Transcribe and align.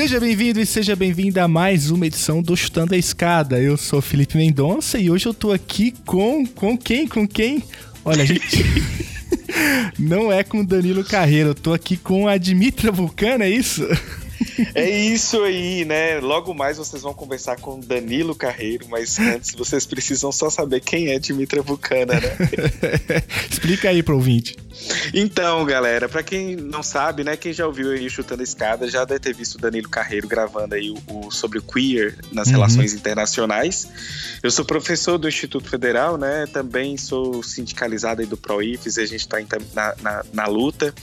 Seja 0.00 0.18
bem-vindo 0.18 0.58
e 0.58 0.64
seja 0.64 0.96
bem-vinda 0.96 1.44
a 1.44 1.46
mais 1.46 1.90
uma 1.90 2.06
edição 2.06 2.40
do 2.40 2.56
Chutando 2.56 2.94
a 2.94 2.96
Escada. 2.96 3.60
Eu 3.60 3.76
sou 3.76 4.00
Felipe 4.00 4.34
Mendonça 4.34 4.98
e 4.98 5.10
hoje 5.10 5.26
eu 5.26 5.34
tô 5.34 5.52
aqui 5.52 5.92
com. 6.06 6.46
Com 6.46 6.74
quem? 6.74 7.06
Com 7.06 7.28
quem? 7.28 7.62
Olha, 8.02 8.24
gente. 8.24 8.64
Não 10.00 10.32
é 10.32 10.42
com 10.42 10.64
Danilo 10.64 11.04
Carreiro, 11.04 11.50
eu 11.50 11.54
tô 11.54 11.74
aqui 11.74 11.98
com 11.98 12.26
a 12.26 12.38
Dimitra 12.38 12.90
Vulcana, 12.90 13.44
é 13.44 13.50
isso? 13.50 13.86
É 14.74 14.88
isso 14.88 15.42
aí, 15.42 15.84
né? 15.84 16.20
Logo 16.20 16.54
mais 16.54 16.76
vocês 16.76 17.02
vão 17.02 17.14
conversar 17.14 17.56
com 17.56 17.80
Danilo 17.80 18.34
Carreiro, 18.34 18.86
mas 18.88 19.18
antes 19.18 19.54
vocês 19.54 19.86
precisam 19.86 20.30
só 20.30 20.50
saber 20.50 20.80
quem 20.80 21.08
é 21.08 21.18
Dimitra 21.18 21.62
Vulcana, 21.62 22.14
né? 22.14 22.36
Explica 23.50 23.88
aí 23.88 24.02
pro 24.02 24.16
ouvinte. 24.16 24.56
Então, 25.12 25.64
galera, 25.64 26.08
para 26.08 26.22
quem 26.22 26.56
não 26.56 26.82
sabe, 26.82 27.24
né, 27.24 27.36
quem 27.36 27.52
já 27.52 27.66
ouviu 27.66 27.90
aí 27.90 28.08
Chutando 28.08 28.40
a 28.40 28.44
Escada, 28.44 28.88
já 28.88 29.04
deve 29.04 29.20
ter 29.20 29.34
visto 29.34 29.56
o 29.56 29.58
Danilo 29.58 29.88
Carreiro 29.88 30.26
gravando 30.26 30.74
aí 30.74 30.90
o, 30.90 31.26
o 31.26 31.30
sobre 31.30 31.58
o 31.58 31.62
queer 31.62 32.16
nas 32.32 32.46
uhum. 32.46 32.54
relações 32.54 32.94
internacionais. 32.94 33.88
Eu 34.42 34.50
sou 34.50 34.64
professor 34.64 35.18
do 35.18 35.28
Instituto 35.28 35.68
Federal, 35.68 36.16
né, 36.16 36.46
também 36.52 36.96
sou 36.96 37.42
sindicalizado 37.42 38.20
aí 38.20 38.26
do 38.26 38.36
ProIFES, 38.36 38.98
a 38.98 39.06
gente 39.06 39.20
está 39.20 39.38
na, 39.74 39.94
na, 40.00 40.24
na, 40.32 40.46
luta. 40.46 40.94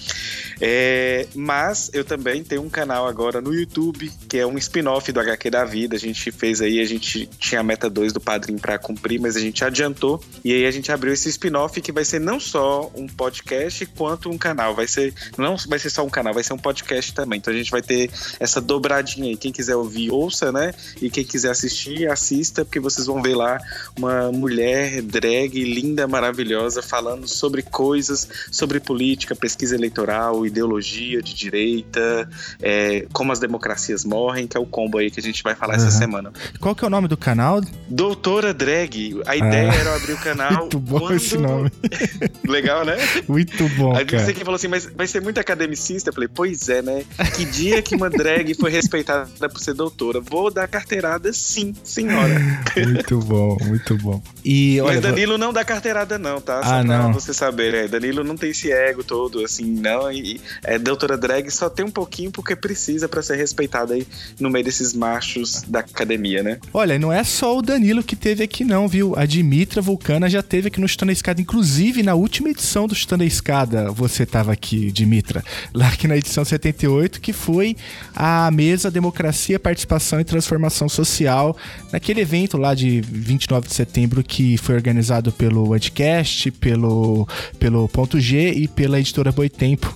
É, 0.60 1.28
mas 1.36 1.92
eu 1.94 2.04
também 2.04 2.44
tenho 2.44 2.64
um 2.64 2.70
canal 2.70 3.08
agora 3.08 3.27
no 3.42 3.54
YouTube, 3.54 4.12
que 4.30 4.38
é 4.38 4.48
um 4.48 4.58
spin-off 4.58 5.12
do 5.12 5.20
HQ 5.20 5.50
da 5.50 5.66
Vida. 5.66 5.96
A 5.96 6.00
gente 6.00 6.32
fez 6.32 6.62
aí, 6.62 6.80
a 6.80 6.86
gente 6.86 7.28
tinha 7.40 7.62
a 7.62 7.64
meta 7.64 7.90
2 7.90 8.14
do 8.14 8.20
padrinho 8.20 8.60
para 8.60 8.80
cumprir, 8.80 9.20
mas 9.20 9.36
a 9.36 9.40
gente 9.40 9.64
adiantou. 9.64 10.24
E 10.44 10.54
aí 10.54 10.66
a 10.66 10.72
gente 10.72 10.92
abriu 10.92 11.14
esse 11.14 11.30
spin-off 11.30 11.80
que 11.82 11.92
vai 11.92 12.06
ser 12.06 12.20
não 12.20 12.40
só 12.40 12.92
um 12.96 13.08
podcast 13.08 13.86
quanto 13.88 14.30
um 14.30 14.38
canal. 14.38 14.76
Vai 14.76 14.88
ser 14.88 15.14
não 15.38 15.56
vai 15.68 15.80
ser 15.80 15.90
só 15.90 16.06
um 16.06 16.10
canal, 16.10 16.34
vai 16.34 16.44
ser 16.44 16.54
um 16.54 16.58
podcast 16.58 17.14
também. 17.14 17.38
Então 17.38 17.54
a 17.54 17.58
gente 17.58 17.72
vai 17.72 17.82
ter 17.82 18.10
essa 18.40 18.62
dobradinha 18.62 19.30
aí. 19.30 19.38
Quem 19.38 19.52
quiser 19.52 19.76
ouvir, 19.76 20.12
ouça, 20.12 20.52
né? 20.52 20.74
E 21.02 21.10
quem 21.10 21.24
quiser 21.24 21.52
assistir, 21.52 22.10
assista, 22.10 22.64
porque 22.64 22.80
vocês 22.80 23.08
vão 23.08 23.22
ver 23.22 23.36
lá 23.36 23.60
uma 23.98 24.32
mulher 24.32 25.02
drag 25.02 25.64
linda, 25.64 26.08
maravilhosa, 26.08 26.82
falando 26.82 27.28
sobre 27.28 27.62
coisas, 27.62 28.28
sobre 28.52 28.80
política, 28.80 29.36
pesquisa 29.36 29.76
eleitoral, 29.76 30.46
ideologia 30.46 31.22
de 31.22 31.34
direita, 31.34 32.30
é, 32.62 33.06
como 33.18 33.32
as 33.32 33.40
democracias 33.40 34.06
morrem, 34.06 34.46
que 34.46 34.56
é 34.56 34.60
o 34.60 34.66
combo 34.68 35.00
aí 35.00 35.10
que 35.10 35.20
a 35.20 35.24
gente 35.24 35.42
vai 35.42 35.56
falar 35.56 35.74
uhum. 35.74 35.88
essa 35.88 35.90
semana. 35.90 36.32
Qual 36.60 36.76
que 36.76 36.86
é 36.86 36.88
o 36.88 36.90
nome 36.92 37.08
do 37.08 37.18
canal? 37.18 37.60
Doutora 37.90 38.54
Drag. 38.54 39.20
A 39.26 39.36
ideia 39.36 39.72
ah. 39.72 39.76
era 39.76 39.96
abrir 39.96 40.14
o 40.14 40.18
canal. 40.20 40.52
Muito 40.62 40.78
bom 40.78 41.00
quando... 41.00 41.16
esse 41.16 41.36
nome. 41.36 41.72
Legal, 42.48 42.86
né? 42.86 42.96
Muito 43.28 43.68
bom, 43.70 43.96
Aí 43.96 44.06
cara. 44.06 44.24
você 44.24 44.36
que 44.36 44.42
falou 44.42 44.56
assim, 44.56 44.68
mas 44.68 44.86
vai 44.96 45.08
ser 45.08 45.20
muito 45.24 45.40
academicista? 45.40 46.12
Eu 46.12 46.14
falei, 46.14 46.30
pois 46.32 46.70
é, 46.70 46.84
né? 46.84 47.04
Que 47.36 47.44
dia 47.44 47.82
que 47.82 47.96
uma 47.96 48.08
drag 48.08 48.54
foi 48.54 48.70
respeitada 48.70 49.50
por 49.50 49.60
ser 49.60 49.74
doutora? 49.74 50.22
Vou 50.22 50.52
dar 50.52 50.68
carteirada 50.68 51.34
sim, 51.34 51.74
senhora. 51.84 52.36
Muito 52.78 53.20
bom, 53.20 53.58
muito 53.66 53.98
bom. 53.98 54.22
E, 54.46 54.80
olha, 54.82 54.94
mas 54.94 55.02
Danilo 55.02 55.38
não 55.38 55.52
dá 55.52 55.66
carteirada 55.66 56.20
não, 56.20 56.40
tá? 56.40 56.64
Só 56.64 56.74
ah, 56.76 56.84
não. 56.84 57.12
você 57.12 57.34
saber, 57.34 57.74
né? 57.74 57.88
Danilo 57.88 58.24
não 58.24 58.38
tem 58.38 58.52
esse 58.52 58.72
ego 58.72 59.04
todo, 59.04 59.44
assim, 59.44 59.66
não. 59.66 60.12
E 60.12 60.40
é, 60.64 60.78
doutora 60.78 61.18
drag 61.18 61.50
só 61.50 61.70
tem 61.70 61.86
um 61.86 61.92
pouquinho 61.92 62.32
porque 62.32 62.56
precisa 62.56 63.07
para 63.08 63.22
ser 63.22 63.36
respeitada 63.36 63.94
aí 63.94 64.06
no 64.40 64.50
meio 64.50 64.66
desses 64.66 64.94
machos 64.94 65.64
da 65.68 65.80
academia, 65.80 66.44
né? 66.44 66.60
Olha, 66.74 67.00
não 67.00 67.12
é 67.12 67.24
só 67.24 67.58
o 67.58 67.62
Danilo 67.62 68.04
que 68.04 68.16
teve 68.16 68.44
aqui 68.44 68.64
não, 68.64 68.88
viu? 68.88 69.14
A 69.18 69.26
Dimitra 69.26 69.82
Vulcana 69.82 70.30
já 70.30 70.42
teve 70.42 70.68
aqui 70.68 70.80
no 70.80 70.88
Chutando 70.88 71.12
a 71.12 71.14
Escada, 71.14 71.42
inclusive 71.42 72.04
na 72.04 72.14
última 72.14 72.50
edição 72.50 72.88
do 72.88 72.96
Chutando 72.96 73.24
a 73.24 73.26
Escada 73.26 73.92
você 73.92 74.24
estava 74.24 74.52
aqui, 74.52 74.92
Dimitra, 74.92 75.44
lá 75.74 75.88
aqui 75.88 76.08
na 76.08 76.18
edição 76.18 76.44
78, 76.44 77.20
que 77.22 77.34
foi 77.34 77.76
a 78.16 78.50
mesa 78.52 78.92
Democracia, 78.92 79.60
Participação 79.60 80.20
e 80.20 80.24
Transformação 80.24 80.90
Social, 80.90 81.56
naquele 81.92 82.22
evento 82.22 82.58
lá 82.58 82.74
de 82.74 83.02
29 83.02 83.68
de 83.68 83.74
setembro 83.74 84.24
que 84.24 84.58
foi 84.58 84.76
organizado 84.76 85.32
pelo 85.32 85.74
Anticast, 85.74 86.52
pelo, 86.52 87.28
pelo 87.60 87.88
Ponto 87.88 88.20
G 88.20 88.52
e 88.52 88.68
pela 88.68 89.00
editora 89.00 89.32
Boitempo. 89.32 89.96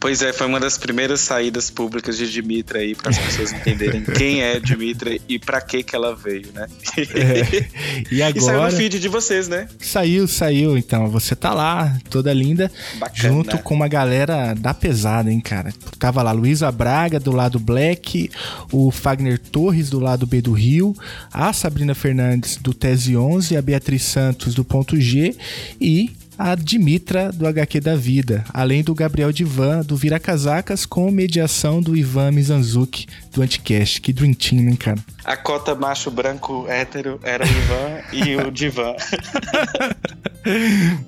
Pois 0.00 0.22
é, 0.22 0.32
foi 0.32 0.46
uma 0.46 0.60
das 0.60 0.78
primeiras 0.78 1.20
saídas 1.20 1.70
públicas 1.70 2.16
de 2.16 2.30
Dimitra 2.30 2.78
aí 2.78 2.94
para 2.94 3.10
as 3.10 3.18
pessoas 3.18 3.52
entenderem 3.52 4.02
quem 4.16 4.42
é 4.42 4.58
Dimitra 4.58 5.18
e 5.28 5.38
para 5.38 5.60
que 5.60 5.82
que 5.82 5.94
ela 5.94 6.14
veio, 6.14 6.52
né? 6.54 6.66
É. 6.98 7.66
E 8.10 8.22
agora? 8.22 8.38
E 8.38 8.40
saiu 8.40 8.62
no 8.62 8.70
feed 8.70 9.00
de 9.00 9.08
vocês, 9.08 9.48
né? 9.48 9.68
Saiu, 9.80 10.28
saiu. 10.28 10.76
Então 10.76 11.08
você 11.08 11.34
tá 11.34 11.52
lá, 11.52 11.96
toda 12.10 12.32
linda, 12.32 12.70
Bacana. 12.98 13.28
junto 13.28 13.58
com 13.58 13.74
uma 13.74 13.88
galera 13.88 14.54
da 14.54 14.72
pesada, 14.74 15.30
hein, 15.30 15.40
cara. 15.40 15.72
Tava 15.98 16.22
lá 16.22 16.32
Luísa 16.32 16.70
Braga 16.70 17.18
do 17.18 17.32
lado 17.32 17.58
Black, 17.58 18.30
o 18.70 18.90
Fagner 18.90 19.38
Torres 19.38 19.90
do 19.90 19.98
lado 19.98 20.26
B 20.26 20.40
do 20.40 20.52
Rio, 20.52 20.94
a 21.32 21.52
Sabrina 21.52 21.94
Fernandes 21.94 22.56
do 22.56 22.72
Tese 22.72 23.16
11, 23.16 23.56
a 23.56 23.62
Beatriz 23.62 24.02
Santos 24.02 24.54
do 24.54 24.64
Ponto 24.64 25.00
G 25.00 25.34
e 25.80 26.10
a 26.38 26.54
Dimitra 26.54 27.32
do 27.32 27.46
HQ 27.46 27.80
da 27.80 27.96
Vida, 27.96 28.44
além 28.52 28.82
do 28.82 28.94
Gabriel 28.94 29.32
Divan 29.32 29.80
do 29.80 29.96
Vira 29.96 30.18
Casacas 30.18 30.84
com 30.84 31.10
mediação 31.10 31.80
do 31.80 31.96
Ivan 31.96 32.32
Mizanzuki 32.32 33.06
do 33.36 33.42
Anticast. 33.42 34.00
Que 34.00 34.12
Dream 34.12 34.32
Team, 34.32 34.68
hein, 34.68 34.76
cara? 34.76 34.98
A 35.24 35.36
cota 35.36 35.74
macho 35.74 36.10
branco 36.10 36.66
hétero 36.68 37.20
era 37.22 37.44
o 37.44 37.48
Ivan 37.48 38.02
e 38.12 38.36
o 38.36 38.50
Divan. 38.50 38.96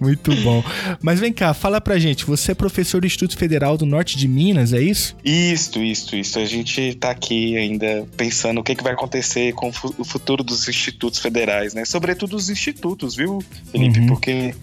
Muito 0.00 0.34
bom. 0.42 0.62
Mas 1.00 1.20
vem 1.20 1.32
cá, 1.32 1.54
fala 1.54 1.80
pra 1.80 1.98
gente, 1.98 2.24
você 2.24 2.52
é 2.52 2.54
professor 2.54 3.00
do 3.00 3.06
Instituto 3.06 3.36
Federal 3.36 3.78
do 3.78 3.86
Norte 3.86 4.16
de 4.16 4.26
Minas, 4.26 4.72
é 4.72 4.80
isso? 4.80 5.16
Isso, 5.24 5.80
isso, 5.80 6.16
isso. 6.16 6.38
A 6.38 6.44
gente 6.44 6.94
tá 6.96 7.10
aqui 7.10 7.56
ainda 7.56 8.06
pensando 8.16 8.60
o 8.60 8.64
que, 8.64 8.74
que 8.74 8.82
vai 8.82 8.92
acontecer 8.92 9.52
com 9.54 9.68
o 9.68 10.04
futuro 10.04 10.42
dos 10.42 10.68
institutos 10.68 11.20
federais, 11.20 11.72
né? 11.72 11.84
Sobretudo 11.84 12.36
os 12.36 12.50
institutos, 12.50 13.14
viu, 13.14 13.42
Felipe? 13.70 14.00
Uhum. 14.00 14.06
Porque 14.08 14.54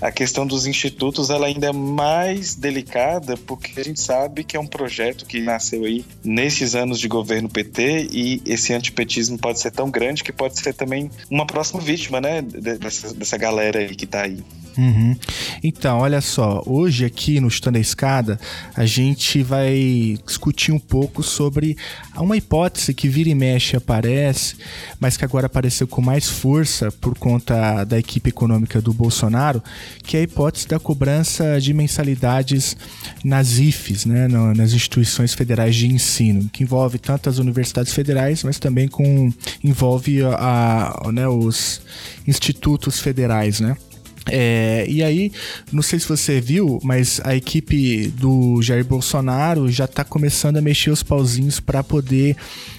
a 0.00 0.10
questão 0.10 0.46
dos 0.46 0.66
institutos 0.66 1.30
ela 1.30 1.46
ainda 1.46 1.68
é 1.68 1.72
mais 1.72 2.54
delicada, 2.54 3.36
porque 3.36 3.80
a 3.80 3.84
gente 3.84 4.00
sabe 4.00 4.42
que 4.42 4.56
é 4.56 4.60
um 4.60 4.66
projeto 4.66 5.26
que 5.26 5.40
nasceu 5.40 5.84
aí 5.84 6.04
nesses 6.24 6.74
anos 6.74 6.98
de 6.98 7.06
governo 7.14 7.48
PT 7.48 8.08
e 8.12 8.42
esse 8.44 8.72
antipetismo 8.72 9.38
pode 9.38 9.60
ser 9.60 9.70
tão 9.70 9.90
grande 9.90 10.24
que 10.24 10.32
pode 10.32 10.58
ser 10.58 10.74
também 10.74 11.10
uma 11.30 11.46
próxima 11.46 11.80
vítima, 11.80 12.20
né? 12.20 12.42
Dessa, 12.42 13.14
dessa 13.14 13.36
galera 13.38 13.78
aí 13.78 13.94
que 13.94 14.06
tá 14.06 14.22
aí. 14.22 14.42
Uhum. 14.76 15.16
Então, 15.62 15.98
olha 15.98 16.20
só, 16.20 16.62
hoje 16.66 17.04
aqui 17.04 17.40
no 17.40 17.50
Chutando 17.50 17.78
a 17.78 17.80
Escada, 17.80 18.38
a 18.74 18.84
gente 18.84 19.42
vai 19.42 20.18
discutir 20.26 20.72
um 20.72 20.78
pouco 20.78 21.22
sobre 21.22 21.76
uma 22.16 22.36
hipótese 22.36 22.92
que 22.92 23.08
vira 23.08 23.28
e 23.28 23.34
mexe 23.34 23.76
aparece, 23.76 24.56
mas 24.98 25.16
que 25.16 25.24
agora 25.24 25.46
apareceu 25.46 25.86
com 25.86 26.02
mais 26.02 26.28
força 26.28 26.90
por 26.90 27.16
conta 27.16 27.84
da 27.84 27.98
equipe 27.98 28.30
econômica 28.30 28.80
do 28.80 28.92
Bolsonaro, 28.92 29.62
que 30.02 30.16
é 30.16 30.20
a 30.20 30.22
hipótese 30.24 30.66
da 30.66 30.78
cobrança 30.78 31.60
de 31.60 31.72
mensalidades 31.72 32.76
nas 33.24 33.58
IFES, 33.58 34.06
né, 34.06 34.28
nas 34.28 34.72
instituições 34.72 35.34
federais 35.34 35.76
de 35.76 35.86
ensino, 35.86 36.48
que 36.52 36.62
envolve 36.62 36.98
tanto 37.04 37.28
as 37.28 37.38
universidades 37.38 37.92
federais, 37.92 38.42
mas 38.42 38.58
também 38.58 38.88
com 38.88 39.32
envolve 39.62 40.22
a, 40.24 41.00
a 41.04 41.12
né, 41.12 41.28
os 41.28 41.80
institutos 42.26 42.98
federais, 43.00 43.60
né? 43.60 43.76
É, 44.26 44.86
e 44.88 45.02
aí, 45.02 45.30
não 45.72 45.82
sei 45.82 45.98
se 45.98 46.08
você 46.08 46.40
viu, 46.40 46.78
mas 46.82 47.20
a 47.24 47.36
equipe 47.36 48.08
do 48.08 48.60
Jair 48.62 48.84
Bolsonaro 48.84 49.70
já 49.70 49.84
está 49.84 50.04
começando 50.04 50.56
a 50.56 50.62
mexer 50.62 50.90
os 50.90 51.02
pauzinhos 51.02 51.60
para 51.60 51.82
poder 51.82 52.36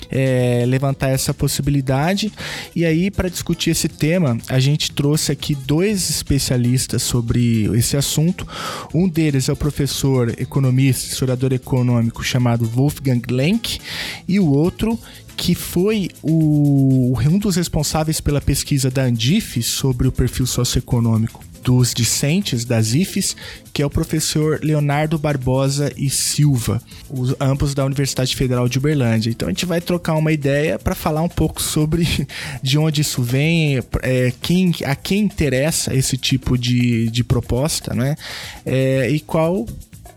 é, 0.09 0.63
levantar 0.67 1.09
essa 1.09 1.33
possibilidade. 1.33 2.31
E 2.75 2.85
aí, 2.85 3.11
para 3.11 3.29
discutir 3.29 3.71
esse 3.71 3.87
tema, 3.87 4.37
a 4.47 4.59
gente 4.59 4.91
trouxe 4.91 5.31
aqui 5.31 5.55
dois 5.55 6.09
especialistas 6.09 7.03
sobre 7.03 7.65
esse 7.77 7.95
assunto. 7.95 8.47
Um 8.93 9.07
deles 9.07 9.49
é 9.49 9.53
o 9.53 9.55
professor 9.55 10.33
economista, 10.39 11.11
historiador 11.11 11.53
econômico 11.53 12.23
chamado 12.23 12.65
Wolfgang 12.65 13.21
Lenk, 13.29 13.79
e 14.27 14.39
o 14.39 14.49
outro 14.49 14.99
que 15.35 15.55
foi 15.55 16.09
o, 16.21 17.17
um 17.27 17.37
dos 17.37 17.55
responsáveis 17.55 18.21
pela 18.21 18.41
pesquisa 18.41 18.89
da 18.89 19.03
Andif 19.03 19.61
sobre 19.61 20.07
o 20.07 20.11
perfil 20.11 20.45
socioeconômico 20.45 21.43
dos 21.65 21.95
discentes 21.95 22.63
das 22.63 22.93
IFES, 22.93 23.35
que 23.73 23.81
é 23.81 23.85
o 23.85 23.89
professor 23.89 24.59
Leonardo 24.61 25.17
Barbosa 25.17 25.91
e 25.97 26.11
Silva, 26.11 26.79
os, 27.09 27.35
ambos 27.39 27.73
da 27.73 27.83
Universidade 27.83 28.35
Federal 28.35 28.69
de 28.69 28.77
Uberlândia. 28.77 29.31
Então 29.31 29.47
a 29.47 29.51
gente 29.51 29.65
vai 29.65 29.81
trocar 29.81 30.13
uma 30.13 30.31
ideia 30.31 30.77
para 30.77 30.93
falar 30.93 31.23
um 31.23 31.29
pouco 31.29 31.59
sobre 31.59 32.07
de 32.61 32.77
onde 32.77 33.01
isso 33.01 33.23
vem, 33.23 33.79
é, 34.03 34.31
quem, 34.43 34.75
a 34.85 34.95
quem 34.95 35.23
interessa 35.23 35.91
esse 35.95 36.17
tipo 36.17 36.55
de, 36.55 37.09
de 37.09 37.23
proposta, 37.23 37.95
né? 37.95 38.15
É, 38.63 39.09
e 39.09 39.19
qual 39.19 39.65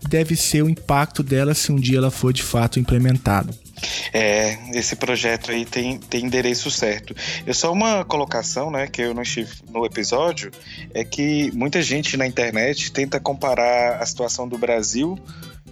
deve 0.07 0.35
ser 0.35 0.61
o 0.61 0.69
impacto 0.69 1.23
dela 1.23 1.55
se 1.55 1.71
um 1.71 1.77
dia 1.77 1.97
ela 1.97 2.11
for 2.11 2.31
de 2.31 2.43
fato 2.43 2.79
implementada. 2.79 3.51
É, 4.13 4.57
esse 4.73 4.95
projeto 4.95 5.51
aí 5.51 5.65
tem, 5.65 5.97
tem 5.97 6.25
endereço 6.25 6.69
certo. 6.71 7.15
É 7.45 7.53
só 7.53 7.71
uma 7.71 8.03
colocação, 8.03 8.71
né, 8.71 8.87
que 8.87 9.01
eu 9.01 9.13
não 9.13 9.21
estive 9.21 9.51
no 9.69 9.85
episódio, 9.85 10.51
é 10.93 11.03
que 11.03 11.51
muita 11.53 11.81
gente 11.81 12.17
na 12.17 12.27
internet 12.27 12.91
tenta 12.91 13.19
comparar 13.19 14.01
a 14.01 14.05
situação 14.05 14.47
do 14.47 14.57
Brasil 14.57 15.19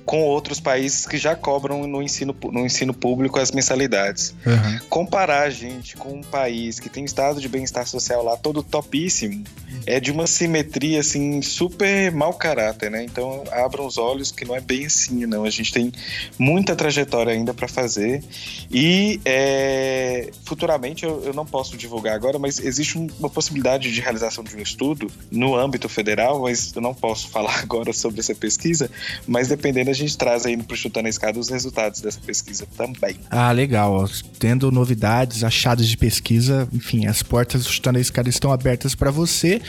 com 0.07 0.23
outros 0.23 0.61
países 0.61 1.05
que 1.05 1.17
já 1.17 1.35
cobram 1.35 1.85
no 1.85 2.01
ensino, 2.01 2.33
no 2.49 2.65
ensino 2.65 2.93
público 2.93 3.39
as 3.39 3.51
mensalidades. 3.51 4.33
Uhum. 4.45 4.79
Comparar 4.87 5.41
a 5.41 5.49
gente 5.49 5.97
com 5.97 6.13
um 6.13 6.21
país 6.21 6.79
que 6.79 6.87
tem 6.87 7.03
um 7.03 7.05
estado 7.05 7.41
de 7.41 7.49
bem-estar 7.49 7.85
social 7.85 8.23
lá 8.23 8.37
todo 8.37 8.63
topíssimo 8.63 9.43
é 9.85 9.99
de 9.99 10.09
uma 10.09 10.25
simetria 10.25 11.01
assim 11.01 11.41
super 11.41 12.09
mau 12.13 12.33
caráter, 12.33 12.89
né? 12.89 13.03
Então 13.03 13.43
abram 13.51 13.85
os 13.85 13.97
olhos 13.97 14.31
que 14.31 14.45
não 14.45 14.55
é 14.55 14.61
bem 14.61 14.85
assim, 14.85 15.25
não. 15.25 15.43
A 15.43 15.49
gente 15.49 15.73
tem 15.73 15.91
muita 16.39 16.73
trajetória 16.73 17.33
ainda 17.33 17.53
para 17.53 17.67
fazer 17.67 18.23
e 18.71 19.19
é, 19.25 20.31
futuramente 20.45 21.03
eu, 21.03 21.21
eu, 21.25 21.33
não 21.33 21.45
posso 21.45 21.75
divulgar 21.75 22.15
agora, 22.15 22.39
mas 22.39 22.59
existe 22.59 22.97
uma 22.97 23.29
possibilidade 23.29 23.91
de 23.91 23.99
realização 23.99 24.41
de 24.41 24.55
um 24.55 24.61
estudo 24.61 25.11
no 25.29 25.53
âmbito 25.53 25.89
federal, 25.89 26.43
mas 26.43 26.73
eu 26.73 26.81
não 26.81 26.93
posso 26.93 27.27
falar 27.31 27.59
agora 27.59 27.91
sobre 27.91 28.21
essa 28.21 28.33
pesquisa, 28.33 28.89
mas 29.27 29.49
dependendo 29.49 29.96
gente 29.97 30.17
traz 30.17 30.45
aí 30.45 30.57
pro 30.57 30.75
Chutando 30.75 31.07
a 31.07 31.09
Escada 31.09 31.39
os 31.39 31.49
resultados 31.49 32.01
dessa 32.01 32.19
pesquisa 32.19 32.67
também. 32.77 33.17
Ah, 33.29 33.51
legal. 33.51 34.07
Tendo 34.39 34.71
novidades, 34.71 35.43
achados 35.43 35.87
de 35.87 35.97
pesquisa, 35.97 36.67
enfim, 36.73 37.05
as 37.05 37.21
portas 37.23 37.63
do 37.63 37.71
Chutando 37.71 37.97
a 37.97 38.01
Escada 38.01 38.29
estão 38.29 38.51
abertas 38.51 38.95
para 38.95 39.11
você. 39.11 39.61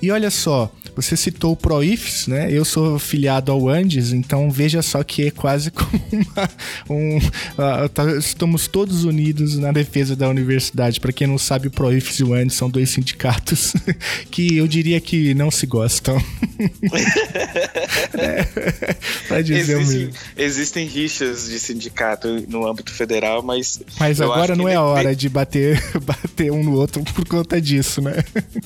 E 0.00 0.10
olha 0.10 0.30
só, 0.30 0.70
você 0.94 1.16
citou 1.16 1.52
o 1.52 1.56
ProIFs, 1.56 2.26
né? 2.26 2.52
Eu 2.52 2.64
sou 2.64 2.98
filiado 2.98 3.50
ao 3.50 3.68
Andes, 3.68 4.12
então 4.12 4.50
veja 4.50 4.82
só 4.82 5.02
que 5.02 5.28
é 5.28 5.30
quase 5.30 5.70
como 5.72 6.02
uma, 6.12 6.50
um. 6.90 7.16
Uh, 7.18 8.18
estamos 8.18 8.68
todos 8.68 9.04
unidos 9.04 9.58
na 9.58 9.72
defesa 9.72 10.14
da 10.14 10.28
universidade. 10.28 11.00
Para 11.00 11.12
quem 11.12 11.26
não 11.26 11.38
sabe, 11.38 11.68
o 11.68 11.70
ProIFs 11.70 12.20
e 12.20 12.24
o 12.24 12.34
Andes 12.34 12.56
são 12.56 12.68
dois 12.68 12.90
sindicatos 12.90 13.72
que 14.30 14.56
eu 14.56 14.68
diria 14.68 15.00
que 15.00 15.34
não 15.34 15.50
se 15.50 15.66
gostam. 15.66 16.16
é, 18.14 18.46
existem, 19.62 20.10
existem 20.36 20.86
rixas 20.86 21.48
de 21.48 21.58
sindicato 21.58 22.28
no 22.48 22.66
âmbito 22.66 22.92
federal, 22.92 23.42
mas. 23.42 23.80
Mas 23.98 24.20
agora 24.20 24.54
não 24.54 24.68
é 24.68 24.78
hora 24.78 25.14
de 25.14 25.28
bater, 25.28 25.82
bater 26.02 26.50
um 26.52 26.62
no 26.62 26.74
outro 26.74 27.02
por 27.14 27.26
conta 27.26 27.60
disso, 27.60 28.00
né? 28.00 28.24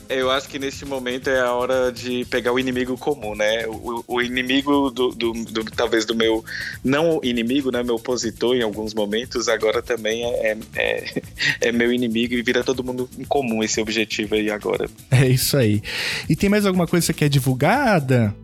Eu 0.08 0.30
acho 0.30 0.48
que 0.48 0.58
neste 0.58 0.84
momento 0.84 1.28
é 1.28 1.40
a 1.40 1.52
hora 1.52 1.92
de 1.92 2.24
pegar 2.26 2.52
o 2.52 2.58
inimigo 2.58 2.96
comum, 2.96 3.34
né? 3.34 3.66
O, 3.66 4.04
o 4.06 4.22
inimigo 4.22 4.90
do, 4.90 5.10
do, 5.10 5.32
do, 5.32 5.64
talvez 5.64 6.04
do 6.04 6.14
meu 6.14 6.44
não 6.82 7.20
inimigo, 7.22 7.70
né? 7.70 7.82
Meu 7.82 7.96
opositor 7.96 8.56
em 8.56 8.62
alguns 8.62 8.94
momentos 8.94 9.48
agora 9.48 9.82
também 9.82 10.24
é, 10.24 10.52
é, 10.52 10.58
é, 10.76 11.22
é 11.68 11.72
meu 11.72 11.92
inimigo 11.92 12.34
e 12.34 12.42
vira 12.42 12.62
todo 12.62 12.84
mundo 12.84 13.08
em 13.18 13.24
comum 13.24 13.62
esse 13.62 13.80
objetivo 13.80 14.34
aí 14.34 14.50
agora. 14.50 14.88
É 15.10 15.26
isso 15.26 15.56
aí. 15.56 15.82
E 16.28 16.36
tem 16.36 16.48
mais 16.48 16.66
alguma 16.66 16.86
coisa 16.86 17.06
que 17.06 17.12
você 17.12 17.18
quer 17.18 17.28
divulgada? 17.28 18.34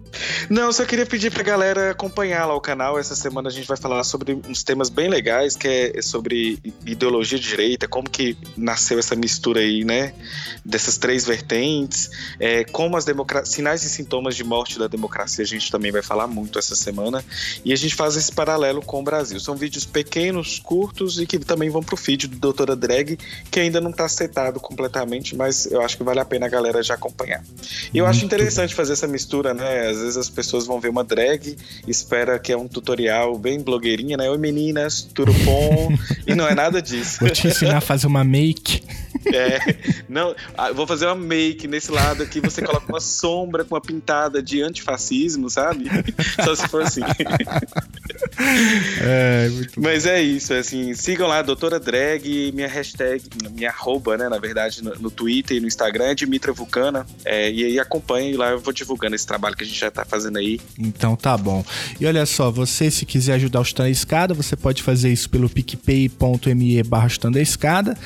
Não, 0.49 0.73
só 0.73 0.85
queria 0.85 1.07
pedir 1.07 1.31
pra 1.31 1.43
galera 1.43 1.91
acompanhar 1.91 2.47
lá 2.47 2.55
o 2.55 2.61
canal. 2.61 2.99
Essa 2.99 3.15
semana 3.15 3.49
a 3.49 3.53
gente 3.53 3.67
vai 3.67 3.77
falar 3.77 4.03
sobre 4.05 4.35
uns 4.49 4.63
temas 4.63 4.89
bem 4.89 5.09
legais, 5.09 5.57
que 5.57 5.69
é 5.69 6.03
sobre 6.03 6.59
ideologia 6.85 7.39
de 7.39 7.49
direita, 7.49 7.89
como 7.89 8.09
que 8.09 8.37
nasceu 8.57 8.99
essa 8.99 9.15
mistura 9.15 9.61
aí, 9.61 9.85
né? 9.85 10.13
Dessas 10.65 10.97
três 10.97 11.25
vertentes, 11.25 12.11
é, 12.39 12.65
como 12.65 12.97
as 12.97 13.05
democracias, 13.05 13.55
sinais 13.55 13.83
e 13.83 13.89
sintomas 13.91 14.35
de 14.35 14.45
morte 14.45 14.79
da 14.79 14.87
democracia, 14.87 15.45
a 15.45 15.47
gente 15.47 15.71
também 15.71 15.93
vai 15.93 16.03
falar 16.03 16.27
muito 16.27 16.59
essa 16.59 16.75
semana. 16.75 17.25
E 17.65 17.73
a 17.73 17.77
gente 17.77 17.95
faz 17.95 18.17
esse 18.17 18.33
paralelo 18.33 18.83
com 18.83 19.01
o 19.01 19.03
Brasil. 19.03 19.39
São 19.41 19.57
vídeos 19.57 19.85
pequenos, 19.85 20.59
curtos 20.59 21.19
e 21.19 21.27
que 21.27 21.39
também 21.39 21.71
vão 21.71 21.83
pro 21.83 21.97
feed 21.97 22.29
do 22.29 22.37
Doutora 22.37 22.77
Drag, 22.77 23.19
que 23.51 23.61
ainda 23.61 23.81
não 23.81 23.93
tá 23.93 24.09
setado 24.09 24.61
completamente, 24.61 25.37
mas 25.37 25.67
eu 25.67 25.81
acho 25.81 25.97
que 25.97 26.03
vale 26.03 26.21
a 26.21 26.25
pena 26.25 26.47
a 26.47 26.49
galera 26.49 26.83
já 26.83 26.95
acompanhar. 26.95 27.43
E 27.93 27.99
eu 27.99 28.05
muito 28.05 28.17
acho 28.17 28.25
interessante 28.25 28.75
fazer 28.75 28.93
essa 28.93 29.07
mistura, 29.07 29.55
né? 29.55 29.93
Às 30.03 30.07
vezes 30.07 30.17
as 30.17 30.29
pessoas 30.29 30.67
vão 30.67 30.81
ver 30.81 30.89
uma 30.89 31.05
drag, 31.05 31.57
espera 31.87 32.39
que 32.39 32.53
é 32.53 32.57
um 32.57 32.67
tutorial 32.67 33.39
bem 33.39 33.61
blogueirinha, 33.61 34.17
né? 34.17 34.29
Oi 34.29 34.39
meninas, 34.39 35.03
tudo 35.03 35.33
bom? 35.45 35.93
e 36.27 36.35
não 36.35 36.47
é 36.47 36.55
nada 36.55 36.83
disso. 36.83 37.21
Vou 37.21 37.31
te 37.31 37.47
ensinar 37.47 37.79
a 37.79 37.81
fazer 37.81 38.07
uma 38.07 38.25
make. 38.25 38.83
É, 39.33 39.59
não, 40.09 40.35
ah, 40.59 40.73
vou 40.73 40.87
fazer 40.87 41.07
uma 41.07 41.15
make 41.15 41.67
nesse 41.67 41.91
lado 41.91 42.23
aqui, 42.23 42.41
você 42.41 42.61
coloca 42.61 42.87
uma 42.89 43.01
sombra 43.01 43.65
com 43.65 43.75
uma 43.75 43.81
pintada 43.81 44.43
de 44.43 44.61
antifascismo, 44.61 45.49
sabe? 45.49 45.87
Só 46.45 46.55
se 46.55 46.69
for 46.69 46.83
assim. 46.83 47.03
É, 49.01 49.49
Mas 49.77 50.07
é 50.07 50.23
isso, 50.23 50.53
é 50.53 50.59
assim, 50.59 50.95
sigam 50.95 51.29
lá, 51.29 51.43
doutora 51.43 51.79
drag, 51.79 52.53
minha 52.53 52.69
hashtag, 52.69 53.23
minha 53.53 53.71
arroba, 53.71 54.17
né, 54.17 54.29
na 54.29 54.39
verdade, 54.39 54.83
no, 54.83 54.95
no 54.95 55.11
Twitter 55.11 55.57
e 55.57 55.61
no 55.61 55.67
Instagram 55.67 56.07
é 56.07 56.15
Dimitra 56.15 56.53
Vulcana, 56.53 57.07
é, 57.25 57.51
e 57.51 57.65
aí 57.65 57.79
acompanhem 57.79 58.35
lá, 58.35 58.51
eu 58.51 58.61
vou 58.61 58.73
divulgando 58.73 59.15
esse 59.15 59.27
trabalho 59.27 59.57
que 59.57 59.65
a 59.65 59.67
gente 59.67 59.79
já 59.79 59.91
tá 59.91 60.05
fazendo 60.05 60.39
aí. 60.39 60.61
Então 60.79 61.15
tá 61.17 61.37
bom. 61.37 61.65
E 62.01 62.07
olha 62.07 62.25
só, 62.27 62.51
você 62.51 62.91
se 62.91 63.05
quiser 63.05 63.35
ajudar 63.35 63.61
o 63.61 63.65
Chutando 63.65 63.89
Escada, 63.89 64.35
você 64.35 64.57
pode 64.57 64.83
fazer 64.83 65.13
isso 65.13 65.29
pelo 65.29 65.49
picpay.me 65.49 66.83
barra 66.83 67.09
Escada. 67.41 67.97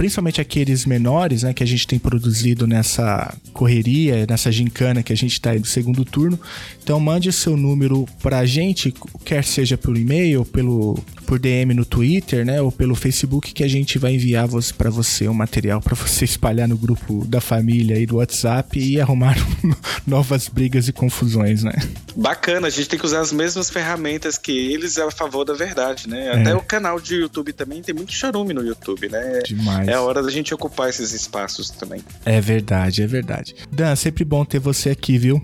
principalmente 0.00 0.40
aqueles 0.40 0.86
menores, 0.86 1.42
né, 1.42 1.52
que 1.52 1.62
a 1.62 1.66
gente 1.66 1.86
tem 1.86 1.98
produzido 1.98 2.66
nessa 2.66 3.36
correria, 3.52 4.24
nessa 4.26 4.50
gincana 4.50 5.02
que 5.02 5.12
a 5.12 5.16
gente 5.16 5.32
está 5.32 5.50
aí 5.50 5.58
no 5.58 5.66
segundo 5.66 6.06
turno. 6.06 6.40
Então 6.82 6.98
mande 6.98 7.28
o 7.28 7.32
seu 7.34 7.54
número 7.54 8.08
para 8.22 8.38
a 8.38 8.46
gente, 8.46 8.94
quer 9.26 9.44
seja 9.44 9.76
pelo 9.76 9.98
e-mail, 9.98 10.42
pelo 10.42 10.98
por 11.26 11.38
DM 11.38 11.74
no 11.74 11.84
Twitter, 11.84 12.46
né, 12.46 12.62
ou 12.62 12.72
pelo 12.72 12.94
Facebook, 12.94 13.52
que 13.52 13.62
a 13.62 13.68
gente 13.68 13.98
vai 13.98 14.14
enviar 14.14 14.48
para 14.76 14.88
você 14.88 15.28
um 15.28 15.34
material 15.34 15.82
para 15.82 15.94
você 15.94 16.24
espalhar 16.26 16.66
no 16.66 16.78
grupo 16.78 17.24
da 17.26 17.40
família 17.40 17.98
e 17.98 18.06
do 18.06 18.16
WhatsApp 18.16 18.80
e 18.80 18.98
arrumar 18.98 19.36
novas 20.06 20.48
brigas 20.48 20.88
e 20.88 20.92
confusões, 20.94 21.62
né? 21.62 21.74
Bacana, 22.16 22.66
a 22.66 22.70
gente 22.70 22.88
tem 22.88 22.98
que 22.98 23.04
usar 23.04 23.20
as 23.20 23.32
mesmas 23.32 23.70
ferramentas 23.70 24.38
que 24.38 24.72
eles 24.72 24.98
a 24.98 25.10
favor 25.10 25.44
da 25.44 25.52
verdade, 25.52 26.08
né? 26.08 26.26
É. 26.26 26.40
Até 26.40 26.54
o 26.54 26.62
canal 26.62 26.98
de 26.98 27.16
YouTube 27.16 27.52
também 27.52 27.82
tem 27.82 27.94
muito 27.94 28.12
charume 28.12 28.52
no 28.52 28.64
YouTube, 28.64 29.08
né? 29.08 29.40
Demais. 29.46 29.89
É 29.90 29.94
a 29.94 30.00
hora 30.02 30.22
da 30.22 30.30
gente 30.30 30.54
ocupar 30.54 30.88
esses 30.88 31.12
espaços 31.12 31.70
também. 31.70 32.02
É 32.24 32.40
verdade, 32.40 33.02
é 33.02 33.06
verdade. 33.06 33.54
Dan, 33.72 33.96
sempre 33.96 34.24
bom 34.24 34.44
ter 34.44 34.60
você 34.60 34.90
aqui, 34.90 35.18
viu? 35.18 35.42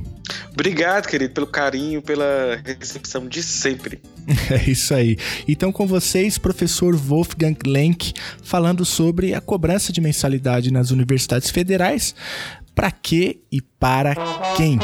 Obrigado, 0.52 1.06
querido, 1.06 1.34
pelo 1.34 1.46
carinho, 1.46 2.00
pela 2.00 2.60
recepção 2.64 3.26
de 3.26 3.42
sempre. 3.42 4.00
É 4.50 4.68
isso 4.68 4.92
aí. 4.92 5.16
Então, 5.46 5.70
com 5.70 5.86
vocês, 5.86 6.36
professor 6.36 6.96
Wolfgang 6.96 7.56
Lenk, 7.64 8.12
falando 8.42 8.84
sobre 8.84 9.34
a 9.34 9.40
cobrança 9.40 9.92
de 9.92 10.00
mensalidade 10.00 10.72
nas 10.72 10.90
universidades 10.90 11.48
federais. 11.48 12.12
Para 12.74 12.90
que 12.90 13.40
e 13.52 13.62
para 13.62 14.16
quem? 14.56 14.78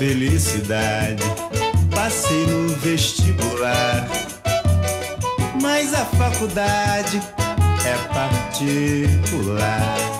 Felicidade. 0.00 1.22
Passei 1.94 2.46
no 2.46 2.68
vestibular, 2.76 4.08
mas 5.60 5.92
a 5.92 6.06
faculdade 6.06 7.20
é 7.84 7.94
particular. 8.14 10.19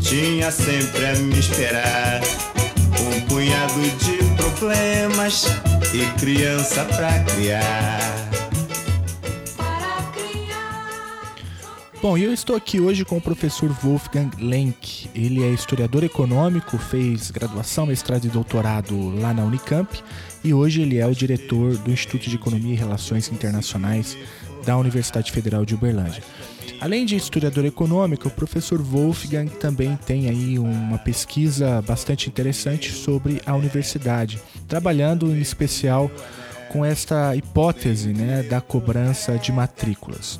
tinha 0.00 0.50
sempre 0.50 1.06
a 1.06 1.14
me 1.16 1.38
esperar. 1.38 2.20
Um 3.00 3.20
punhado 3.28 3.80
de 3.80 4.16
problemas 4.36 5.46
e 5.92 6.18
criança 6.18 6.84
pra 6.84 7.18
criar. 7.24 8.26
Bom, 12.02 12.16
eu 12.16 12.32
estou 12.32 12.54
aqui 12.54 12.78
hoje 12.78 13.04
com 13.04 13.16
o 13.16 13.20
professor 13.20 13.68
Wolfgang 13.82 14.30
Lenk. 14.38 15.08
Ele 15.14 15.42
é 15.42 15.50
historiador 15.50 16.04
econômico, 16.04 16.78
fez 16.78 17.30
graduação, 17.30 17.86
mestrado 17.86 18.26
e 18.26 18.28
doutorado 18.28 19.10
lá 19.18 19.34
na 19.34 19.42
Unicamp 19.42 20.02
e 20.44 20.54
hoje 20.54 20.82
ele 20.82 20.98
é 20.98 21.06
o 21.06 21.12
diretor 21.12 21.76
do 21.78 21.90
Instituto 21.90 22.30
de 22.30 22.36
Economia 22.36 22.74
e 22.74 22.76
Relações 22.76 23.28
Internacionais 23.32 24.16
da 24.64 24.76
Universidade 24.76 25.32
Federal 25.32 25.64
de 25.64 25.74
Uberlândia. 25.74 26.22
Além 26.80 27.06
de 27.06 27.16
historiador 27.16 27.64
econômico, 27.64 28.28
o 28.28 28.30
professor 28.30 28.80
Wolfgang 28.82 29.48
também 29.50 29.96
tem 30.06 30.28
aí 30.28 30.58
uma 30.58 30.98
pesquisa 30.98 31.82
bastante 31.82 32.28
interessante 32.28 32.92
sobre 32.92 33.40
a 33.46 33.54
universidade, 33.54 34.40
trabalhando 34.68 35.26
em 35.28 35.40
especial 35.40 36.10
com 36.70 36.84
esta 36.84 37.34
hipótese 37.34 38.12
né, 38.12 38.42
da 38.42 38.60
cobrança 38.60 39.38
de 39.38 39.52
matrículas. 39.52 40.38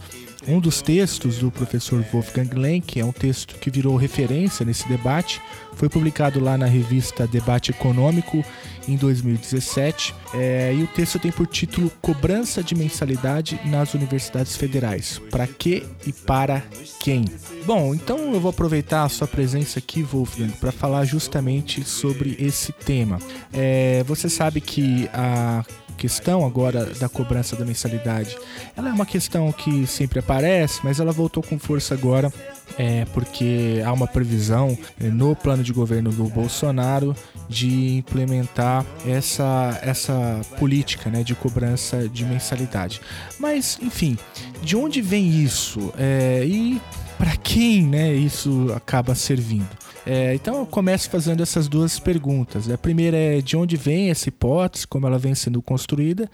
Um 0.48 0.60
dos 0.60 0.80
textos 0.80 1.38
do 1.38 1.50
professor 1.50 2.04
Wolfgang 2.12 2.54
Lenk 2.54 3.00
é 3.00 3.04
um 3.04 3.10
texto 3.10 3.56
que 3.56 3.68
virou 3.68 3.96
referência 3.96 4.64
nesse 4.64 4.88
debate, 4.88 5.40
foi 5.74 5.88
publicado 5.88 6.38
lá 6.38 6.56
na 6.56 6.66
revista 6.66 7.26
Debate 7.26 7.72
Econômico 7.72 8.44
em 8.86 8.96
2017, 8.96 10.14
é, 10.34 10.72
e 10.72 10.84
o 10.84 10.86
texto 10.86 11.18
tem 11.18 11.32
por 11.32 11.48
título 11.48 11.90
Cobrança 12.00 12.62
de 12.62 12.76
Mensalidade 12.76 13.60
nas 13.64 13.92
Universidades 13.94 14.56
Federais. 14.56 15.20
Para 15.30 15.48
que 15.48 15.84
e 16.06 16.12
para 16.12 16.62
quem? 17.00 17.24
Bom, 17.66 17.92
então 17.92 18.32
eu 18.32 18.40
vou 18.40 18.50
aproveitar 18.50 19.02
a 19.02 19.08
sua 19.08 19.26
presença 19.26 19.80
aqui, 19.80 20.02
Wolfgang, 20.02 20.52
para 20.60 20.70
falar 20.70 21.04
justamente 21.04 21.82
sobre 21.82 22.36
esse 22.38 22.72
tema. 22.72 23.18
É, 23.52 24.04
você 24.04 24.28
sabe 24.28 24.60
que 24.60 25.08
a 25.12 25.64
questão 25.96 26.46
agora 26.46 26.86
da 26.86 27.08
cobrança 27.08 27.56
da 27.56 27.64
mensalidade, 27.64 28.36
ela 28.76 28.88
é 28.88 28.92
uma 28.92 29.06
questão 29.06 29.50
que 29.52 29.86
sempre 29.86 30.20
aparece, 30.20 30.80
mas 30.84 31.00
ela 31.00 31.12
voltou 31.12 31.42
com 31.42 31.58
força 31.58 31.94
agora 31.94 32.32
é, 32.78 33.04
porque 33.06 33.82
há 33.84 33.92
uma 33.92 34.06
previsão 34.06 34.76
é, 35.00 35.08
no 35.08 35.34
plano 35.34 35.62
de 35.62 35.72
governo 35.72 36.10
do 36.10 36.24
Bolsonaro 36.24 37.14
de 37.48 37.96
implementar 37.96 38.84
essa, 39.06 39.78
essa 39.82 40.40
política 40.58 41.08
né, 41.10 41.22
de 41.22 41.34
cobrança 41.34 42.08
de 42.08 42.24
mensalidade. 42.24 43.00
Mas, 43.38 43.78
enfim, 43.80 44.18
de 44.62 44.76
onde 44.76 45.00
vem 45.00 45.42
isso? 45.42 45.92
É, 45.96 46.44
e 46.44 46.80
para 47.16 47.36
quem 47.36 47.82
né, 47.82 48.12
isso 48.12 48.72
acaba 48.74 49.14
servindo? 49.14 49.85
É, 50.08 50.32
então 50.34 50.60
eu 50.60 50.66
começo 50.66 51.10
fazendo 51.10 51.42
essas 51.42 51.66
duas 51.66 51.98
perguntas. 51.98 52.70
A 52.70 52.78
primeira 52.78 53.16
é 53.16 53.40
de 53.40 53.56
onde 53.56 53.76
vem 53.76 54.08
essa 54.08 54.28
hipótese, 54.28 54.86
como 54.86 55.04
ela 55.04 55.18
vem 55.18 55.34
sendo 55.34 55.60
construída, 55.60 56.30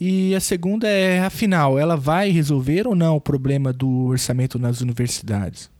e 0.00 0.34
a 0.34 0.40
segunda 0.40 0.88
é, 0.88 1.20
afinal, 1.20 1.78
ela 1.78 1.94
vai 1.94 2.30
resolver 2.30 2.88
ou 2.88 2.94
não 2.94 3.16
o 3.16 3.20
problema 3.20 3.70
do 3.70 4.06
orçamento 4.06 4.58
nas 4.58 4.80
universidades? 4.80 5.70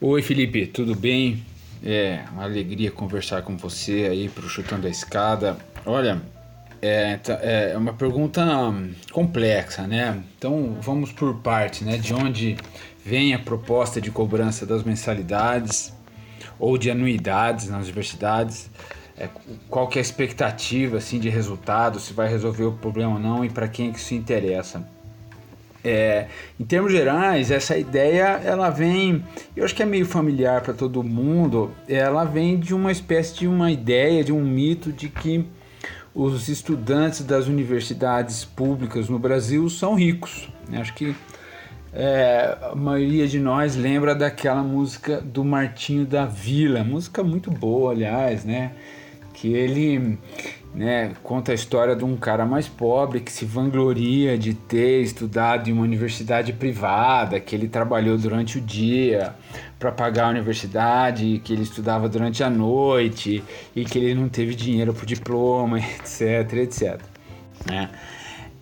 Oi 0.00 0.20
Felipe, 0.20 0.66
tudo 0.66 0.96
bem? 0.96 1.44
É 1.84 2.24
uma 2.32 2.42
alegria 2.42 2.90
conversar 2.90 3.42
com 3.42 3.56
você 3.56 4.08
aí 4.10 4.28
para 4.28 4.44
o 4.44 4.48
Chutando 4.48 4.88
a 4.88 4.90
Escada. 4.90 5.56
Olha, 5.86 6.20
é, 6.82 7.16
tá, 7.18 7.34
é 7.34 7.76
uma 7.76 7.92
pergunta 7.92 8.42
complexa, 9.12 9.86
né? 9.86 10.20
Então 10.36 10.76
vamos 10.80 11.12
por 11.12 11.36
parte, 11.36 11.84
né? 11.84 11.96
De 11.96 12.12
onde 12.12 12.56
vem 13.04 13.32
a 13.32 13.38
proposta 13.38 14.00
de 14.00 14.10
cobrança 14.10 14.66
das 14.66 14.82
mensalidades? 14.82 15.92
Ou 16.58 16.76
de 16.76 16.90
anuidades 16.90 17.68
nas 17.68 17.84
universidades. 17.84 18.70
É, 19.16 19.28
qual 19.68 19.88
que 19.88 19.98
é 19.98 20.00
a 20.00 20.02
expectativa 20.02 20.98
assim, 20.98 21.18
de 21.18 21.28
resultado, 21.28 21.98
se 21.98 22.12
vai 22.12 22.28
resolver 22.28 22.64
o 22.64 22.72
problema 22.72 23.14
ou 23.14 23.18
não 23.18 23.44
e 23.44 23.50
para 23.50 23.66
quem 23.66 23.88
é 23.88 23.92
que 23.92 23.98
isso 23.98 24.14
interessa. 24.14 24.86
É, 25.82 26.26
em 26.58 26.64
termos 26.64 26.92
gerais, 26.92 27.50
essa 27.50 27.76
ideia 27.76 28.40
ela 28.44 28.68
vem, 28.70 29.24
eu 29.56 29.64
acho 29.64 29.74
que 29.74 29.82
é 29.82 29.86
meio 29.86 30.06
familiar 30.06 30.60
para 30.60 30.74
todo 30.74 31.02
mundo. 31.02 31.72
Ela 31.88 32.24
vem 32.24 32.58
de 32.58 32.74
uma 32.74 32.92
espécie 32.92 33.34
de 33.34 33.48
uma 33.48 33.70
ideia, 33.70 34.22
de 34.22 34.32
um 34.32 34.44
mito 34.44 34.92
de 34.92 35.08
que 35.08 35.46
os 36.14 36.48
estudantes 36.48 37.22
das 37.22 37.46
universidades 37.46 38.44
públicas 38.44 39.08
no 39.08 39.18
Brasil 39.18 39.68
são 39.70 39.94
ricos. 39.94 40.48
Acho 40.72 40.92
que 40.94 41.14
é, 41.92 42.56
a 42.70 42.74
maioria 42.74 43.26
de 43.26 43.38
nós 43.38 43.74
lembra 43.76 44.14
daquela 44.14 44.62
música 44.62 45.20
do 45.20 45.44
Martinho 45.44 46.04
da 46.04 46.26
Vila, 46.26 46.84
música 46.84 47.22
muito 47.22 47.50
boa, 47.50 47.92
aliás, 47.92 48.44
né? 48.44 48.72
Que 49.32 49.54
ele 49.54 50.18
né, 50.74 51.12
conta 51.22 51.52
a 51.52 51.54
história 51.54 51.96
de 51.96 52.04
um 52.04 52.16
cara 52.16 52.44
mais 52.44 52.68
pobre 52.68 53.20
que 53.20 53.32
se 53.32 53.44
vangloria 53.44 54.36
de 54.36 54.52
ter 54.52 55.00
estudado 55.02 55.70
em 55.70 55.72
uma 55.72 55.82
universidade 55.82 56.52
privada, 56.52 57.40
que 57.40 57.54
ele 57.54 57.68
trabalhou 57.68 58.18
durante 58.18 58.58
o 58.58 58.60
dia 58.60 59.34
para 59.78 59.90
pagar 59.90 60.26
a 60.26 60.30
universidade, 60.30 61.40
que 61.42 61.52
ele 61.52 61.62
estudava 61.62 62.08
durante 62.08 62.44
a 62.44 62.50
noite 62.50 63.42
e 63.74 63.84
que 63.84 63.98
ele 63.98 64.14
não 64.14 64.28
teve 64.28 64.54
dinheiro 64.54 64.92
para 64.92 65.04
o 65.04 65.06
diploma, 65.06 65.78
etc, 65.80 66.52
etc. 66.54 67.00
Né? 67.66 67.88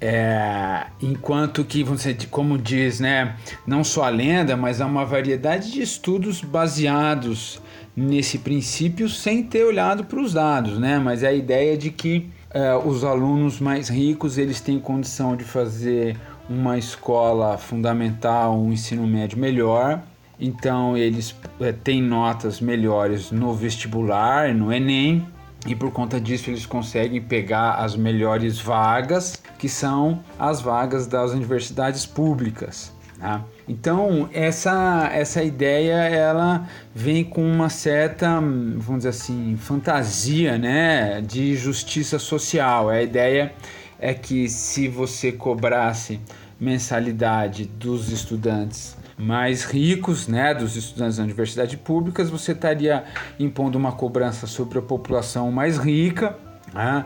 É, 0.01 0.87
enquanto 1.01 1.65
que 1.65 1.83
você, 1.83 2.15
como 2.31 2.59
diz, 2.59 3.01
né, 3.01 3.35
não 3.67 3.83
só 3.83 4.05
a 4.05 4.09
lenda, 4.11 4.57
mas 4.57 4.81
há 4.81 4.87
uma 4.87 5.07
variedade 5.07 5.73
de 5.73 5.81
estudos 5.81 6.43
baseados 6.43 7.61
nesse 7.97 8.39
princípio 8.39 9.09
sem 9.09 9.43
ter 9.43 9.65
olhado 9.65 10.05
para 10.05 10.21
os 10.21 10.35
dados, 10.35 10.79
né? 10.79 10.99
Mas 10.99 11.23
é 11.23 11.29
a 11.29 11.33
ideia 11.33 11.79
de 11.79 11.91
que 11.91 12.29
é, 12.51 12.75
os 12.75 13.05
alunos 13.05 13.59
mais 13.59 13.89
ricos 13.89 14.37
eles 14.37 14.61
têm 14.61 14.79
condição 14.79 15.35
de 15.35 15.45
fazer 15.45 16.17
uma 16.49 16.77
escola 16.77 17.57
fundamental, 17.57 18.57
um 18.57 18.73
ensino 18.73 19.07
médio 19.07 19.39
melhor, 19.39 20.03
então 20.39 20.97
eles 20.97 21.35
é, 21.59 21.73
têm 21.73 22.03
notas 22.03 22.61
melhores 22.61 23.31
no 23.31 23.55
vestibular, 23.55 24.55
no 24.55 24.73
Enem, 24.73 25.27
e 25.67 25.75
por 25.75 25.91
conta 25.91 26.21
disso 26.21 26.51
eles 26.51 26.65
conseguem 26.65 27.21
pegar 27.21 27.75
as 27.75 27.97
melhores 27.97 28.61
vagas, 28.61 29.43
que 29.59 29.69
são 29.69 30.23
as 30.39 30.61
vagas 30.61 31.07
das 31.07 31.33
universidades 31.33 32.07
públicas. 32.07 32.93
Tá? 33.19 33.43
Então 33.67 34.29
essa 34.33 35.09
essa 35.13 35.43
ideia 35.43 35.95
ela 35.95 36.69
vem 36.95 37.25
com 37.25 37.43
uma 37.43 37.69
certa, 37.69 38.39
vamos 38.39 38.99
dizer 38.99 39.09
assim, 39.09 39.57
fantasia, 39.57 40.59
né, 40.59 41.21
de 41.21 41.57
justiça 41.57 42.19
social. 42.19 42.89
A 42.89 43.03
ideia 43.03 43.53
é 43.99 44.13
que 44.13 44.49
se 44.49 44.87
você 44.87 45.33
cobrasse 45.33 46.21
mensalidade 46.61 47.67
dos 47.67 48.11
estudantes 48.11 48.96
mais 49.19 49.65
ricos, 49.65 50.29
né, 50.29 50.53
dos 50.53 50.77
estudantes 50.77 51.17
da 51.17 51.23
universidade 51.23 51.77
públicas, 51.77 52.29
você 52.29 52.53
estaria 52.53 53.05
impondo 53.39 53.79
uma 53.79 53.93
cobrança 53.93 54.47
sobre 54.47 54.79
a 54.79 54.83
população 54.83 55.51
mais 55.51 55.79
rica, 55.79 56.37
né, 56.73 57.05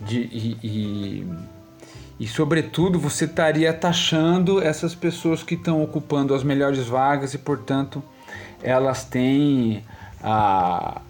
de, 0.00 0.18
e, 0.18 0.58
e, 0.62 1.26
e, 2.18 2.26
sobretudo, 2.26 2.98
você 2.98 3.26
estaria 3.26 3.72
taxando 3.72 4.60
essas 4.60 4.94
pessoas 4.94 5.44
que 5.44 5.54
estão 5.54 5.82
ocupando 5.82 6.34
as 6.34 6.42
melhores 6.42 6.86
vagas 6.86 7.34
e, 7.34 7.38
portanto, 7.38 8.02
elas 8.60 9.04
têm 9.04 9.84
a, 10.20 11.00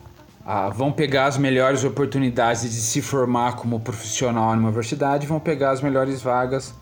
vão 0.74 0.92
pegar 0.92 1.26
as 1.26 1.38
melhores 1.38 1.84
oportunidades 1.84 2.62
de 2.62 2.80
se 2.80 3.00
formar 3.00 3.56
como 3.56 3.80
profissional 3.80 4.54
na 4.54 4.62
universidade, 4.62 5.26
vão 5.26 5.40
pegar 5.40 5.70
as 5.70 5.80
melhores 5.80 6.20
vagas 6.20 6.74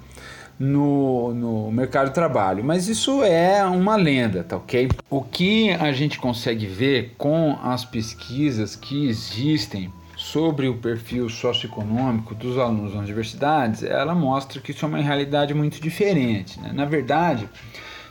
no, 0.61 1.33
no 1.33 1.73
mercado 1.73 2.09
de 2.09 2.15
trabalho. 2.15 2.63
Mas 2.63 2.87
isso 2.87 3.25
é 3.25 3.65
uma 3.65 3.97
lenda, 3.97 4.45
tá 4.45 4.59
ok? 4.59 4.91
O 5.09 5.23
que 5.23 5.71
a 5.71 5.91
gente 5.91 6.19
consegue 6.19 6.67
ver 6.67 7.15
com 7.17 7.59
as 7.63 7.83
pesquisas 7.83 8.77
que 8.77 9.09
existem 9.09 9.91
sobre 10.15 10.69
o 10.69 10.75
perfil 10.77 11.31
socioeconômico 11.31 12.35
dos 12.35 12.59
alunos 12.59 12.93
das 12.93 13.01
universidades, 13.01 13.83
ela 13.83 14.15
mostra 14.15 14.61
que 14.61 14.71
isso 14.73 14.85
é 14.85 14.89
uma 14.89 14.99
realidade 14.99 15.55
muito 15.55 15.81
diferente. 15.81 16.61
Né? 16.61 16.73
Na 16.75 16.85
verdade, 16.85 17.49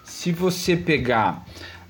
se 0.04 0.32
você 0.32 0.76
pegar 0.76 1.46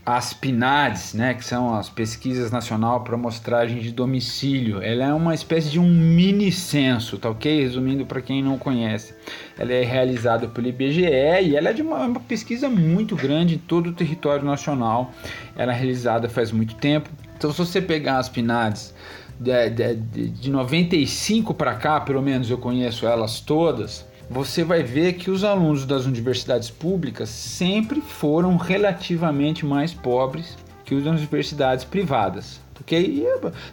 as 0.05 0.33
PNADs, 0.33 1.13
né, 1.13 1.33
que 1.33 1.45
são 1.45 1.75
as 1.75 1.89
pesquisas 1.89 2.51
nacional 2.51 3.01
para 3.01 3.15
amostragem 3.15 3.79
de 3.79 3.91
domicílio, 3.91 4.81
ela 4.81 5.05
é 5.05 5.13
uma 5.13 5.35
espécie 5.35 5.69
de 5.69 5.79
um 5.79 5.87
mini 5.87 6.51
censo, 6.51 7.17
tá 7.17 7.29
ok? 7.29 7.61
Resumindo 7.61 8.05
para 8.05 8.21
quem 8.21 8.41
não 8.41 8.57
conhece, 8.57 9.13
ela 9.57 9.71
é 9.71 9.83
realizada 9.83 10.47
pelo 10.47 10.67
IBGE 10.67 11.03
e 11.03 11.55
ela 11.55 11.69
é 11.69 11.73
de 11.73 11.81
uma, 11.81 12.05
uma, 12.05 12.19
pesquisa 12.19 12.69
muito 12.69 13.15
grande 13.15 13.55
em 13.55 13.59
todo 13.59 13.91
o 13.91 13.93
território 13.93 14.45
nacional. 14.45 15.11
Ela 15.55 15.73
é 15.73 15.75
realizada 15.75 16.27
faz 16.27 16.51
muito 16.51 16.75
tempo. 16.75 17.09
Então, 17.37 17.51
se 17.51 17.57
você 17.57 17.81
pegar 17.81 18.17
as 18.17 18.29
PNADs 18.29 18.93
de, 19.39 19.69
de, 19.69 20.29
de 20.29 20.49
95 20.49 21.53
para 21.53 21.75
cá, 21.75 22.01
pelo 22.01 22.21
menos 22.21 22.49
eu 22.49 22.57
conheço 22.57 23.05
elas 23.05 23.39
todas, 23.39 24.05
você 24.29 24.63
vai 24.63 24.83
ver 24.83 25.13
que 25.13 25.31
os 25.31 25.43
alunos 25.43 25.85
das 25.85 26.05
universidades 26.05 26.69
públicas 26.69 27.29
sempre 27.29 27.99
foram 27.99 28.57
relativamente 28.57 29.65
mais 29.65 29.93
pobres 29.93 30.57
que 30.85 30.95
os 30.95 31.03
das 31.03 31.19
universidades 31.19 31.83
privadas. 31.83 32.59
Porque, 32.73 33.27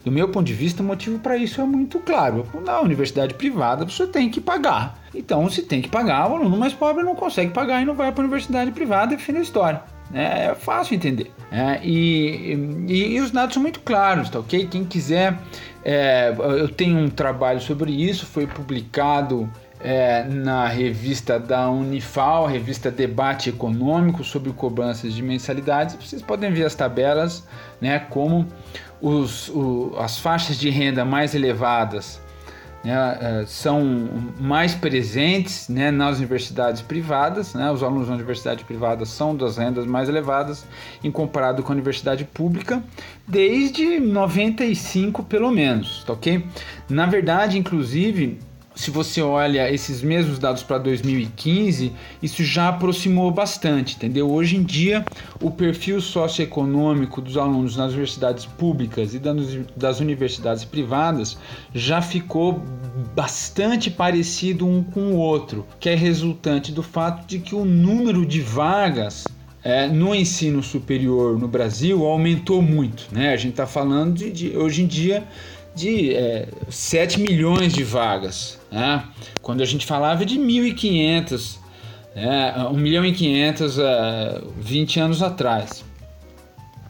do 0.04 0.10
meu 0.10 0.28
ponto 0.28 0.46
de 0.46 0.52
vista, 0.52 0.82
o 0.82 0.86
motivo 0.86 1.18
para 1.20 1.36
isso 1.36 1.60
é 1.60 1.64
muito 1.64 2.00
claro. 2.00 2.44
Na 2.64 2.80
universidade 2.80 3.34
privada 3.34 3.84
você 3.84 4.06
tem 4.06 4.28
que 4.28 4.40
pagar. 4.40 4.98
Então, 5.14 5.48
se 5.48 5.62
tem 5.62 5.80
que 5.80 5.88
pagar, 5.88 6.30
o 6.30 6.36
aluno 6.36 6.56
mais 6.56 6.72
pobre 6.72 7.04
não 7.04 7.14
consegue 7.14 7.52
pagar 7.52 7.80
e 7.80 7.84
não 7.84 7.94
vai 7.94 8.10
para 8.10 8.22
a 8.22 8.24
universidade 8.24 8.72
privada 8.72 9.14
e 9.14 9.18
fim 9.18 9.32
da 9.32 9.40
história. 9.40 9.80
É, 10.12 10.46
é 10.46 10.54
fácil 10.54 10.94
entender. 10.94 11.30
É, 11.50 11.80
e, 11.84 12.54
e, 12.88 13.14
e, 13.14 13.20
os 13.20 13.30
dados 13.30 13.54
são 13.54 13.62
muito 13.62 13.80
claros, 13.80 14.28
tá 14.28 14.40
ok? 14.40 14.66
Quem 14.66 14.84
quiser, 14.84 15.38
é, 15.84 16.34
eu 16.36 16.68
tenho 16.68 16.98
um 16.98 17.08
trabalho 17.08 17.60
sobre 17.60 17.92
isso, 17.92 18.26
foi 18.26 18.46
publicado 18.46 19.50
é, 19.86 20.24
na 20.24 20.66
revista 20.66 21.38
da 21.38 21.70
Unifal, 21.70 22.44
revista 22.44 22.90
Debate 22.90 23.50
Econômico 23.50 24.24
sobre 24.24 24.52
cobranças 24.52 25.14
de 25.14 25.22
mensalidades. 25.22 25.94
Vocês 25.94 26.20
podem 26.20 26.52
ver 26.52 26.64
as 26.64 26.74
tabelas, 26.74 27.46
né, 27.80 28.00
como 28.00 28.48
os, 29.00 29.48
o, 29.50 29.94
as 30.00 30.18
faixas 30.18 30.58
de 30.58 30.70
renda 30.70 31.04
mais 31.04 31.36
elevadas 31.36 32.20
né, 32.82 33.18
é, 33.20 33.44
são 33.46 34.08
mais 34.40 34.74
presentes 34.74 35.68
né, 35.68 35.92
nas 35.92 36.18
universidades 36.18 36.82
privadas. 36.82 37.54
Né, 37.54 37.70
os 37.70 37.84
alunos 37.84 38.08
da 38.08 38.14
universidade 38.14 38.64
privada 38.64 39.04
são 39.04 39.36
das 39.36 39.56
rendas 39.56 39.86
mais 39.86 40.08
elevadas 40.08 40.66
em 41.04 41.12
comparado 41.12 41.62
com 41.62 41.70
a 41.70 41.74
universidade 41.74 42.24
pública 42.24 42.82
desde 43.26 44.00
95 44.00 45.22
pelo 45.22 45.52
menos, 45.52 46.02
tá 46.02 46.12
ok? 46.12 46.44
Na 46.88 47.06
verdade, 47.06 47.56
inclusive, 47.56 48.40
se 48.76 48.90
você 48.90 49.22
olha 49.22 49.72
esses 49.72 50.02
mesmos 50.02 50.38
dados 50.38 50.62
para 50.62 50.76
2015, 50.76 51.92
isso 52.22 52.44
já 52.44 52.68
aproximou 52.68 53.30
bastante, 53.30 53.96
entendeu? 53.96 54.30
Hoje 54.30 54.56
em 54.56 54.62
dia, 54.62 55.04
o 55.40 55.50
perfil 55.50 55.98
socioeconômico 55.98 57.22
dos 57.22 57.38
alunos 57.38 57.74
nas 57.74 57.92
universidades 57.92 58.44
públicas 58.44 59.14
e 59.14 59.18
das 59.74 59.98
universidades 59.98 60.62
privadas 60.62 61.38
já 61.74 62.02
ficou 62.02 62.62
bastante 63.14 63.90
parecido 63.90 64.68
um 64.68 64.84
com 64.84 65.12
o 65.12 65.16
outro, 65.16 65.66
que 65.80 65.88
é 65.88 65.94
resultante 65.94 66.70
do 66.70 66.82
fato 66.82 67.26
de 67.26 67.38
que 67.38 67.54
o 67.54 67.64
número 67.64 68.26
de 68.26 68.42
vagas 68.42 69.24
é, 69.64 69.88
no 69.88 70.14
ensino 70.14 70.62
superior 70.62 71.38
no 71.38 71.48
Brasil 71.48 72.04
aumentou 72.04 72.60
muito, 72.60 73.08
né? 73.10 73.32
A 73.32 73.36
gente 73.36 73.52
está 73.52 73.66
falando 73.66 74.14
de, 74.14 74.30
de 74.30 74.56
hoje 74.56 74.82
em 74.82 74.86
dia 74.86 75.24
de 75.76 76.14
é, 76.14 76.48
7 76.70 77.20
milhões 77.20 77.72
de 77.72 77.84
vagas. 77.84 78.58
Né? 78.72 79.04
Quando 79.42 79.60
a 79.60 79.66
gente 79.66 79.84
falava 79.84 80.24
de 80.24 80.38
1.500, 80.38 81.58
né? 82.14 82.54
1 82.70 82.72
milhão 82.78 83.04
e 83.04 83.12
500 83.12 83.78
é, 83.78 84.42
20 84.58 85.00
anos 85.00 85.22
atrás. 85.22 85.84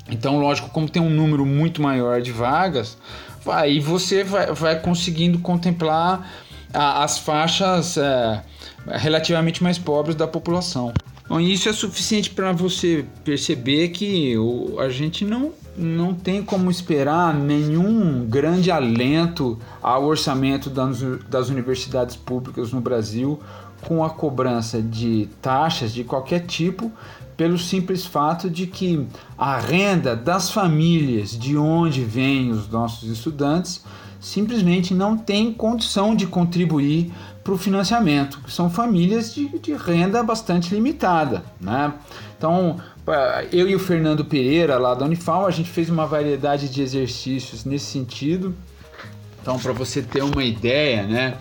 Então, 0.08 0.38
lógico, 0.38 0.70
como 0.70 0.88
tem 0.88 1.02
um 1.02 1.10
número 1.10 1.44
muito 1.44 1.82
maior 1.82 2.22
de 2.22 2.30
vagas, 2.30 2.96
aí 3.44 3.80
você 3.80 4.22
vai, 4.22 4.52
vai 4.54 4.80
conseguindo 4.80 5.40
contemplar 5.40 6.32
a, 6.72 7.02
as 7.02 7.18
faixas 7.18 7.96
é, 7.96 8.40
relativamente 8.86 9.64
mais 9.64 9.78
pobres 9.78 10.14
da 10.14 10.28
população. 10.28 10.94
Bom, 11.28 11.40
isso 11.40 11.68
é 11.68 11.72
suficiente 11.72 12.30
para 12.30 12.52
você 12.52 13.04
perceber 13.24 13.88
que 13.88 14.38
o, 14.38 14.78
a 14.78 14.88
gente 14.88 15.24
não 15.24 15.52
não 15.76 16.14
tem 16.14 16.42
como 16.42 16.70
esperar 16.70 17.34
nenhum 17.34 18.26
grande 18.26 18.70
alento 18.70 19.58
ao 19.82 20.04
orçamento 20.04 20.70
das, 20.70 21.48
universidades 21.48 22.16
públicas 22.16 22.72
no 22.72 22.80
Brasil 22.80 23.38
com 23.82 24.02
a 24.02 24.10
cobrança 24.10 24.80
de 24.80 25.28
taxas 25.40 25.92
de 25.92 26.02
qualquer 26.02 26.40
tipo, 26.46 26.90
pelo 27.36 27.58
simples 27.58 28.06
fato 28.06 28.48
de 28.48 28.66
que 28.66 29.06
a 29.36 29.58
renda 29.58 30.16
das 30.16 30.50
famílias 30.50 31.38
de 31.38 31.56
onde 31.56 32.02
vêm 32.02 32.50
os 32.50 32.68
nossos 32.68 33.10
estudantes 33.10 33.84
simplesmente 34.18 34.94
não 34.94 35.16
tem 35.16 35.52
condição 35.52 36.16
de 36.16 36.26
contribuir 36.26 37.12
para 37.44 37.52
o 37.52 37.58
financiamento, 37.58 38.40
são 38.48 38.68
famílias 38.68 39.32
de, 39.32 39.46
de 39.60 39.72
renda 39.74 40.20
bastante 40.22 40.74
limitada. 40.74 41.44
Né? 41.60 41.92
Então, 42.36 42.76
eu 43.52 43.68
e 43.68 43.74
o 43.74 43.78
Fernando 43.78 44.24
Pereira, 44.24 44.78
lá 44.78 44.94
da 44.94 45.04
Unifal, 45.04 45.46
a 45.46 45.50
gente 45.50 45.70
fez 45.70 45.88
uma 45.88 46.06
variedade 46.06 46.68
de 46.68 46.82
exercícios 46.82 47.64
nesse 47.64 47.86
sentido. 47.86 48.54
Então, 49.40 49.58
para 49.58 49.72
você 49.72 50.02
ter 50.02 50.24
uma 50.24 50.42
ideia, 50.42 51.04
né? 51.04 51.36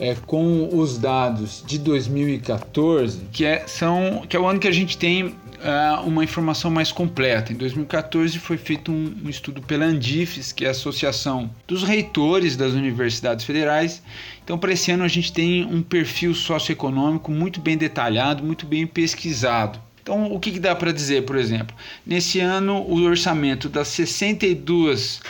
É, 0.00 0.16
com 0.26 0.70
os 0.72 0.96
dados 0.96 1.62
de 1.66 1.78
2014, 1.78 3.26
que 3.30 3.44
é, 3.44 3.64
são, 3.66 4.24
que 4.26 4.34
é 4.34 4.40
o 4.40 4.48
ano 4.48 4.58
que 4.58 4.66
a 4.66 4.72
gente 4.72 4.96
tem 4.96 5.36
é, 5.62 6.00
uma 6.00 6.24
informação 6.24 6.70
mais 6.70 6.90
completa. 6.90 7.52
Em 7.52 7.56
2014 7.56 8.38
foi 8.38 8.56
feito 8.56 8.90
um, 8.90 9.14
um, 9.24 9.28
estudo 9.28 9.62
pela 9.62 9.84
Andifes, 9.84 10.50
que 10.50 10.64
é 10.64 10.68
a 10.68 10.70
Associação 10.70 11.50
dos 11.68 11.84
Reitores 11.84 12.56
das 12.56 12.72
Universidades 12.72 13.44
Federais. 13.44 14.02
Então, 14.42 14.58
para 14.58 14.72
esse 14.72 14.90
ano, 14.90 15.04
a 15.04 15.08
gente 15.08 15.32
tem 15.32 15.64
um 15.64 15.82
perfil 15.82 16.34
socioeconômico 16.34 17.30
muito 17.30 17.60
bem 17.60 17.76
detalhado, 17.76 18.42
muito 18.42 18.66
bem 18.66 18.86
pesquisado. 18.86 19.78
Então, 20.02 20.32
o 20.32 20.40
que, 20.40 20.50
que 20.50 20.58
dá 20.58 20.74
para 20.74 20.92
dizer, 20.92 21.24
por 21.24 21.36
exemplo? 21.36 21.76
Nesse 22.04 22.40
ano, 22.40 22.78
o 22.82 23.02
orçamento 23.02 23.68
das 23.68 23.88
62 23.88 25.20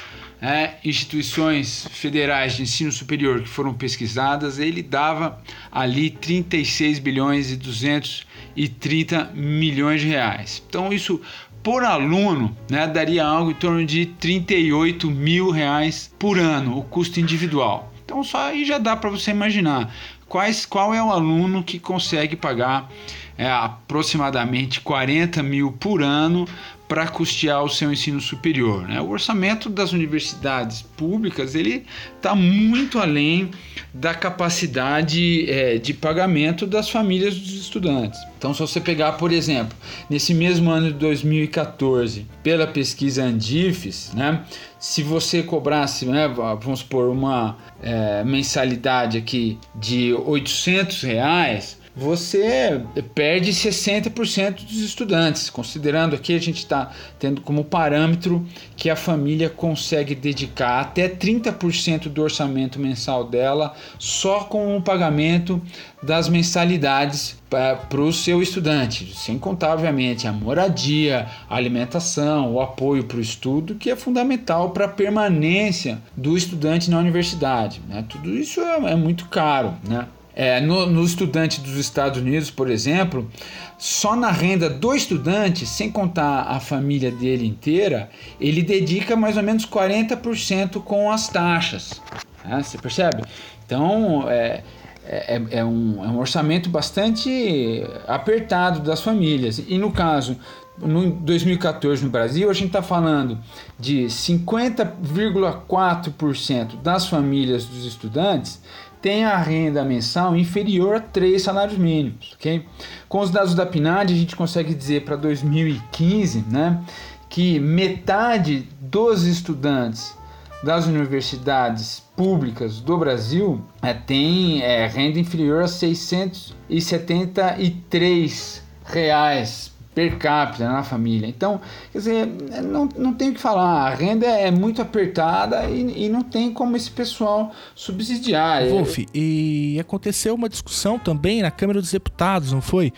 é, 0.41 0.75
instituições 0.85 1.87
federais 1.93 2.57
de 2.57 2.63
ensino 2.63 2.91
superior 2.91 3.43
que 3.43 3.49
foram 3.49 3.75
pesquisadas, 3.75 4.59
ele 4.59 4.83
dava 4.83 5.41
ali 5.71 6.11
36 6.11 6.99
bilhões 6.99 7.53
e 7.53 7.57
230 7.57 9.31
milhões 9.35 10.01
de 10.01 10.09
reais. 10.09 10.63
Então, 10.67 10.93
isso 10.93 11.21
por 11.63 11.85
aluno 11.85 12.57
né, 12.69 12.89
daria 12.89 13.25
algo 13.25 13.53
em 13.53 13.55
torno 13.55 13.87
de 13.87 14.07
38 14.07 15.09
mil 15.11 15.51
reais 15.51 16.13
por 16.19 16.39
ano, 16.39 16.79
o 16.79 16.83
custo 16.83 17.21
individual. 17.21 17.93
Então, 18.05 18.25
só 18.25 18.49
aí 18.49 18.65
já 18.65 18.79
dá 18.79 18.97
para 18.97 19.11
você 19.11 19.31
imaginar 19.31 19.95
quais, 20.27 20.67
qual 20.67 20.93
é 20.93 21.03
o 21.03 21.13
aluno 21.13 21.63
que 21.63 21.79
consegue 21.79 22.35
pagar 22.35 22.91
é, 23.37 23.49
aproximadamente 23.51 24.81
40 24.81 25.42
mil 25.42 25.73
por 25.73 26.03
ano 26.03 26.47
para 26.92 27.09
custear 27.09 27.64
o 27.64 27.71
seu 27.71 27.90
ensino 27.90 28.21
superior. 28.21 28.87
Né? 28.87 29.01
O 29.01 29.09
orçamento 29.09 29.71
das 29.71 29.92
universidades 29.92 30.83
públicas 30.83 31.55
ele 31.55 31.87
está 32.16 32.35
muito 32.35 32.99
além 32.99 33.51
da 33.95 34.12
capacidade 34.12 35.51
é, 35.51 35.79
de 35.79 35.95
pagamento 35.95 36.66
das 36.66 36.90
famílias 36.90 37.35
dos 37.35 37.55
estudantes. 37.55 38.21
Então, 38.37 38.53
se 38.53 38.61
você 38.61 38.79
pegar, 38.79 39.12
por 39.12 39.33
exemplo, 39.33 39.75
nesse 40.11 40.35
mesmo 40.35 40.71
ano 40.71 40.88
de 40.88 40.99
2014, 40.99 42.27
pela 42.42 42.66
pesquisa 42.66 43.25
Andifes, 43.25 44.12
né, 44.12 44.42
se 44.79 45.03
você 45.03 45.42
cobrasse, 45.42 46.05
né, 46.05 46.29
vamos 46.61 46.81
supor, 46.81 47.09
uma 47.09 47.57
é, 47.83 48.23
mensalidade 48.23 49.16
aqui 49.16 49.59
de 49.75 50.12
800 50.12 51.03
reais, 51.03 51.81
você 51.95 52.83
perde 53.15 53.53
60% 53.53 54.65
dos 54.65 54.79
estudantes, 54.79 55.51
considerando 55.51 56.15
aqui 56.15 56.35
a 56.35 56.39
gente 56.39 56.59
está 56.59 56.91
tendo 57.19 57.43
como 57.43 57.65
parâmetro 57.65 58.47
que 58.77 58.89
a 58.89 58.97
família 58.97 59.51
consegue 59.51 60.15
dedicar 60.15 60.81
até 60.81 61.09
30% 61.09 62.09
do 62.09 62.23
orçamento 62.23 62.79
mensal 62.79 63.25
dela 63.25 63.75
só 63.99 64.45
com 64.45 64.77
o 64.77 64.83
pagamento 64.83 65.61
das 66.03 66.29
mensalidades 66.29 67.37
para 67.49 68.01
o 68.01 68.13
seu 68.13 68.41
estudante, 68.41 69.15
sem 69.15 69.39
contar, 69.39 69.75
obviamente, 69.75 70.27
a 70.27 70.33
moradia, 70.33 71.27
a 71.49 71.55
alimentação, 71.55 72.55
o 72.55 72.61
apoio 72.63 73.05
para 73.05 73.19
o 73.19 73.21
estudo, 73.21 73.75
que 73.75 73.91
é 73.91 73.97
fundamental 73.97 74.71
para 74.71 74.87
a 74.87 74.89
permanência 74.89 76.01
do 76.17 76.37
estudante 76.37 76.91
na 76.91 76.99
universidade. 76.99 77.83
Né? 77.87 78.03
Tudo 78.09 78.35
isso 78.35 78.61
é, 78.63 78.93
é 78.93 78.97
muito 78.97 79.29
caro. 79.29 79.75
Né? 79.87 80.07
É, 80.35 80.61
no, 80.61 80.87
no, 80.87 81.05
estudante 81.05 81.61
dos 81.61 81.77
Estados 81.77 82.21
Unidos, 82.21 82.51
por 82.51 82.71
exemplo, 82.71 83.31
só 83.77 84.16
na 84.16 84.31
renda 84.31 84.71
do 84.71 84.95
estudante, 84.95 85.66
sem 85.66 85.90
contar 85.90 86.42
a 86.42 86.59
família 86.59 87.11
dele 87.11 87.47
inteira, 87.47 88.09
ele 88.40 88.62
dedica 88.62 89.14
mais 89.14 89.37
ou 89.37 89.42
menos 89.42 89.66
40% 89.66 90.83
com 90.83 91.11
as 91.11 91.29
taxas. 91.29 92.01
Né? 92.45 92.62
Você 92.62 92.79
percebe? 92.79 93.23
Então, 93.66 94.25
é, 94.29 94.62
é, 95.05 95.37
é, 95.37 95.42
é, 95.59 95.64
um, 95.64 96.05
é 96.05 96.09
um 96.09 96.18
orçamento 96.18 96.71
bastante 96.71 97.85
apertado 98.07 98.79
das 98.81 99.01
famílias. 99.01 99.61
E 99.66 99.77
no 99.77 99.90
caso, 99.90 100.38
no 100.79 101.11
2014 101.11 102.05
no 102.05 102.11
Brasil, 102.11 102.49
a 102.49 102.53
gente 102.53 102.68
está 102.68 102.83
falando 102.83 103.40
de 103.79 104.05
50,4% 104.05 106.81
das 106.81 107.09
famílias 107.09 107.64
dos 107.64 107.85
estudantes 107.85 108.62
tem 109.03 109.25
a 109.25 109.37
renda 109.37 109.85
mensal 109.85 110.35
inferior 110.37 110.95
a 110.95 111.01
três 111.01 111.43
salários 111.43 111.77
mínimos, 111.77 112.35
ok? 112.35 112.65
Com 113.09 113.19
os 113.21 113.31
dados 113.31 113.55
da 113.55 113.67
PNAD, 113.67 114.15
a 114.15 114.17
gente 114.17 114.37
consegue 114.37 114.73
dizer 114.73 115.05
para 115.05 115.17
2015, 115.17 116.45
né, 116.49 116.81
que 117.29 117.59
metade 117.59 118.69
dos 118.81 119.25
estudantes 119.25 120.17
das 120.62 120.87
universidades 120.87 122.01
públicas 122.17 122.81
do 122.81 122.97
Brasil 122.97 123.61
é, 123.83 123.93
tem 123.93 124.62
é, 124.62 124.87
renda 124.87 125.19
inferior 125.19 125.65
a 125.65 125.69
673 125.69 128.62
reais 128.85 129.72
per 129.95 130.17
capita 130.19 130.69
na 130.69 130.83
família. 130.83 131.27
Então, 131.27 131.61
quer 131.93 131.99
dizer, 131.99 132.27
não, 132.63 132.89
não 132.97 133.13
tem 133.13 133.31
o 133.31 133.35
que 133.35 133.41
falar, 133.41 133.89
a 133.89 133.95
renda 133.95 134.27
é 134.27 134.51
muito 134.51 134.81
apertada 134.81 135.65
e, 135.65 136.07
e 136.07 136.09
não 136.09 136.23
tem 136.23 136.53
como 136.53 136.77
esse 136.77 136.91
pessoal 136.91 137.53
subsidiar. 137.75 138.67
Wolf, 138.69 138.99
e 139.15 139.79
aconteceu 139.81 140.35
uma 140.35 140.49
discussão 140.49 140.99
também 140.99 141.43
na 141.43 141.51
Câmara 141.51 141.81
dos 141.81 141.93
Deputados, 141.93 142.53
não 142.53 142.63
foi? 142.63 142.93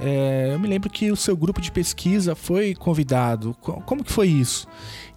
É, 0.00 0.50
eu 0.52 0.60
me 0.60 0.68
lembro 0.68 0.88
que 0.88 1.10
o 1.10 1.16
seu 1.16 1.36
grupo 1.36 1.60
de 1.60 1.72
pesquisa 1.72 2.36
foi 2.36 2.72
convidado. 2.72 3.54
Como 3.60 4.04
que 4.04 4.12
foi 4.12 4.28
isso? 4.28 4.68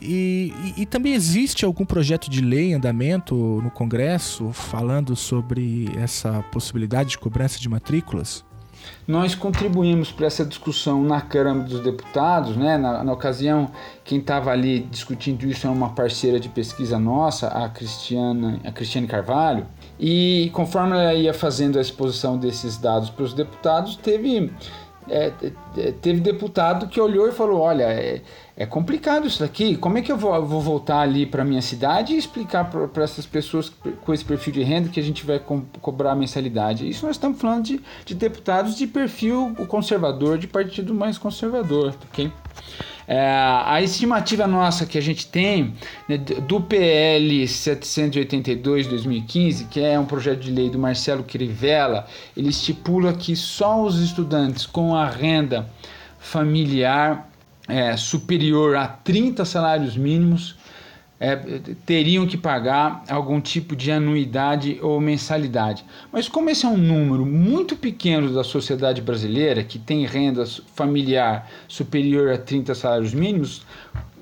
E, 0.01 0.51
e, 0.75 0.81
e, 0.81 0.85
também 0.87 1.13
existe 1.13 1.63
algum 1.63 1.85
projeto 1.85 2.27
de 2.27 2.41
lei 2.41 2.71
em 2.71 2.73
andamento 2.73 3.35
no 3.61 3.69
Congresso 3.69 4.51
falando 4.51 5.15
sobre 5.15 5.87
essa 5.95 6.43
possibilidade 6.51 7.11
de 7.11 7.19
cobrança 7.19 7.59
de 7.59 7.69
matrículas? 7.69 8.43
Nós 9.07 9.35
contribuímos 9.35 10.11
para 10.11 10.27
essa 10.27 10.45
discussão 10.45 11.03
na 11.03 11.21
Câmara 11.21 11.67
dos 11.67 11.79
Deputados, 11.81 12.55
né? 12.55 12.77
na, 12.77 13.03
na 13.03 13.13
ocasião, 13.13 13.69
quem 14.03 14.19
estava 14.19 14.51
ali 14.51 14.81
discutindo 14.91 15.45
isso 15.45 15.67
era 15.67 15.75
uma 15.75 15.89
parceira 15.89 16.39
de 16.39 16.49
pesquisa 16.49 16.99
nossa, 16.99 17.47
a, 17.47 17.67
Cristiana, 17.69 18.59
a 18.63 18.71
Cristiane 18.71 19.07
Carvalho, 19.07 19.65
e 19.99 20.49
conforme 20.53 20.93
ela 20.93 21.13
ia 21.13 21.33
fazendo 21.33 21.77
a 21.77 21.81
exposição 21.81 22.37
desses 22.37 22.77
dados 22.77 23.09
para 23.09 23.23
os 23.23 23.33
deputados, 23.33 23.95
teve 23.95 24.51
é, 25.09 25.31
é, 25.77 25.91
teve 25.93 26.19
deputado 26.19 26.87
que 26.87 26.99
olhou 26.99 27.27
e 27.27 27.31
falou: 27.31 27.59
Olha, 27.59 27.83
é, 27.85 28.21
é 28.61 28.65
complicado 28.67 29.25
isso 29.25 29.39
daqui. 29.39 29.75
Como 29.75 29.97
é 29.97 30.03
que 30.03 30.11
eu 30.11 30.17
vou, 30.17 30.45
vou 30.45 30.61
voltar 30.61 30.99
ali 30.99 31.25
para 31.25 31.43
minha 31.43 31.63
cidade 31.63 32.13
e 32.13 32.17
explicar 32.17 32.65
para 32.65 33.03
essas 33.03 33.25
pessoas 33.25 33.71
com 34.05 34.13
esse 34.13 34.23
perfil 34.23 34.53
de 34.53 34.61
renda 34.61 34.87
que 34.87 34.99
a 34.99 35.03
gente 35.03 35.25
vai 35.25 35.39
co 35.39 35.63
cobrar 35.81 36.13
mensalidade? 36.13 36.87
Isso 36.87 37.03
nós 37.03 37.15
estamos 37.15 37.41
falando 37.41 37.63
de, 37.63 37.81
de 38.05 38.13
deputados 38.13 38.75
de 38.75 38.85
perfil 38.85 39.55
conservador, 39.67 40.37
de 40.37 40.45
partido 40.45 40.93
mais 40.93 41.17
conservador, 41.17 41.95
ok? 42.11 42.31
É, 43.07 43.19
a 43.65 43.81
estimativa 43.81 44.45
nossa 44.45 44.85
que 44.85 44.95
a 44.95 45.01
gente 45.01 45.25
tem 45.25 45.73
né, 46.07 46.19
do 46.19 46.61
PL 46.61 47.47
782 47.47 48.85
2015, 48.85 49.65
que 49.65 49.79
é 49.79 49.99
um 49.99 50.05
projeto 50.05 50.39
de 50.39 50.51
lei 50.51 50.69
do 50.69 50.77
Marcelo 50.77 51.23
Crivella, 51.23 52.05
ele 52.37 52.49
estipula 52.49 53.11
que 53.11 53.35
só 53.35 53.81
os 53.81 53.99
estudantes 53.99 54.67
com 54.67 54.95
a 54.95 55.09
renda 55.09 55.67
familiar 56.19 57.30
é, 57.67 57.95
superior 57.95 58.75
a 58.75 58.87
30 58.87 59.45
salários 59.45 59.95
mínimos 59.95 60.55
é, 61.21 61.35
teriam 61.85 62.25
que 62.25 62.35
pagar 62.35 63.03
algum 63.07 63.39
tipo 63.39 63.75
de 63.75 63.91
anuidade 63.91 64.79
ou 64.81 64.99
mensalidade. 64.99 65.85
Mas 66.11 66.27
como 66.27 66.49
esse 66.49 66.65
é 66.65 66.67
um 66.67 66.77
número 66.77 67.23
muito 67.23 67.75
pequeno 67.75 68.33
da 68.33 68.43
sociedade 68.43 69.03
brasileira, 69.03 69.63
que 69.63 69.77
tem 69.77 70.03
renda 70.03 70.43
familiar 70.73 71.47
superior 71.67 72.33
a 72.33 72.39
30 72.39 72.73
salários 72.73 73.13
mínimos, 73.13 73.61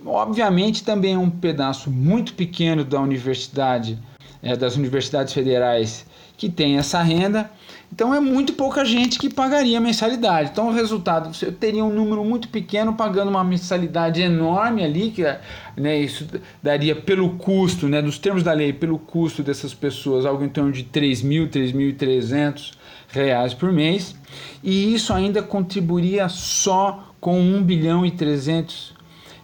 obviamente 0.05 0.83
também 0.83 1.13
é 1.13 1.17
um 1.17 1.29
pedaço 1.29 1.89
muito 1.89 2.33
pequeno 2.33 2.83
da 2.83 2.99
universidade, 2.99 3.97
é, 4.43 4.57
das 4.57 4.75
universidades 4.75 5.33
federais 5.33 6.05
que 6.35 6.49
tem 6.49 6.77
essa 6.77 7.01
renda 7.01 7.49
então 7.91 8.13
é 8.13 8.19
muito 8.19 8.53
pouca 8.53 8.85
gente 8.85 9.17
que 9.17 9.29
pagaria 9.29 9.79
mensalidade. 9.79 10.51
Então 10.51 10.69
o 10.69 10.71
resultado, 10.71 11.33
você 11.33 11.51
teria 11.51 11.83
um 11.83 11.93
número 11.93 12.23
muito 12.23 12.47
pequeno 12.47 12.93
pagando 12.93 13.29
uma 13.29 13.43
mensalidade 13.43 14.21
enorme 14.21 14.83
ali, 14.83 15.11
que 15.11 15.23
né, 15.75 15.99
isso 15.99 16.27
daria 16.61 16.95
pelo 16.95 17.31
custo, 17.31 17.87
né, 17.87 18.01
nos 18.01 18.17
termos 18.17 18.43
da 18.43 18.53
lei, 18.53 18.71
pelo 18.71 18.99
custo 18.99 19.41
dessas 19.41 19.73
pessoas, 19.73 20.25
algo 20.25 20.43
em 20.43 20.49
torno 20.49 20.71
de 20.71 20.83
3 20.83 21.21
mil, 21.23 21.49
3.300 21.49 22.73
reais 23.09 23.53
por 23.53 23.71
mês. 23.71 24.15
E 24.63 24.93
isso 24.93 25.11
ainda 25.11 25.41
contribuiria 25.41 26.29
só 26.29 27.11
com 27.19 27.39
1 27.39 27.63
bilhão 27.63 28.05
e 28.05 28.11
300 28.11 28.93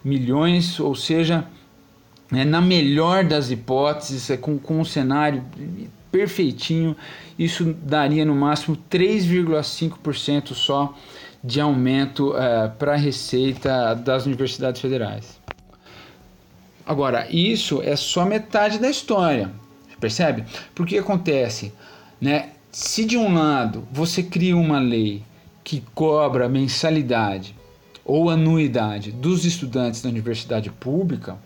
milhões, 0.03 0.79
ou 0.79 0.93
seja, 0.93 1.45
né, 2.31 2.45
na 2.45 2.62
melhor 2.62 3.23
das 3.23 3.49
hipóteses, 3.49 4.29
é 4.29 4.38
com, 4.38 4.58
com 4.60 4.79
um 4.79 4.86
cenário 4.86 5.43
perfeitinho, 6.12 6.95
isso 7.38 7.74
daria 7.82 8.24
no 8.26 8.36
máximo 8.36 8.78
3,5% 8.89 10.54
só 10.54 10.93
de 11.43 11.62
aumento 11.62 12.32
uh, 12.32 12.71
para 12.80 12.93
a 12.93 12.98
receita 12.98 13.93
das 13.93 14.26
universidades 14.26 14.82
federais. 14.82 15.39
Agora, 16.86 17.28
isso 17.30 17.82
é 17.84 17.95
só 17.95 18.26
metade 18.26 18.80
da 18.80 18.89
história, 18.89 19.52
percebe? 20.00 20.43
Porque 20.74 20.98
acontece, 20.98 21.74
né? 22.21 22.50
Se 22.71 23.06
de 23.06 23.17
um 23.17 23.34
lado 23.34 23.88
você 23.91 24.21
cria 24.21 24.56
uma 24.56 24.80
lei 24.80 25.24
que 25.63 25.84
cobra 25.93 26.50
mensalidade 26.50 27.56
ou 28.04 28.30
anuidade 28.30 29.12
dos 29.12 29.45
estudantes 29.45 30.02
da 30.02 30.10
universidade 30.10 30.69
pública, 30.69 31.38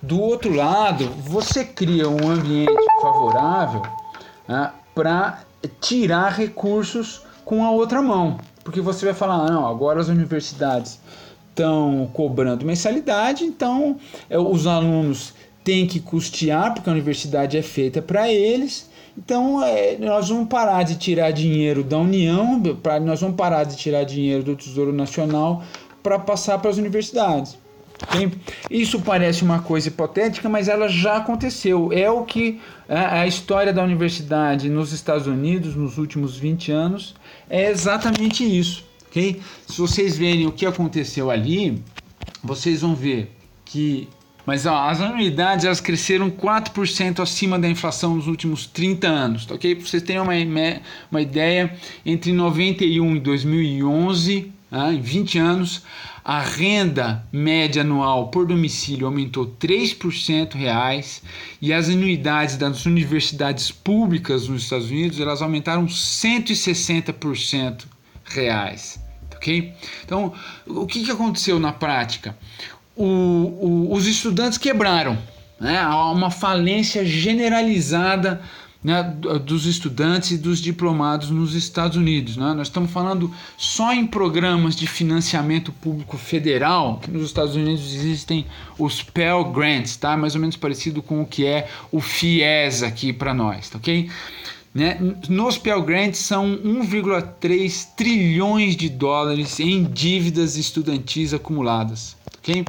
do 0.00 0.20
outro 0.20 0.52
lado, 0.54 1.06
você 1.10 1.64
cria 1.64 2.08
um 2.08 2.30
ambiente 2.30 2.72
favorável 3.00 3.82
né, 4.48 4.72
para 4.94 5.44
tirar 5.80 6.30
recursos 6.30 7.22
com 7.44 7.64
a 7.64 7.70
outra 7.70 8.02
mão. 8.02 8.38
Porque 8.64 8.80
você 8.80 9.06
vai 9.06 9.14
falar, 9.14 9.50
não, 9.50 9.66
agora 9.66 10.00
as 10.00 10.08
universidades 10.08 11.00
estão 11.50 12.08
cobrando 12.12 12.64
mensalidade, 12.64 13.44
então 13.44 13.96
é, 14.30 14.38
os 14.38 14.66
alunos 14.66 15.34
têm 15.64 15.86
que 15.86 16.00
custear, 16.00 16.74
porque 16.74 16.88
a 16.88 16.92
universidade 16.92 17.56
é 17.56 17.62
feita 17.62 18.00
para 18.00 18.30
eles. 18.30 18.90
Então 19.16 19.62
é, 19.62 19.96
nós 19.98 20.28
vamos 20.28 20.48
parar 20.48 20.82
de 20.84 20.96
tirar 20.96 21.30
dinheiro 21.32 21.84
da 21.84 21.98
União, 21.98 22.60
pra, 22.82 22.98
nós 22.98 23.20
vamos 23.20 23.36
parar 23.36 23.64
de 23.64 23.76
tirar 23.76 24.04
dinheiro 24.04 24.42
do 24.42 24.56
Tesouro 24.56 24.92
Nacional 24.92 25.62
para 26.02 26.18
passar 26.18 26.58
para 26.58 26.70
as 26.70 26.78
universidades. 26.78 27.56
Isso 28.70 29.00
parece 29.00 29.42
uma 29.42 29.60
coisa 29.60 29.88
hipotética, 29.88 30.48
mas 30.48 30.68
ela 30.68 30.88
já 30.88 31.16
aconteceu. 31.16 31.92
É 31.92 32.10
o 32.10 32.24
que 32.24 32.60
é, 32.88 32.96
a 32.96 33.26
história 33.26 33.72
da 33.72 33.82
universidade 33.82 34.68
nos 34.68 34.92
Estados 34.92 35.26
Unidos 35.26 35.74
nos 35.74 35.98
últimos 35.98 36.36
20 36.36 36.72
anos 36.72 37.14
é 37.48 37.70
exatamente 37.70 38.44
isso. 38.44 38.84
Okay? 39.08 39.40
Se 39.66 39.78
vocês 39.78 40.16
verem 40.16 40.46
o 40.46 40.52
que 40.52 40.66
aconteceu 40.66 41.30
ali, 41.30 41.82
vocês 42.42 42.80
vão 42.80 42.94
ver 42.94 43.30
que 43.64 44.08
mas 44.44 44.66
ó, 44.66 44.88
as 44.88 45.00
anuidades 45.00 45.64
elas 45.64 45.80
cresceram 45.80 46.28
4% 46.30 47.20
acima 47.20 47.58
da 47.58 47.68
inflação 47.68 48.16
nos 48.16 48.26
últimos 48.26 48.66
30 48.66 49.06
anos, 49.06 49.46
tá 49.46 49.54
ok? 49.54 49.76
Para 49.76 49.86
vocês 49.86 50.02
terem 50.02 50.20
uma, 50.20 50.32
uma 51.10 51.22
ideia, 51.22 51.72
entre 52.04 52.32
91 52.32 53.16
e 53.16 53.20
2011, 53.20 54.52
né, 54.72 54.94
em 54.94 55.00
20 55.02 55.38
anos, 55.38 55.82
a 56.24 56.40
renda 56.40 57.22
média 57.30 57.82
anual 57.82 58.28
por 58.28 58.46
domicílio 58.46 59.06
aumentou 59.06 59.54
3% 59.60 60.54
reais 60.54 61.22
e 61.60 61.74
as 61.74 61.90
anuidades 61.90 62.56
das 62.56 62.86
universidades 62.86 63.70
públicas 63.70 64.48
nos 64.48 64.62
Estados 64.62 64.90
Unidos 64.90 65.20
elas 65.20 65.42
aumentaram 65.42 65.84
160% 65.84 67.84
reais. 68.24 68.98
Ok? 69.36 69.74
Então, 70.04 70.32
o 70.66 70.86
que, 70.86 71.04
que 71.04 71.10
aconteceu 71.10 71.60
na 71.60 71.72
prática? 71.72 72.34
O, 72.96 73.04
o, 73.04 73.92
os 73.92 74.06
estudantes 74.06 74.56
quebraram, 74.56 75.18
né? 75.60 75.80
há 75.80 76.10
uma 76.10 76.30
falência 76.30 77.04
generalizada 77.04 78.40
né, 78.82 79.02
dos 79.44 79.66
estudantes 79.66 80.32
e 80.32 80.38
dos 80.38 80.60
diplomados 80.60 81.30
nos 81.30 81.54
Estados 81.54 81.96
Unidos. 81.96 82.36
Né? 82.36 82.52
Nós 82.54 82.66
estamos 82.66 82.90
falando 82.90 83.32
só 83.56 83.92
em 83.92 84.06
programas 84.06 84.74
de 84.74 84.86
financiamento 84.86 85.70
público 85.72 86.16
federal, 86.16 86.98
que 87.00 87.10
nos 87.10 87.26
Estados 87.26 87.54
Unidos 87.54 87.94
existem 87.94 88.44
os 88.78 89.02
Pell 89.02 89.44
Grants, 89.44 89.96
tá? 89.96 90.16
mais 90.16 90.34
ou 90.34 90.40
menos 90.40 90.56
parecido 90.56 91.02
com 91.02 91.22
o 91.22 91.26
que 91.26 91.46
é 91.46 91.68
o 91.92 92.00
FIES 92.00 92.82
aqui 92.82 93.12
para 93.12 93.32
nós, 93.32 93.68
tá 93.68 93.78
ok? 93.78 94.10
Né? 94.74 94.98
Nos 95.28 95.58
Pell 95.58 95.82
Grants 95.82 96.18
são 96.18 96.56
1,3 96.56 97.88
trilhões 97.94 98.74
de 98.74 98.88
dólares 98.88 99.60
em 99.60 99.84
dívidas 99.84 100.56
estudantis 100.56 101.34
acumuladas. 101.34 102.16
ok? 102.38 102.64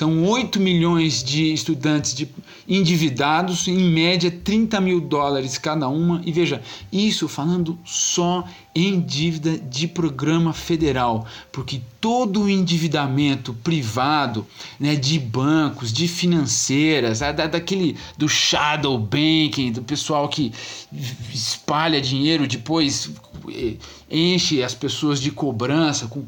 São 0.00 0.24
8 0.24 0.58
milhões 0.58 1.22
de 1.22 1.52
estudantes 1.52 2.14
de 2.14 2.26
endividados, 2.66 3.68
em 3.68 3.76
média 3.76 4.30
30 4.30 4.80
mil 4.80 4.98
dólares 4.98 5.58
cada 5.58 5.90
uma. 5.90 6.22
E 6.24 6.32
veja, 6.32 6.62
isso 6.90 7.28
falando 7.28 7.78
só 7.84 8.42
em 8.74 8.98
dívida 8.98 9.58
de 9.58 9.86
programa 9.86 10.54
federal, 10.54 11.26
porque 11.52 11.82
todo 12.00 12.44
o 12.44 12.48
endividamento 12.48 13.52
privado, 13.52 14.46
né, 14.78 14.96
de 14.96 15.18
bancos, 15.18 15.92
de 15.92 16.08
financeiras, 16.08 17.18
da, 17.18 17.32
daquele 17.32 17.94
do 18.16 18.26
shadow 18.26 18.98
banking, 18.98 19.70
do 19.70 19.82
pessoal 19.82 20.30
que 20.30 20.50
espalha 21.30 22.00
dinheiro, 22.00 22.46
depois 22.46 23.10
eh, 23.50 23.74
enche 24.10 24.62
as 24.62 24.74
pessoas 24.74 25.20
de 25.20 25.30
cobrança 25.30 26.06
com 26.06 26.24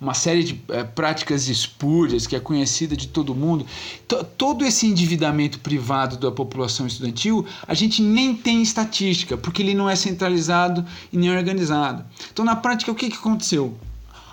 uma 0.00 0.14
série 0.14 0.44
de 0.44 0.60
é, 0.68 0.84
práticas 0.84 1.48
espúrias 1.48 2.26
que 2.26 2.36
é 2.36 2.40
conhecida 2.40 2.79
de 2.86 3.08
todo 3.08 3.34
mundo. 3.34 3.66
T 4.06 4.24
todo 4.36 4.64
esse 4.64 4.86
endividamento 4.86 5.58
privado 5.60 6.16
da 6.16 6.30
população 6.30 6.86
estudantil, 6.86 7.46
a 7.66 7.74
gente 7.74 8.02
nem 8.02 8.34
tem 8.34 8.62
estatística, 8.62 9.36
porque 9.36 9.62
ele 9.62 9.74
não 9.74 9.88
é 9.88 9.96
centralizado 9.96 10.84
e 11.12 11.16
nem 11.16 11.30
organizado. 11.30 12.04
Então, 12.32 12.44
na 12.44 12.56
prática, 12.56 12.90
o 12.90 12.94
que, 12.94 13.08
que 13.08 13.16
aconteceu? 13.16 13.76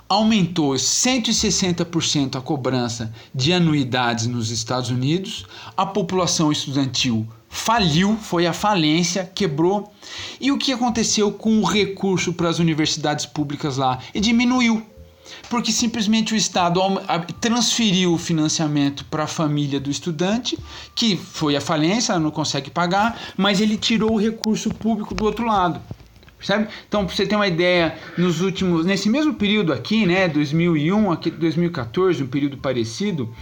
aumentou 0.10 0.74
160% 0.74 2.38
a 2.38 2.42
cobrança 2.42 3.14
de 3.36 3.52
anuidades 3.52 4.26
nos 4.26 4.52
Estados 4.52 4.90
Unidos, 4.90 5.46
a 5.76 5.86
população 5.86 6.50
estudantil 6.50 7.28
faliu, 7.50 8.16
foi 8.18 8.46
a 8.46 8.54
falência, 8.54 9.30
quebrou. 9.34 9.92
E 10.40 10.52
o 10.52 10.58
que 10.58 10.72
aconteceu 10.72 11.32
com 11.32 11.60
o 11.60 11.66
recurso 11.66 12.34
para 12.34 12.50
as 12.50 12.60
universidades 12.60 13.26
públicas 13.26 13.78
lá? 13.78 14.00
E 14.14 14.20
diminuiu. 14.20 14.86
Porque 15.50 15.72
simplesmente 15.72 16.34
o 16.34 16.38
Estado 16.38 16.82
transferiu 17.40 18.14
o 18.14 18.18
financiamento 18.18 19.06
para 19.06 19.24
a 19.24 19.28
família 19.28 19.80
do 19.80 19.90
estudante, 19.90 20.58
que 20.94 21.16
foi 21.16 21.56
a 21.56 21.62
falência, 21.62 22.18
não 22.20 22.32
consegue 22.32 22.70
pagar, 22.70 23.20
mas 23.36 23.62
ele 23.62 23.78
tirou 23.78 24.14
o 24.14 24.20
recurso 24.20 24.70
público 24.70 25.14
do 25.14 25.26
outro 25.26 25.46
lado. 25.46 25.80
Percebe? 26.38 26.68
Então, 26.88 27.04
para 27.06 27.16
você 27.16 27.26
ter 27.26 27.36
uma 27.36 27.48
ideia, 27.48 27.98
nos 28.16 28.42
últimos, 28.42 28.86
nesse 28.86 29.10
mesmo 29.10 29.34
período 29.34 29.74
aqui, 29.74 30.06
né, 30.06 30.28
2001 30.28 31.12
aqui 31.12 31.32
2014, 31.32 32.22
um 32.24 32.28
período 32.28 32.58
parecido, 32.58 33.34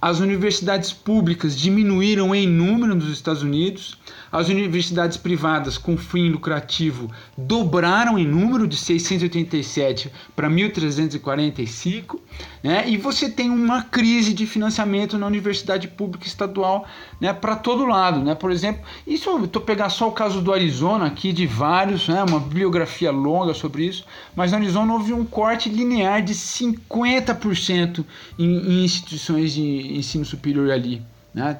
as 0.00 0.18
universidades 0.20 0.92
públicas 0.92 1.56
diminuíram 1.56 2.34
em 2.34 2.46
número 2.46 2.94
nos 2.94 3.08
Estados 3.08 3.42
Unidos, 3.42 3.98
as 4.32 4.48
universidades 4.48 5.18
privadas 5.18 5.76
com 5.76 5.94
fim 5.94 6.30
lucrativo 6.30 7.10
dobraram 7.36 8.18
em 8.18 8.26
número 8.26 8.66
de 8.66 8.78
687 8.78 10.10
para 10.34 10.48
1.345, 10.48 12.18
né? 12.62 12.88
e 12.88 12.96
você 12.96 13.28
tem 13.28 13.50
uma 13.50 13.82
crise 13.82 14.32
de 14.32 14.46
financiamento 14.46 15.18
na 15.18 15.26
universidade 15.26 15.86
pública 15.86 16.26
estadual 16.26 16.86
né? 17.20 17.34
para 17.34 17.56
todo 17.56 17.84
lado. 17.84 18.20
Né? 18.20 18.34
Por 18.34 18.50
exemplo, 18.50 18.82
isso 19.06 19.28
eu 19.28 19.44
estou 19.44 19.60
pegar 19.60 19.90
só 19.90 20.08
o 20.08 20.12
caso 20.12 20.40
do 20.40 20.52
Arizona 20.52 21.06
aqui, 21.06 21.30
de 21.30 21.46
vários, 21.46 22.08
né? 22.08 22.22
uma 22.22 22.40
bibliografia 22.40 23.10
longa 23.10 23.52
sobre 23.52 23.84
isso, 23.84 24.06
mas 24.34 24.50
no 24.50 24.56
Arizona 24.56 24.94
houve 24.94 25.12
um 25.12 25.26
corte 25.26 25.68
linear 25.68 26.22
de 26.22 26.34
50% 26.34 28.02
em, 28.38 28.44
em 28.44 28.84
instituições 28.84 29.52
de 29.52 29.98
ensino 29.98 30.24
superior 30.24 30.70
ali. 30.70 31.02
Né? 31.34 31.58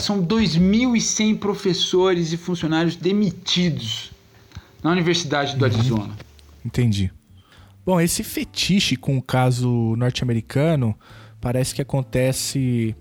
São 0.00 0.24
2.100 0.24 1.38
professores 1.38 2.32
e 2.32 2.36
funcionários 2.36 2.96
demitidos 2.96 4.10
na 4.82 4.90
Universidade 4.90 5.56
do 5.56 5.64
uhum. 5.64 5.70
Arizona. 5.70 6.16
Entendi. 6.64 7.10
Bom, 7.84 8.00
esse 8.00 8.22
fetiche 8.22 8.96
com 8.96 9.16
o 9.16 9.22
caso 9.22 9.94
norte-americano 9.96 10.94
parece 11.40 11.74
que 11.74 11.82
acontece 11.82 12.94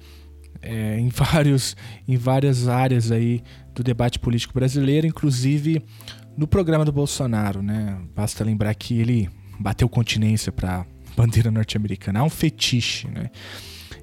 é, 0.62 0.98
em, 1.00 1.10
vários, 1.14 1.76
em 2.08 2.18
várias 2.18 2.68
áreas 2.68 3.12
aí 3.12 3.44
do 3.74 3.84
debate 3.84 4.20
político 4.20 4.54
brasileiro, 4.54 5.06
inclusive 5.06 5.82
no 6.38 6.48
programa 6.48 6.86
do 6.86 6.92
Bolsonaro, 6.92 7.62
né? 7.62 8.00
Basta 8.16 8.44
lembrar 8.44 8.74
que 8.74 9.00
ele 9.00 9.30
bateu 9.60 9.90
continência 9.90 10.52
para 10.52 10.86
bandeira 11.16 11.52
norte-americana. 11.52 12.22
Há 12.22 12.24
um 12.24 12.30
fetiche, 12.30 13.08
né? 13.10 13.30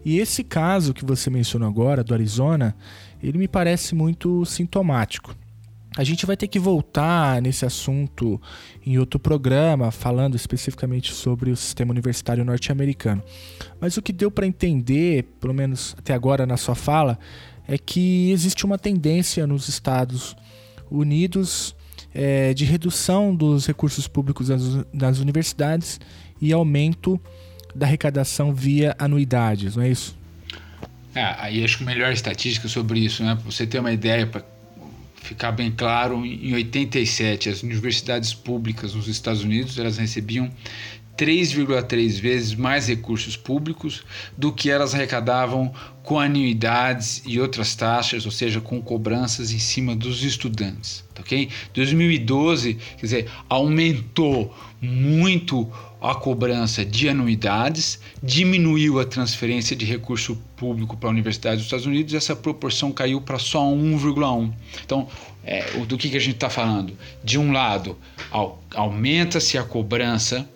E 0.07 0.21
esse 0.21 0.45
caso 0.45 0.95
que 0.95 1.05
você 1.05 1.29
mencionou 1.29 1.69
agora, 1.69 2.05
do 2.05 2.15
Arizona, 2.15 2.77
ele 3.21 3.39
me 3.39 3.49
parece 3.49 3.93
muito 3.93 4.45
sintomático. 4.45 5.35
A 5.97 6.05
gente 6.05 6.25
vai 6.25 6.37
ter 6.37 6.47
que 6.47 6.61
voltar 6.61 7.43
nesse 7.43 7.67
assunto 7.67 8.41
em 8.87 8.99
outro 8.99 9.19
programa, 9.19 9.91
falando 9.91 10.37
especificamente 10.37 11.13
sobre 11.13 11.51
o 11.51 11.57
sistema 11.57 11.91
universitário 11.91 12.45
norte-americano. 12.45 13.21
Mas 13.81 13.97
o 13.97 14.03
que 14.03 14.13
deu 14.13 14.31
para 14.31 14.47
entender, 14.47 15.25
pelo 15.41 15.53
menos 15.53 15.97
até 15.99 16.15
agora 16.15 16.47
na 16.47 16.57
sua 16.57 16.77
fala, 16.77 17.19
é 17.67 17.77
que 17.77 18.31
existe 18.31 18.65
uma 18.65 18.79
tendência 18.79 19.45
nos 19.45 19.69
Estados 19.69 20.37
Unidos 20.89 21.75
é, 22.15 22.55
de 22.55 22.65
redução 22.65 23.35
dos 23.35 23.67
recursos 23.67 24.07
públicos 24.07 24.47
das, 24.47 24.63
das 24.95 25.19
universidades 25.19 25.99
e 26.41 26.53
aumento 26.53 27.21
da 27.77 27.87
arrecadação 27.87 28.53
via 28.53 28.95
anuidades, 28.99 29.77
não 29.77 29.83
é 29.83 29.91
isso? 29.91 30.17
É, 31.15 31.35
aí 31.39 31.65
acho 31.65 31.79
que 31.79 31.85
a 31.85 31.87
melhor 31.87 32.13
estatística 32.13 32.69
sobre 32.69 33.01
isso, 33.01 33.23
né? 33.23 33.35
Pra 33.35 33.51
você 33.51 33.67
ter 33.67 33.79
uma 33.79 33.93
ideia, 33.93 34.27
para 34.27 34.43
ficar 35.17 35.51
bem 35.51 35.71
claro, 35.71 36.25
em 36.25 36.55
87 36.55 37.49
as 37.49 37.63
universidades 37.63 38.33
públicas 38.33 38.95
nos 38.95 39.09
Estados 39.09 39.43
Unidos 39.43 39.77
elas 39.77 39.99
recebiam 39.99 40.51
3,3 41.17 42.21
vezes 42.21 42.55
mais 42.55 42.89
recursos 42.89 43.37
públicos 43.37 44.05
do 44.37 44.53
que 44.53 44.71
elas 44.71 44.95
arrecadavam 44.95 45.73
com 46.03 46.21
anuidades 46.21 47.23
e 47.27 47.41
outras 47.41 47.75
taxas, 47.75 48.27
ou 48.27 48.31
seja, 48.31 48.61
com 48.61 48.81
cobranças 48.81 49.51
em 49.51 49.59
cima 49.59 49.97
dos 49.97 50.23
estudantes, 50.23 51.03
tá 51.15 51.23
ok? 51.23 51.49
2012, 51.73 52.75
quer 52.75 53.07
dizer, 53.07 53.31
aumentou 53.49 54.55
muito 54.81 55.69
a 56.01 56.15
cobrança 56.15 56.85
de 56.85 57.09
anuidades, 57.09 57.99
diminuiu 58.23 59.01
a 59.01 59.05
transferência 59.05 59.75
de 59.75 59.85
recurso 59.85 60.37
público 60.57 60.97
para 60.97 61.09
a 61.09 61.13
Universidade 61.13 61.57
dos 61.57 61.67
Estados 61.67 61.87
Unidos 61.87 62.13
e 62.13 62.17
essa 62.17 62.37
proporção 62.37 62.93
caiu 62.93 63.21
para 63.21 63.39
só 63.39 63.63
1,1. 63.63 64.53
Então, 64.85 65.09
é, 65.43 65.71
do 65.87 65.97
que, 65.97 66.11
que 66.11 66.17
a 66.17 66.21
gente 66.21 66.35
está 66.35 66.51
falando? 66.51 66.93
De 67.25 67.39
um 67.39 67.53
lado, 67.53 67.97
aumenta-se 68.75 69.57
a 69.57 69.63
cobrança 69.63 70.49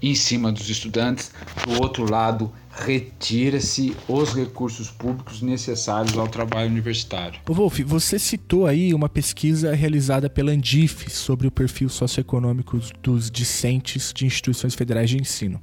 em 0.00 0.14
cima 0.14 0.50
dos 0.52 0.68
estudantes, 0.70 1.32
do 1.66 1.80
outro 1.80 2.08
lado, 2.08 2.52
retira-se 2.78 3.94
os 4.08 4.34
recursos 4.34 4.90
públicos 4.90 5.42
necessários 5.42 6.16
ao 6.16 6.28
trabalho 6.28 6.70
universitário. 6.70 7.40
Wolf, 7.46 7.80
você 7.80 8.18
citou 8.18 8.66
aí 8.66 8.94
uma 8.94 9.08
pesquisa 9.08 9.74
realizada 9.74 10.30
pela 10.30 10.52
Andif 10.52 11.10
sobre 11.10 11.46
o 11.46 11.50
perfil 11.50 11.88
socioeconômico 11.88 12.78
dos 13.02 13.30
discentes 13.30 14.12
de 14.12 14.26
instituições 14.26 14.74
federais 14.74 15.10
de 15.10 15.18
ensino. 15.20 15.60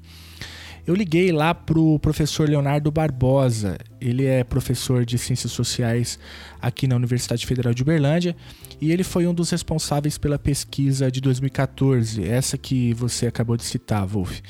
Eu 0.85 0.93
liguei 0.93 1.31
lá 1.31 1.51
para 1.55 1.79
o 1.79 1.97
professor 1.97 2.47
Leonardo 2.47 2.91
Barbosa. 2.91 3.75
Ele 3.99 4.23
é 4.25 4.43
professor 4.43 5.03
de 5.03 5.17
Ciências 5.17 5.51
Sociais 5.51 6.19
aqui 6.61 6.85
na 6.85 6.95
Universidade 6.95 7.43
Federal 7.47 7.73
de 7.73 7.81
Uberlândia 7.81 8.35
e 8.79 8.91
ele 8.91 9.03
foi 9.03 9.25
um 9.25 9.33
dos 9.33 9.49
responsáveis 9.49 10.17
pela 10.19 10.37
pesquisa 10.37 11.09
de 11.09 11.19
2014, 11.21 12.23
essa 12.23 12.55
que 12.55 12.93
você 12.93 13.25
acabou 13.25 13.57
de 13.57 13.63
citar, 13.63 14.05
Wolf. 14.05 14.41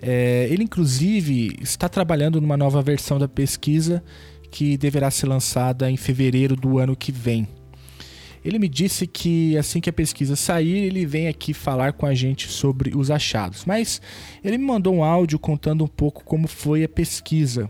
É, 0.00 0.46
ele, 0.50 0.64
inclusive, 0.64 1.56
está 1.60 1.88
trabalhando 1.88 2.40
numa 2.40 2.56
nova 2.56 2.80
versão 2.82 3.18
da 3.18 3.28
pesquisa 3.28 4.02
que 4.50 4.76
deverá 4.76 5.10
ser 5.10 5.26
lançada 5.26 5.90
em 5.90 5.96
fevereiro 5.96 6.56
do 6.56 6.78
ano 6.78 6.96
que 6.96 7.12
vem. 7.12 7.46
Ele 8.44 8.58
me 8.58 8.68
disse 8.68 9.06
que 9.06 9.58
assim 9.58 9.80
que 9.80 9.90
a 9.90 9.92
pesquisa 9.92 10.36
sair, 10.36 10.78
ele 10.84 11.04
vem 11.04 11.28
aqui 11.28 11.52
falar 11.52 11.92
com 11.92 12.06
a 12.06 12.14
gente 12.14 12.48
sobre 12.48 12.96
os 12.96 13.10
achados. 13.10 13.64
Mas 13.66 14.00
ele 14.42 14.56
me 14.56 14.64
mandou 14.64 14.94
um 14.94 15.04
áudio 15.04 15.38
contando 15.38 15.84
um 15.84 15.88
pouco 15.88 16.24
como 16.24 16.46
foi 16.46 16.84
a 16.84 16.88
pesquisa, 16.88 17.68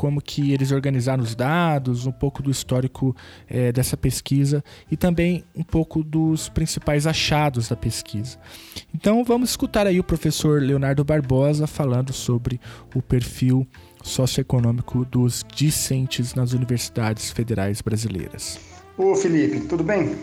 como 0.00 0.22
que 0.22 0.50
eles 0.50 0.72
organizaram 0.72 1.22
os 1.22 1.34
dados, 1.34 2.06
um 2.06 2.10
pouco 2.10 2.42
do 2.42 2.50
histórico 2.50 3.14
é, 3.46 3.70
dessa 3.70 3.98
pesquisa 3.98 4.64
e 4.90 4.96
também 4.96 5.44
um 5.54 5.62
pouco 5.62 6.02
dos 6.02 6.48
principais 6.48 7.06
achados 7.06 7.68
da 7.68 7.76
pesquisa. 7.76 8.38
Então 8.94 9.22
vamos 9.22 9.50
escutar 9.50 9.86
aí 9.86 10.00
o 10.00 10.02
professor 10.02 10.62
Leonardo 10.62 11.04
Barbosa 11.04 11.66
falando 11.66 12.14
sobre 12.14 12.58
o 12.94 13.02
perfil 13.02 13.68
socioeconômico 14.02 15.04
dos 15.04 15.44
discentes 15.54 16.34
nas 16.34 16.54
universidades 16.54 17.30
federais 17.30 17.82
brasileiras. 17.82 18.58
Ô 18.96 19.14
Felipe, 19.14 19.60
tudo 19.68 19.84
bem? 19.84 20.16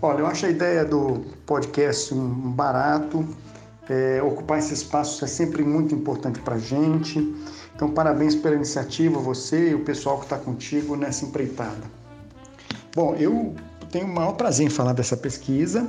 Olha, 0.00 0.20
eu 0.20 0.26
acho 0.26 0.46
a 0.46 0.48
ideia 0.48 0.86
do 0.86 1.22
podcast 1.44 2.14
um 2.14 2.50
barato, 2.50 3.28
é, 3.90 4.22
ocupar 4.22 4.58
esse 4.58 4.72
espaço 4.72 5.22
é 5.22 5.28
sempre 5.28 5.62
muito 5.62 5.94
importante 5.94 6.38
para 6.40 6.54
a 6.54 6.58
gente. 6.58 7.18
Então, 7.78 7.88
parabéns 7.88 8.34
pela 8.34 8.56
iniciativa, 8.56 9.20
você 9.20 9.70
e 9.70 9.74
o 9.76 9.84
pessoal 9.84 10.18
que 10.18 10.24
está 10.24 10.36
contigo 10.36 10.96
nessa 10.96 11.24
empreitada. 11.24 11.84
Bom, 12.92 13.14
eu 13.14 13.54
tenho 13.92 14.04
o 14.06 14.12
maior 14.12 14.32
prazer 14.32 14.66
em 14.66 14.68
falar 14.68 14.92
dessa 14.92 15.16
pesquisa, 15.16 15.88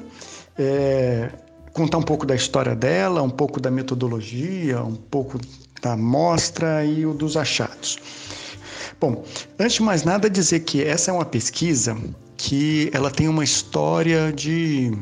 é, 0.56 1.32
contar 1.74 1.98
um 1.98 2.04
pouco 2.04 2.28
da 2.28 2.36
história 2.36 2.76
dela, 2.76 3.24
um 3.24 3.30
pouco 3.30 3.60
da 3.60 3.72
metodologia, 3.72 4.84
um 4.84 4.94
pouco 4.94 5.40
da 5.82 5.94
amostra 5.94 6.86
e 6.86 7.08
o 7.08 7.14
dos 7.16 7.36
achados. 7.36 7.98
Bom, 9.02 9.24
antes 9.58 9.78
de 9.78 9.82
mais 9.82 10.04
nada 10.04 10.30
dizer 10.30 10.60
que 10.60 10.84
essa 10.84 11.10
é 11.10 11.14
uma 11.16 11.26
pesquisa 11.26 11.98
que 12.38 12.92
ela 12.94 13.10
tem 13.10 13.28
uma 13.28 13.44
história 13.44 14.32
de 14.32 14.96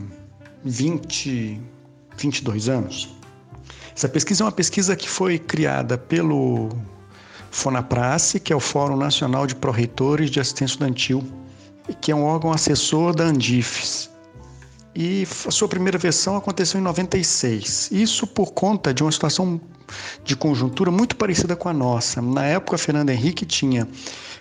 20, 0.63 1.59
22 2.17 2.69
anos. 2.69 3.16
Essa 3.97 4.07
pesquisa 4.07 4.43
é 4.43 4.45
uma 4.45 4.51
pesquisa 4.51 4.95
que 4.95 5.09
foi 5.09 5.39
criada 5.39 5.97
pelo 5.97 6.69
FONAPRACE, 7.49 8.39
que 8.39 8.53
é 8.53 8.55
o 8.55 8.59
Fórum 8.59 8.95
Nacional 8.95 9.47
de 9.47 9.55
Pró-Reitores 9.55 10.29
de 10.29 10.39
Assistência 10.39 10.73
Estudantil, 10.73 11.23
que 11.99 12.11
é 12.11 12.15
um 12.15 12.23
órgão 12.23 12.51
assessor 12.51 13.15
da 13.15 13.23
Andifes. 13.23 14.07
E 14.99 15.27
a 15.45 15.51
sua 15.51 15.67
primeira 15.67 15.99
versão 15.99 16.35
aconteceu 16.35 16.79
em 16.79 16.83
96. 16.83 17.91
Isso 17.91 18.25
por 18.25 18.51
conta 18.51 18.91
de 18.91 19.03
uma 19.03 19.11
situação 19.11 19.61
de 20.23 20.35
conjuntura 20.35 20.89
muito 20.89 21.15
parecida 21.15 21.55
com 21.55 21.69
a 21.69 21.73
nossa. 21.73 22.19
Na 22.19 22.43
época, 22.43 22.79
Fernando 22.79 23.11
Henrique 23.11 23.45
tinha 23.45 23.87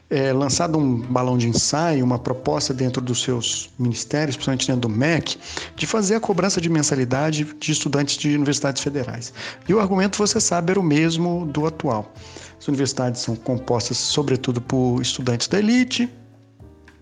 é, 0.09 0.33
lançado 0.33 0.79
um 0.79 0.99
balão 0.99 1.37
de 1.37 1.47
ensaio, 1.47 2.03
uma 2.03 2.19
proposta 2.19 2.73
dentro 2.73 3.03
dos 3.03 3.23
seus 3.23 3.69
ministérios, 3.79 4.35
principalmente 4.35 4.67
dentro 4.67 4.81
do 4.81 4.89
MEC, 4.89 5.37
de 5.77 5.87
fazer 5.87 6.15
a 6.15 6.21
cobrança 6.21 6.59
de 6.59 6.71
mensalidade 6.71 7.45
de 7.61 7.73
estudantes 7.73 8.17
de 8.17 8.35
universidades 8.35 8.83
federais. 8.83 9.35
E 9.69 9.75
o 9.75 9.79
argumento, 9.79 10.17
você 10.17 10.41
sabe, 10.41 10.71
era 10.71 10.81
o 10.81 10.83
mesmo 10.83 11.45
do 11.53 11.67
atual. 11.67 12.11
As 12.59 12.67
universidades 12.67 13.21
são 13.21 13.37
compostas, 13.37 13.99
sobretudo, 13.99 14.63
por 14.63 15.03
estudantes 15.03 15.49
da 15.49 15.59
elite, 15.59 16.11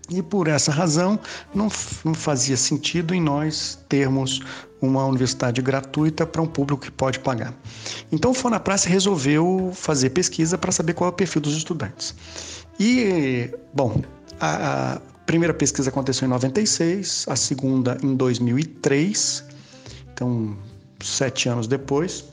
e 0.09 0.21
por 0.21 0.47
essa 0.47 0.71
razão 0.71 1.19
não, 1.53 1.67
não, 2.03 2.13
fazia 2.13 2.55
sentido 2.55 3.13
em 3.13 3.21
nós 3.21 3.79
termos 3.89 4.41
uma 4.81 5.05
universidade 5.05 5.61
gratuita 5.61 6.25
para 6.25 6.41
um 6.41 6.47
público 6.47 6.83
que 6.83 6.91
pode 6.91 7.19
pagar. 7.19 7.53
Então 8.11 8.31
o 8.31 8.33
Fonaprace 8.33 8.87
resolveu 8.87 9.71
fazer 9.73 10.11
pesquisa 10.11 10.57
para 10.57 10.71
saber 10.71 10.93
qual 10.93 11.09
é 11.09 11.13
o 11.13 11.15
perfil 11.15 11.41
dos 11.41 11.55
estudantes. 11.55 12.13
E, 12.79 13.49
bom, 13.73 14.01
a, 14.39 14.93
a 14.93 14.99
primeira 15.25 15.53
pesquisa 15.53 15.89
aconteceu 15.89 16.27
em 16.27 16.29
96, 16.29 17.25
a 17.27 17.35
segunda 17.35 17.97
em 18.03 18.15
2003, 18.15 19.43
então 20.13 20.55
sete 21.03 21.49
anos 21.49 21.67
depois. 21.67 22.25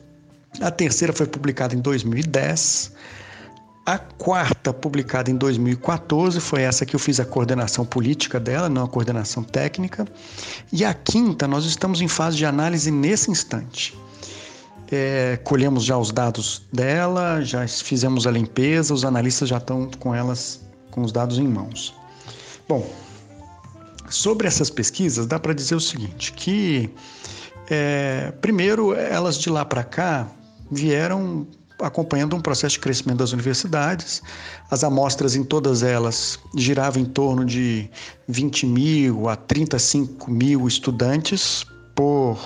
A 0.60 0.70
terceira 0.70 1.12
foi 1.12 1.26
publicada 1.26 1.74
em 1.74 1.80
2010. 1.80 2.92
A 3.84 3.98
quarta, 3.98 4.72
publicada 4.72 5.28
em 5.28 5.36
2014, 5.36 6.38
foi 6.38 6.62
essa 6.62 6.86
que 6.86 6.94
eu 6.94 7.00
fiz 7.00 7.18
a 7.18 7.24
coordenação 7.24 7.84
política 7.84 8.38
dela, 8.38 8.68
não 8.68 8.84
a 8.84 8.88
coordenação 8.88 9.42
técnica. 9.42 10.06
E 10.72 10.84
a 10.84 10.94
quinta, 10.94 11.48
nós 11.48 11.64
estamos 11.64 12.00
em 12.00 12.06
fase 12.06 12.36
de 12.36 12.46
análise 12.46 12.92
nesse 12.92 13.28
instante. 13.28 13.98
É, 14.90 15.36
colhemos 15.42 15.84
já 15.84 15.98
os 15.98 16.12
dados 16.12 16.62
dela, 16.72 17.42
já 17.42 17.66
fizemos 17.66 18.24
a 18.24 18.30
limpeza, 18.30 18.94
os 18.94 19.04
analistas 19.04 19.48
já 19.48 19.56
estão 19.56 19.90
com 19.98 20.14
elas, 20.14 20.60
com 20.92 21.02
os 21.02 21.10
dados 21.10 21.38
em 21.38 21.48
mãos. 21.48 21.92
Bom, 22.68 22.88
sobre 24.08 24.46
essas 24.46 24.70
pesquisas, 24.70 25.26
dá 25.26 25.40
para 25.40 25.54
dizer 25.54 25.74
o 25.74 25.80
seguinte: 25.80 26.32
que, 26.34 26.88
é, 27.68 28.32
primeiro, 28.40 28.94
elas 28.94 29.38
de 29.38 29.50
lá 29.50 29.64
para 29.64 29.82
cá 29.82 30.28
vieram 30.70 31.48
acompanhando 31.82 32.36
um 32.36 32.40
processo 32.40 32.74
de 32.74 32.80
crescimento 32.80 33.18
das 33.18 33.32
universidades. 33.32 34.22
As 34.70 34.84
amostras 34.84 35.34
em 35.34 35.44
todas 35.44 35.82
elas 35.82 36.38
giravam 36.56 37.02
em 37.02 37.04
torno 37.04 37.44
de 37.44 37.90
20 38.28 38.66
mil 38.66 39.28
a 39.28 39.36
35 39.36 40.30
mil 40.30 40.66
estudantes 40.66 41.64
por 41.94 42.38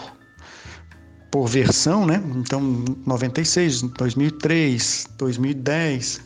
por 1.30 1.48
versão, 1.48 2.06
né? 2.06 2.22
Então, 2.36 2.82
96, 3.04 3.82
2003, 3.82 5.08
2010, 5.18 6.20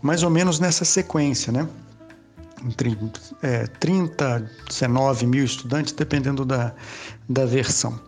mais 0.00 0.22
ou 0.22 0.30
menos 0.30 0.58
nessa 0.58 0.86
sequência, 0.86 1.52
né? 1.52 1.68
Entre 2.64 2.96
é, 3.42 3.66
30, 3.66 4.50
19 4.68 5.26
mil 5.26 5.44
estudantes, 5.44 5.92
dependendo 5.92 6.46
da, 6.46 6.72
da 7.28 7.44
versão. 7.44 8.00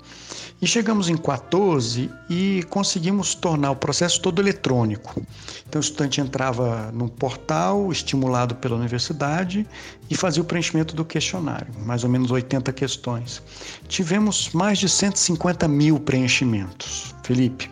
E 0.63 0.67
chegamos 0.67 1.09
em 1.09 1.17
14 1.17 2.11
e 2.29 2.63
conseguimos 2.69 3.35
tornar 3.35 3.71
o 3.71 3.77
processo 3.77 4.21
todo 4.21 4.43
eletrônico. 4.43 5.23
Então 5.67 5.81
o 5.81 5.83
estudante 5.83 6.21
entrava 6.21 6.93
num 6.93 7.09
portal 7.09 7.91
estimulado 7.91 8.55
pela 8.57 8.77
universidade 8.77 9.67
e 10.11 10.15
fazia 10.15 10.43
o 10.43 10.45
preenchimento 10.45 10.95
do 10.95 11.03
questionário, 11.03 11.73
mais 11.87 12.05
ou 12.05 12.11
menos 12.11 12.31
80 12.31 12.71
questões. 12.75 13.43
Tivemos 13.89 14.51
mais 14.53 14.79
de 14.79 14.89
150 14.89 15.67
mil 15.67 15.99
preenchimentos, 15.99 17.15
Felipe. 17.23 17.71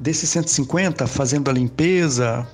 Desses 0.00 0.28
150, 0.30 1.06
fazendo 1.06 1.48
a 1.48 1.52
limpeza, 1.52 2.44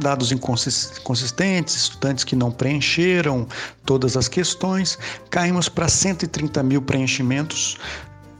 dados 0.00 0.32
inconsistentes, 0.32 1.76
estudantes 1.76 2.24
que 2.24 2.34
não 2.34 2.50
preencheram 2.50 3.46
todas 3.84 4.16
as 4.16 4.26
questões, 4.28 4.98
caímos 5.28 5.68
para 5.68 5.88
130 5.88 6.62
mil 6.62 6.82
preenchimentos 6.82 7.76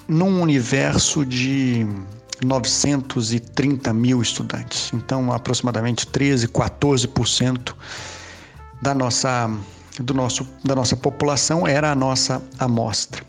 num 0.09 0.40
universo 0.40 1.25
de 1.25 1.87
930 2.44 3.92
mil 3.92 4.23
estudantes. 4.23 4.90
Então, 4.92 5.33
aproximadamente 5.33 6.07
13, 6.07 6.49
14% 6.49 7.75
da 8.83 8.94
nossa, 8.94 9.51
do 10.01 10.14
nosso, 10.14 10.49
da 10.64 10.75
nossa 10.75 10.96
população 10.96 11.66
era 11.66 11.92
a 11.92 11.94
nossa 11.94 12.42
amostra. 12.59 13.23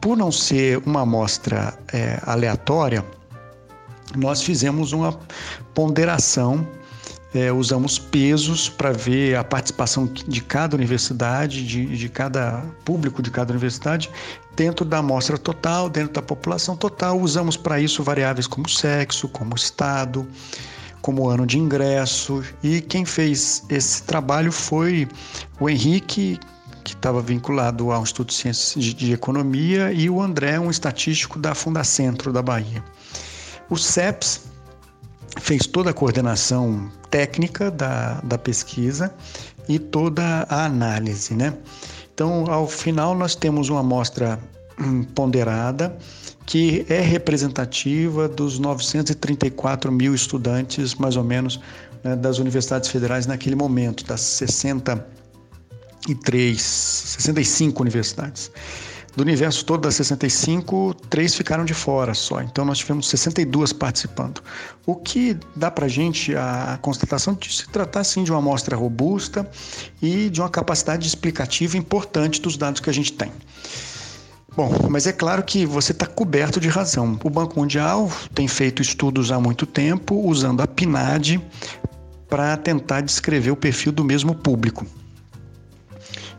Por 0.00 0.16
não 0.16 0.30
ser 0.30 0.80
uma 0.86 1.02
amostra 1.02 1.76
é, 1.92 2.20
aleatória, 2.24 3.04
nós 4.16 4.42
fizemos 4.42 4.92
uma 4.92 5.18
ponderação 5.74 6.66
é, 7.34 7.50
usamos 7.50 7.98
pesos 7.98 8.68
para 8.68 8.92
ver 8.92 9.36
a 9.36 9.44
participação 9.44 10.06
de 10.06 10.42
cada 10.42 10.76
universidade, 10.76 11.66
de, 11.66 11.96
de 11.96 12.08
cada 12.08 12.62
público 12.84 13.22
de 13.22 13.30
cada 13.30 13.52
universidade, 13.52 14.10
dentro 14.54 14.84
da 14.84 14.98
amostra 14.98 15.38
total, 15.38 15.88
dentro 15.88 16.12
da 16.12 16.22
população 16.22 16.76
total. 16.76 17.18
Usamos 17.18 17.56
para 17.56 17.80
isso 17.80 18.02
variáveis 18.02 18.46
como 18.46 18.68
sexo, 18.68 19.28
como 19.28 19.54
estado, 19.54 20.26
como 21.00 21.28
ano 21.28 21.46
de 21.46 21.58
ingresso. 21.58 22.42
E 22.62 22.80
quem 22.82 23.04
fez 23.04 23.64
esse 23.70 24.02
trabalho 24.02 24.52
foi 24.52 25.08
o 25.58 25.70
Henrique, 25.70 26.38
que 26.84 26.94
estava 26.94 27.22
vinculado 27.22 27.92
ao 27.92 28.02
Instituto 28.02 28.28
de 28.28 28.34
Ciências 28.34 28.84
de, 28.84 28.92
de 28.92 29.12
Economia, 29.12 29.92
e 29.92 30.10
o 30.10 30.20
André, 30.20 30.58
um 30.58 30.70
estatístico 30.70 31.38
da 31.38 31.54
Fundacentro 31.54 32.32
da 32.32 32.42
Bahia. 32.42 32.84
O 33.70 33.78
CEPS 33.78 34.42
fez 35.40 35.66
toda 35.66 35.90
a 35.90 35.94
coordenação 35.94 36.90
técnica 37.12 37.70
da, 37.70 38.14
da 38.24 38.36
pesquisa 38.38 39.14
e 39.68 39.78
toda 39.78 40.44
a 40.48 40.64
análise, 40.64 41.34
né? 41.34 41.54
Então, 42.12 42.50
ao 42.50 42.66
final, 42.66 43.14
nós 43.14 43.36
temos 43.36 43.68
uma 43.68 43.80
amostra 43.80 44.40
hum, 44.80 45.04
ponderada 45.04 45.96
que 46.46 46.86
é 46.88 47.00
representativa 47.00 48.28
dos 48.28 48.58
934 48.58 49.92
mil 49.92 50.14
estudantes, 50.14 50.94
mais 50.94 51.16
ou 51.16 51.22
menos, 51.22 51.60
né, 52.02 52.16
das 52.16 52.38
universidades 52.38 52.88
federais 52.88 53.26
naquele 53.26 53.54
momento, 53.54 54.04
das 54.04 54.22
63, 54.22 56.60
65 56.60 57.80
universidades. 57.80 58.50
Do 59.14 59.22
universo 59.22 59.64
todo 59.66 59.82
das 59.82 59.94
65, 59.96 60.94
três 61.10 61.34
ficaram 61.34 61.66
de 61.66 61.74
fora 61.74 62.14
só. 62.14 62.40
Então 62.40 62.64
nós 62.64 62.78
tivemos 62.78 63.08
62 63.10 63.72
participando. 63.72 64.42
O 64.86 64.96
que 64.96 65.36
dá 65.54 65.70
para 65.70 65.84
a 65.84 65.88
gente 65.88 66.34
a 66.34 66.78
constatação 66.80 67.34
de 67.34 67.54
se 67.54 67.68
tratar 67.68 68.04
sim 68.04 68.24
de 68.24 68.30
uma 68.30 68.38
amostra 68.38 68.74
robusta 68.74 69.48
e 70.00 70.30
de 70.30 70.40
uma 70.40 70.48
capacidade 70.48 71.06
explicativa 71.06 71.76
importante 71.76 72.40
dos 72.40 72.56
dados 72.56 72.80
que 72.80 72.88
a 72.88 72.92
gente 72.92 73.12
tem. 73.12 73.30
Bom, 74.56 74.70
mas 74.88 75.06
é 75.06 75.12
claro 75.12 75.42
que 75.42 75.66
você 75.66 75.92
está 75.92 76.06
coberto 76.06 76.58
de 76.58 76.68
razão. 76.68 77.18
O 77.22 77.28
Banco 77.28 77.60
Mundial 77.60 78.10
tem 78.34 78.48
feito 78.48 78.80
estudos 78.80 79.30
há 79.30 79.38
muito 79.38 79.66
tempo 79.66 80.14
usando 80.26 80.62
a 80.62 80.66
PNAD 80.66 81.38
para 82.28 82.56
tentar 82.56 83.02
descrever 83.02 83.50
o 83.50 83.56
perfil 83.56 83.92
do 83.92 84.04
mesmo 84.04 84.34
público 84.34 84.86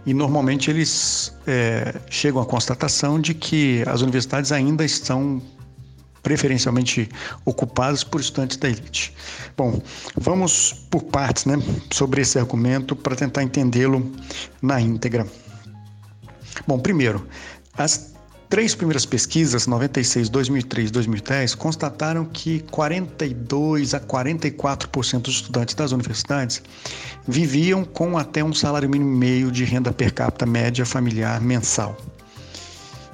e 0.05 0.13
normalmente 0.13 0.69
eles 0.69 1.33
é, 1.47 1.95
chegam 2.09 2.41
à 2.41 2.45
constatação 2.45 3.19
de 3.19 3.33
que 3.33 3.83
as 3.87 4.01
universidades 4.01 4.51
ainda 4.51 4.83
estão 4.83 5.41
preferencialmente 6.21 7.09
ocupadas 7.43 8.03
por 8.03 8.21
estudantes 8.21 8.55
da 8.57 8.69
elite. 8.69 9.13
Bom, 9.57 9.81
vamos 10.15 10.73
por 10.89 11.03
partes 11.03 11.45
né, 11.45 11.55
sobre 11.91 12.21
esse 12.21 12.39
argumento 12.39 12.95
para 12.95 13.15
tentar 13.15 13.43
entendê-lo 13.43 14.09
na 14.61 14.79
íntegra. 14.79 15.27
Bom, 16.65 16.79
primeiro, 16.79 17.27
as 17.77 18.12
três 18.53 18.75
primeiras 18.75 19.03
pesquisas, 19.03 19.65
96, 19.65 20.29
2003 20.29 20.89
e 20.89 20.93
2010, 20.93 21.55
constataram 21.55 22.23
que 22.23 22.59
42 22.69 23.95
a 23.95 23.99
44% 23.99 25.21
dos 25.21 25.33
estudantes 25.37 25.73
das 25.73 25.91
universidades 25.91 26.61
viviam 27.27 27.83
com 27.83 28.15
até 28.15 28.43
um 28.43 28.53
salário 28.53 28.87
mínimo 28.87 29.11
e 29.11 29.17
meio 29.17 29.51
de 29.51 29.63
renda 29.63 29.91
per 29.91 30.13
capita 30.13 30.45
média 30.45 30.85
familiar 30.85 31.41
mensal. 31.41 31.97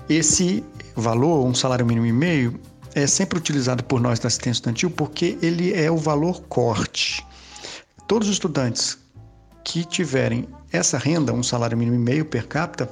Esse 0.10 0.62
valor, 0.94 1.46
um 1.46 1.56
salário 1.56 1.86
mínimo 1.86 2.08
e 2.08 2.12
meio, 2.12 2.60
é 2.94 3.08
sempre 3.08 3.40
utilizado 3.40 3.82
por 3.86 4.02
nós 4.02 4.20
da 4.20 4.28
assistência 4.28 4.60
estudantil 4.60 4.92
porque 4.92 5.38
ele 5.42 5.74
é 5.74 5.90
o 5.90 5.96
valor 5.96 6.42
corte. 6.50 7.26
Todos 8.10 8.28
os 8.28 8.34
estudantes 8.34 8.98
que 9.64 9.86
tiverem 9.86 10.50
essa 10.70 10.98
renda, 10.98 11.32
um 11.32 11.42
salário 11.42 11.78
mínimo 11.78 11.96
e 11.96 12.00
meio 12.00 12.26
per 12.26 12.46
capita, 12.46 12.90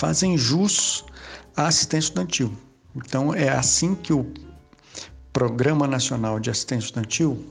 fazem 0.00 0.38
jus 0.38 1.04
à 1.54 1.66
assistência 1.66 2.06
estudantil. 2.06 2.50
Então 2.96 3.34
é 3.34 3.50
assim 3.50 3.94
que 3.94 4.14
o 4.14 4.26
Programa 5.30 5.86
Nacional 5.86 6.40
de 6.40 6.48
Assistência 6.48 6.86
Estudantil, 6.86 7.44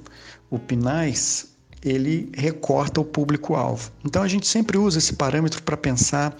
o 0.49 0.57
PNAES, 0.57 1.55
ele 1.83 2.29
recorta 2.35 2.99
o 2.99 3.05
público-alvo. 3.05 3.91
Então 4.03 4.23
a 4.23 4.27
gente 4.27 4.47
sempre 4.47 4.79
usa 4.79 4.97
esse 4.97 5.13
parâmetro 5.13 5.61
para 5.61 5.77
pensar 5.77 6.35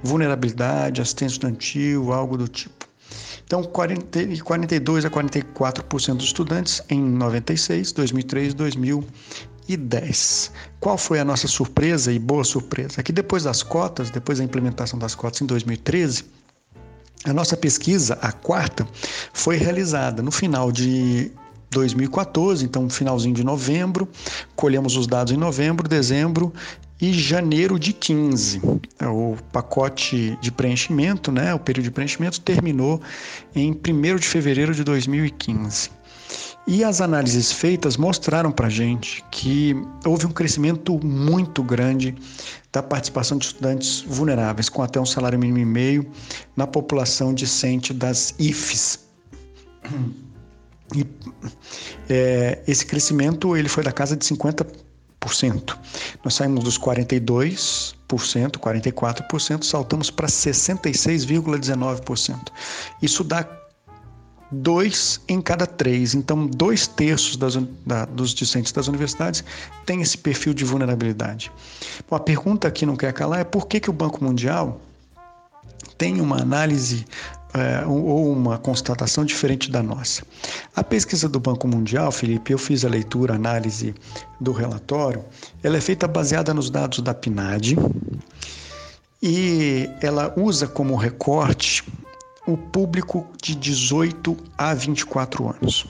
vulnerabilidade, 0.00 1.02
assistência 1.02 1.34
estudantil, 1.34 2.12
algo 2.12 2.38
do 2.38 2.46
tipo. 2.46 2.86
Então, 3.44 3.64
40, 3.64 4.44
42 4.44 5.04
a 5.06 5.10
44% 5.10 6.14
dos 6.14 6.26
estudantes 6.26 6.82
em 6.88 7.00
96, 7.02 7.92
2003 7.92 8.52
e 8.52 8.56
2010. 9.76 10.50
Qual 10.80 10.96
foi 10.96 11.20
a 11.20 11.24
nossa 11.24 11.46
surpresa 11.46 12.10
e 12.10 12.18
boa 12.18 12.44
surpresa? 12.44 13.00
É 13.00 13.02
que 13.02 13.12
depois 13.12 13.44
das 13.44 13.62
cotas, 13.62 14.10
depois 14.10 14.38
da 14.38 14.44
implementação 14.44 14.98
das 14.98 15.14
cotas 15.14 15.42
em 15.42 15.46
2013, 15.46 16.24
a 17.24 17.32
nossa 17.32 17.56
pesquisa, 17.56 18.18
a 18.22 18.32
quarta, 18.32 18.86
foi 19.32 19.56
realizada 19.56 20.22
no 20.22 20.30
final 20.30 20.72
de 20.72 21.30
2014, 21.70 22.64
então 22.64 22.88
finalzinho 22.88 23.34
de 23.34 23.44
novembro, 23.44 24.08
colhemos 24.56 24.96
os 24.96 25.06
dados 25.06 25.32
em 25.32 25.36
novembro, 25.36 25.86
dezembro 25.86 26.52
e 27.00 27.12
janeiro 27.12 27.78
de 27.78 27.92
15. 27.92 28.60
O 29.02 29.36
pacote 29.52 30.38
de 30.40 30.50
preenchimento, 30.50 31.30
né, 31.30 31.52
o 31.52 31.58
período 31.58 31.84
de 31.84 31.90
preenchimento 31.90 32.40
terminou 32.40 33.00
em 33.54 33.72
1 33.72 34.16
de 34.16 34.26
fevereiro 34.26 34.74
de 34.74 34.82
2015. 34.82 35.97
E 36.70 36.84
as 36.84 37.00
análises 37.00 37.50
feitas 37.50 37.96
mostraram 37.96 38.52
para 38.52 38.66
a 38.66 38.70
gente 38.70 39.24
que 39.30 39.74
houve 40.04 40.26
um 40.26 40.30
crescimento 40.30 41.02
muito 41.02 41.62
grande 41.62 42.14
da 42.70 42.82
participação 42.82 43.38
de 43.38 43.46
estudantes 43.46 44.02
vulneráveis, 44.02 44.68
com 44.68 44.82
até 44.82 45.00
um 45.00 45.06
salário 45.06 45.38
mínimo 45.38 45.60
e 45.60 45.64
meio, 45.64 46.06
na 46.54 46.66
população 46.66 47.32
discente 47.32 47.94
das 47.94 48.34
IFES. 48.38 48.98
E 50.94 51.06
é, 52.10 52.62
esse 52.68 52.84
crescimento 52.84 53.56
ele 53.56 53.70
foi 53.70 53.82
da 53.82 53.90
casa 53.90 54.14
de 54.14 54.26
50 54.26 54.66
nós 56.24 56.34
saímos 56.34 56.64
dos 56.64 56.78
42%, 56.78 57.94
44%, 58.08 59.64
saltamos 59.64 60.10
para 60.10 60.28
66,19%. 60.28 62.38
Isso 63.02 63.24
dá 63.24 63.42
dois 64.50 65.20
em 65.28 65.40
cada 65.40 65.66
três. 65.66 66.14
Então, 66.14 66.46
dois 66.46 66.86
terços 66.86 67.36
das, 67.36 67.56
da, 67.86 68.04
dos 68.04 68.34
discentes 68.34 68.72
das 68.72 68.88
universidades 68.88 69.44
têm 69.84 70.00
esse 70.02 70.16
perfil 70.16 70.54
de 70.54 70.64
vulnerabilidade. 70.64 71.52
Bom, 72.08 72.16
a 72.16 72.20
pergunta 72.20 72.70
que 72.70 72.86
não 72.86 72.96
quer 72.96 73.12
calar 73.12 73.40
é 73.40 73.44
por 73.44 73.66
que, 73.66 73.80
que 73.80 73.90
o 73.90 73.92
Banco 73.92 74.22
Mundial 74.22 74.80
tem 75.96 76.20
uma 76.20 76.40
análise 76.40 77.04
é, 77.54 77.84
ou 77.86 78.30
uma 78.32 78.58
constatação 78.58 79.24
diferente 79.24 79.70
da 79.70 79.82
nossa. 79.82 80.22
A 80.76 80.84
pesquisa 80.84 81.28
do 81.28 81.40
Banco 81.40 81.66
Mundial, 81.66 82.12
Felipe, 82.12 82.52
eu 82.52 82.58
fiz 82.58 82.84
a 82.84 82.88
leitura, 82.88 83.32
a 83.32 83.36
análise 83.36 83.94
do 84.40 84.52
relatório, 84.52 85.24
ela 85.62 85.76
é 85.76 85.80
feita 85.80 86.06
baseada 86.06 86.52
nos 86.52 86.70
dados 86.70 87.00
da 87.00 87.14
PNAD 87.14 87.76
e 89.22 89.88
ela 90.00 90.32
usa 90.36 90.66
como 90.66 90.94
recorte 90.94 91.84
o 92.48 92.56
público 92.56 93.26
de 93.42 93.54
18 93.54 94.34
a 94.56 94.72
24 94.72 95.50
anos. 95.50 95.86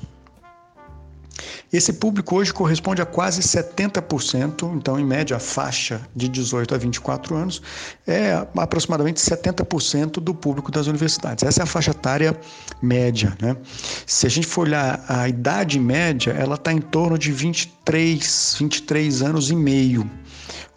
Esse 1.72 1.92
público 1.92 2.34
hoje 2.34 2.52
corresponde 2.52 3.00
a 3.00 3.06
quase 3.06 3.40
70%, 3.42 4.74
então, 4.74 4.98
em 4.98 5.04
média, 5.04 5.36
a 5.36 5.38
faixa 5.38 6.00
de 6.16 6.28
18 6.28 6.74
a 6.74 6.78
24 6.78 7.36
anos 7.36 7.62
é 8.04 8.44
aproximadamente 8.56 9.20
70% 9.20 10.14
do 10.14 10.34
público 10.34 10.72
das 10.72 10.88
universidades. 10.88 11.44
Essa 11.44 11.60
é 11.60 11.62
a 11.62 11.66
faixa 11.66 11.92
etária 11.92 12.36
média. 12.82 13.36
Né? 13.40 13.56
Se 14.04 14.26
a 14.26 14.30
gente 14.30 14.48
for 14.48 14.62
olhar 14.62 15.04
a 15.08 15.28
idade 15.28 15.78
média, 15.78 16.32
ela 16.32 16.56
está 16.56 16.72
em 16.72 16.80
torno 16.80 17.16
de 17.16 17.30
23, 17.30 18.56
23 18.58 19.22
anos 19.22 19.48
e 19.52 19.54
meio, 19.54 20.10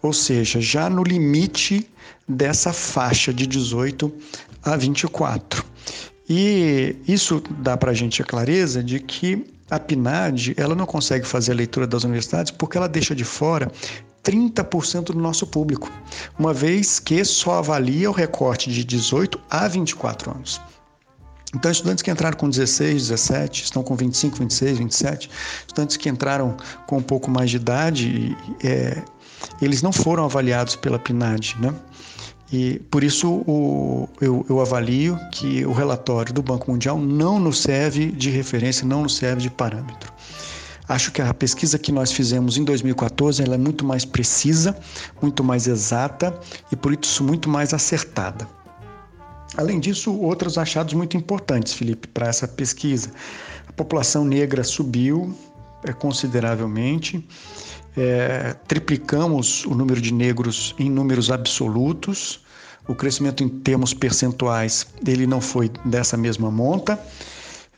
ou 0.00 0.12
seja, 0.12 0.60
já 0.60 0.88
no 0.88 1.02
limite 1.02 1.90
dessa 2.28 2.72
faixa 2.72 3.34
de 3.34 3.48
18 3.48 4.12
a 4.62 4.76
24. 4.76 5.71
E 6.34 6.96
isso 7.06 7.42
dá 7.58 7.76
para 7.76 7.90
a 7.90 7.94
gente 7.94 8.22
a 8.22 8.24
clareza 8.24 8.82
de 8.82 8.98
que 8.98 9.44
a 9.70 9.78
PNAD 9.78 10.54
ela 10.56 10.74
não 10.74 10.86
consegue 10.86 11.26
fazer 11.26 11.52
a 11.52 11.54
leitura 11.54 11.86
das 11.86 12.04
universidades 12.04 12.50
porque 12.50 12.78
ela 12.78 12.88
deixa 12.88 13.14
de 13.14 13.22
fora 13.22 13.70
30% 14.24 15.12
do 15.12 15.18
nosso 15.18 15.46
público, 15.46 15.92
uma 16.38 16.54
vez 16.54 16.98
que 16.98 17.22
só 17.22 17.58
avalia 17.58 18.08
o 18.08 18.14
recorte 18.14 18.72
de 18.72 18.82
18 18.82 19.38
a 19.50 19.68
24 19.68 20.30
anos. 20.30 20.58
Então, 21.54 21.70
estudantes 21.70 22.00
que 22.00 22.10
entraram 22.10 22.38
com 22.38 22.48
16, 22.48 23.08
17, 23.08 23.64
estão 23.64 23.82
com 23.82 23.94
25, 23.94 24.38
26, 24.38 24.78
27, 24.78 25.30
estudantes 25.66 25.98
que 25.98 26.08
entraram 26.08 26.56
com 26.86 26.96
um 26.96 27.02
pouco 27.02 27.30
mais 27.30 27.50
de 27.50 27.56
idade, 27.56 28.34
é, 28.64 29.02
eles 29.60 29.82
não 29.82 29.92
foram 29.92 30.24
avaliados 30.24 30.76
pela 30.76 30.98
PNAD, 30.98 31.56
né? 31.60 31.74
E 32.52 32.78
por 32.90 33.02
isso 33.02 33.42
o, 33.46 34.06
eu, 34.20 34.44
eu, 34.48 34.60
avalio 34.60 35.18
que 35.32 35.64
o 35.64 35.72
relatório 35.72 36.34
do 36.34 36.42
Banco 36.42 36.70
Mundial 36.70 36.98
não 36.98 37.40
nos 37.40 37.62
serve 37.62 38.12
de 38.12 38.28
referência, 38.28 38.86
não 38.86 39.04
nos 39.04 39.16
serve 39.16 39.40
de 39.40 39.50
parâmetro. 39.50 40.12
Acho 40.86 41.10
que 41.10 41.22
a 41.22 41.32
pesquisa 41.32 41.78
que 41.78 41.90
nós 41.90 42.12
fizemos 42.12 42.58
em 42.58 42.64
2014 42.64 43.42
ela 43.42 43.54
é 43.54 43.58
muito 43.58 43.86
mais 43.86 44.04
precisa, 44.04 44.76
muito 45.22 45.42
mais 45.42 45.66
exata 45.66 46.38
e 46.70 46.76
por 46.76 46.92
isso 46.92 47.24
muito 47.24 47.48
mais 47.48 47.72
acertada. 47.72 48.46
Além 49.56 49.80
disso, 49.80 50.14
outros 50.14 50.58
achados 50.58 50.92
muito 50.92 51.16
importantes, 51.16 51.72
Felipe, 51.72 52.08
para 52.08 52.26
essa 52.26 52.46
pesquisa. 52.46 53.10
A 53.66 53.72
população 53.72 54.26
negra 54.26 54.62
subiu 54.62 55.34
é, 55.84 55.92
consideravelmente 55.92 57.26
é, 57.96 58.54
triplicamos 58.66 59.64
o 59.66 59.74
número 59.74 60.00
de 60.00 60.12
negros 60.12 60.74
em 60.78 60.90
números 60.90 61.30
absolutos. 61.30 62.40
O 62.88 62.94
crescimento 62.94 63.44
em 63.44 63.48
termos 63.48 63.94
percentuais 63.94 64.86
ele 65.06 65.26
não 65.26 65.40
foi 65.40 65.70
dessa 65.84 66.16
mesma 66.16 66.50
monta, 66.50 66.98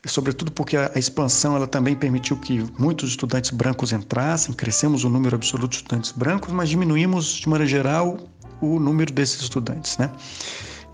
sobretudo 0.06 0.50
porque 0.50 0.76
a 0.76 0.92
expansão 0.96 1.56
ela 1.56 1.66
também 1.66 1.94
permitiu 1.94 2.38
que 2.38 2.64
muitos 2.78 3.10
estudantes 3.10 3.50
brancos 3.50 3.92
entrassem. 3.92 4.54
Crescemos 4.54 5.04
o 5.04 5.10
número 5.10 5.36
absoluto 5.36 5.72
de 5.72 5.76
estudantes 5.76 6.12
brancos, 6.12 6.52
mas 6.52 6.68
diminuímos 6.68 7.34
de 7.34 7.48
maneira 7.48 7.70
geral 7.70 8.18
o 8.60 8.80
número 8.80 9.12
desses 9.12 9.42
estudantes, 9.42 9.98
né? 9.98 10.10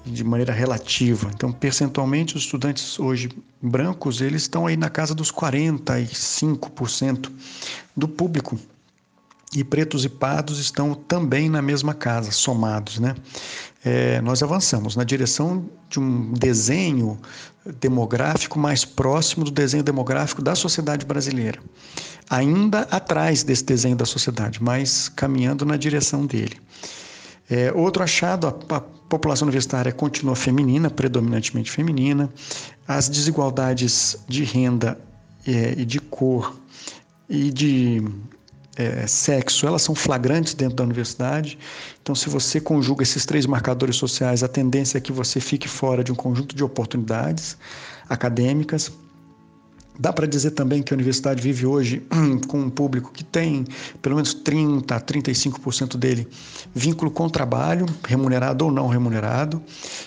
de 0.05 0.25
maneira 0.25 0.53
relativa. 0.53 1.31
Então, 1.35 1.53
percentualmente, 1.53 2.37
os 2.37 2.45
estudantes 2.45 2.99
hoje 2.99 3.29
brancos, 3.61 4.21
eles 4.21 4.43
estão 4.43 4.67
aí 4.67 4.77
na 4.77 4.89
casa 4.89 5.15
dos 5.15 5.31
45% 5.31 7.31
do 7.97 8.09
público 8.09 8.59
e 9.55 9.65
pretos 9.65 10.05
e 10.05 10.09
pardos 10.09 10.59
estão 10.59 10.95
também 10.95 11.49
na 11.49 11.61
mesma 11.61 11.93
casa, 11.93 12.31
somados. 12.31 12.99
Né? 12.99 13.15
É, 13.85 14.21
nós 14.21 14.43
avançamos 14.43 14.95
na 14.95 15.05
direção 15.05 15.69
de 15.89 15.99
um 15.99 16.33
desenho 16.33 17.19
demográfico 17.81 18.59
mais 18.59 18.85
próximo 18.85 19.45
do 19.45 19.51
desenho 19.51 19.83
demográfico 19.83 20.41
da 20.41 20.55
sociedade 20.55 21.05
brasileira. 21.05 21.61
Ainda 22.29 22.83
atrás 22.91 23.43
desse 23.43 23.65
desenho 23.65 23.97
da 23.97 24.07
sociedade, 24.07 24.63
mas 24.63 25.09
caminhando 25.09 25.65
na 25.65 25.77
direção 25.77 26.27
dele. 26.27 26.57
É, 27.51 27.73
outro 27.73 28.05
achado, 28.05 28.47
a, 28.47 28.77
a 28.77 28.81
população 28.81 29.47
universitária 29.47 29.91
continua 29.91 30.37
feminina, 30.37 30.89
predominantemente 30.89 31.71
feminina. 31.71 32.31
As 32.87 33.09
desigualdades 33.09 34.17
de 34.29 34.45
renda 34.45 34.97
é, 35.45 35.75
e 35.77 35.85
de 35.85 35.99
cor 35.99 36.55
e 37.29 37.51
de 37.51 38.05
é, 38.81 39.07
sexo, 39.07 39.67
elas 39.67 39.83
são 39.83 39.95
flagrantes 39.95 40.55
dentro 40.55 40.77
da 40.77 40.85
universidade. 40.85 41.59
Então, 42.03 42.15
se 42.15 42.29
você 42.29 42.61
conjuga 42.61 43.03
esses 43.03 43.27
três 43.27 43.45
marcadores 43.47 43.97
sociais, 43.97 44.43
a 44.43 44.49
tendência 44.49 44.97
é 44.99 45.01
que 45.01 45.13
você 45.13 45.41
fique 45.41 45.69
fora 45.69 46.03
de 46.03 46.11
um 46.11 46.15
conjunto 46.15 46.57
de 46.57 46.65
oportunidades 46.65 47.57
acadêmicas. 48.09 48.91
Dá 50.01 50.15
para 50.15 50.27
dizer 50.27 50.53
também 50.53 50.83
que 50.83 50.95
a 50.95 50.97
universidade 50.97 51.43
vive 51.43 51.67
hoje 51.67 52.03
com 52.49 52.59
um 52.59 52.71
público 52.71 53.13
que 53.13 53.23
tem 53.23 53.67
pelo 54.01 54.15
menos 54.15 54.33
30 54.33 54.97
a 54.97 54.99
35% 54.99 55.99
dele 55.99 56.27
vínculo 56.75 57.11
com 57.11 57.29
trabalho, 57.29 57.85
remunerado 58.09 58.65
ou 58.65 58.73
não 58.73 58.89
remunerado. 58.89 59.63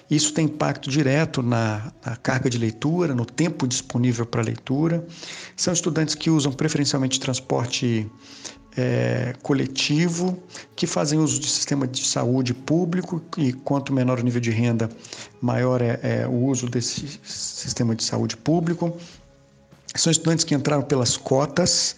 Isso 0.10 0.34
tem 0.34 0.46
impacto 0.46 0.90
direto 0.90 1.44
na, 1.44 1.94
na 2.04 2.16
carga 2.16 2.50
de 2.50 2.58
leitura, 2.58 3.14
no 3.14 3.24
tempo 3.24 3.68
disponível 3.68 4.26
para 4.26 4.42
leitura. 4.42 5.06
São 5.56 5.72
estudantes 5.72 6.16
que 6.16 6.28
usam 6.28 6.52
preferencialmente 6.52 7.20
transporte 7.20 8.10
é, 8.78 9.34
coletivo 9.42 10.42
que 10.76 10.88
fazem 10.88 11.20
uso 11.20 11.40
de 11.40 11.50
sistema 11.50 11.88
de 11.88 12.06
saúde 12.06 12.54
público 12.54 13.22
e 13.38 13.54
quanto 13.54 13.94
menor 13.94 14.20
o 14.20 14.24
nível 14.24 14.42
de 14.42 14.52
renda, 14.52 14.90
maior 15.42 15.82
é, 15.82 16.00
é 16.02 16.28
o 16.28 16.46
uso 16.46 16.68
desse 16.70 17.20
sistema 17.24 17.96
de 17.96 18.04
saúde 18.04 18.36
público. 18.38 18.96
São 19.96 20.12
estudantes 20.12 20.44
que 20.44 20.56
entraram 20.56 20.84
pelas 20.84 21.16
cotas 21.16 21.96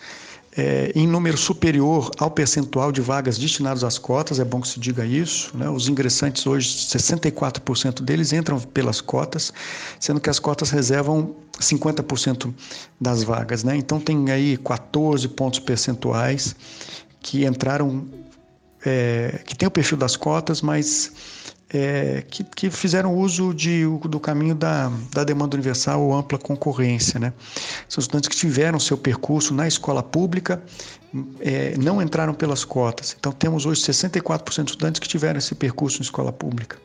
é, 0.57 0.91
em 0.95 1.05
número 1.05 1.37
superior 1.37 2.09
ao 2.17 2.31
percentual 2.31 2.91
de 2.91 3.01
vagas 3.01 3.37
destinadas 3.37 3.83
às 3.83 3.97
cotas, 3.97 4.39
é 4.39 4.45
bom 4.45 4.61
que 4.61 4.67
se 4.69 4.79
diga 4.79 5.05
isso. 5.05 5.55
Né? 5.55 5.69
Os 5.69 5.89
ingressantes 5.89 6.47
hoje, 6.47 6.69
64% 6.69 8.01
deles 8.01 8.31
entram 8.31 8.59
pelas 8.59 9.01
cotas, 9.01 9.51
sendo 9.99 10.21
que 10.21 10.29
as 10.29 10.39
cotas 10.39 10.69
reservam 10.69 11.35
50% 11.59 12.53
das 12.99 13.23
vagas. 13.23 13.63
Né? 13.63 13.75
Então 13.75 13.99
tem 13.99 14.31
aí 14.31 14.57
14 14.57 15.27
pontos 15.29 15.59
percentuais 15.59 16.55
que 17.19 17.45
entraram, 17.45 18.07
é, 18.85 19.41
que 19.45 19.55
tem 19.55 19.67
o 19.67 19.71
perfil 19.71 19.97
das 19.97 20.15
cotas, 20.15 20.61
mas 20.61 21.11
é, 21.73 22.23
que, 22.29 22.43
que, 22.43 22.69
fizeram 22.69 23.15
uso 23.15 23.53
de, 23.53 23.83
do 24.07 24.19
caminho 24.19 24.53
da, 24.53 24.91
da 25.11 25.23
demanda 25.23 25.55
universal 25.55 26.01
ou 26.01 26.13
ampla 26.13 26.37
concorrência. 26.37 27.19
Né? 27.19 27.33
São 27.89 28.01
estudantes 28.01 28.29
que 28.29 28.35
tiveram 28.35 28.79
seu 28.79 28.97
percurso 28.97 29.53
na 29.53 29.67
escola 29.67 30.03
pública, 30.03 30.61
é, 31.39 31.75
não 31.77 32.01
entraram 32.01 32.33
pelas 32.33 32.63
cotas. 32.63 33.15
Então, 33.19 33.31
temos 33.31 33.65
hoje 33.65 33.81
64% 33.81 34.63
de 34.63 34.71
estudantes 34.71 34.99
que 34.99 35.07
tiveram 35.07 35.39
esse 35.39 35.55
percurso 35.55 35.99
em 35.99 36.03
escola 36.03 36.31
pública. 36.31 36.77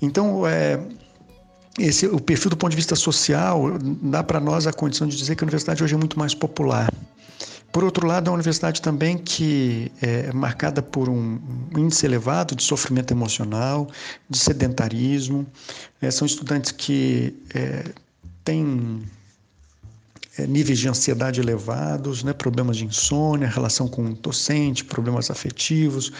Então, 0.00 0.46
é, 0.46 0.80
esse, 1.78 2.06
o 2.06 2.20
perfil 2.20 2.50
do 2.50 2.56
ponto 2.56 2.70
de 2.70 2.76
vista 2.76 2.96
social 2.96 3.78
dá 4.02 4.22
para 4.22 4.40
nós 4.40 4.66
a 4.66 4.72
condição 4.72 5.06
de 5.06 5.16
dizer 5.16 5.34
que 5.34 5.44
a 5.44 5.46
universidade 5.46 5.82
hoje 5.82 5.94
é 5.94 5.98
muito 5.98 6.18
mais 6.18 6.34
popular. 6.34 6.92
Por 7.72 7.84
outro 7.84 8.06
lado, 8.06 8.26
é 8.26 8.30
uma 8.30 8.34
universidade 8.34 8.82
também 8.82 9.16
que 9.16 9.92
é 10.02 10.32
marcada 10.32 10.82
por 10.82 11.08
um 11.08 11.38
índice 11.76 12.04
elevado 12.04 12.56
de 12.56 12.64
sofrimento 12.64 13.12
emocional, 13.12 13.88
de 14.28 14.38
sedentarismo. 14.38 15.46
É, 16.02 16.10
são 16.10 16.26
estudantes 16.26 16.72
que 16.72 17.32
é, 17.54 17.84
têm 18.44 19.02
é, 20.36 20.46
níveis 20.48 20.80
de 20.80 20.88
ansiedade 20.88 21.40
elevados, 21.40 22.24
né, 22.24 22.32
problemas 22.32 22.76
de 22.76 22.84
insônia, 22.84 23.46
relação 23.46 23.86
com 23.86 24.04
o 24.06 24.14
docente, 24.14 24.84
problemas 24.84 25.30
afetivos, 25.30 26.12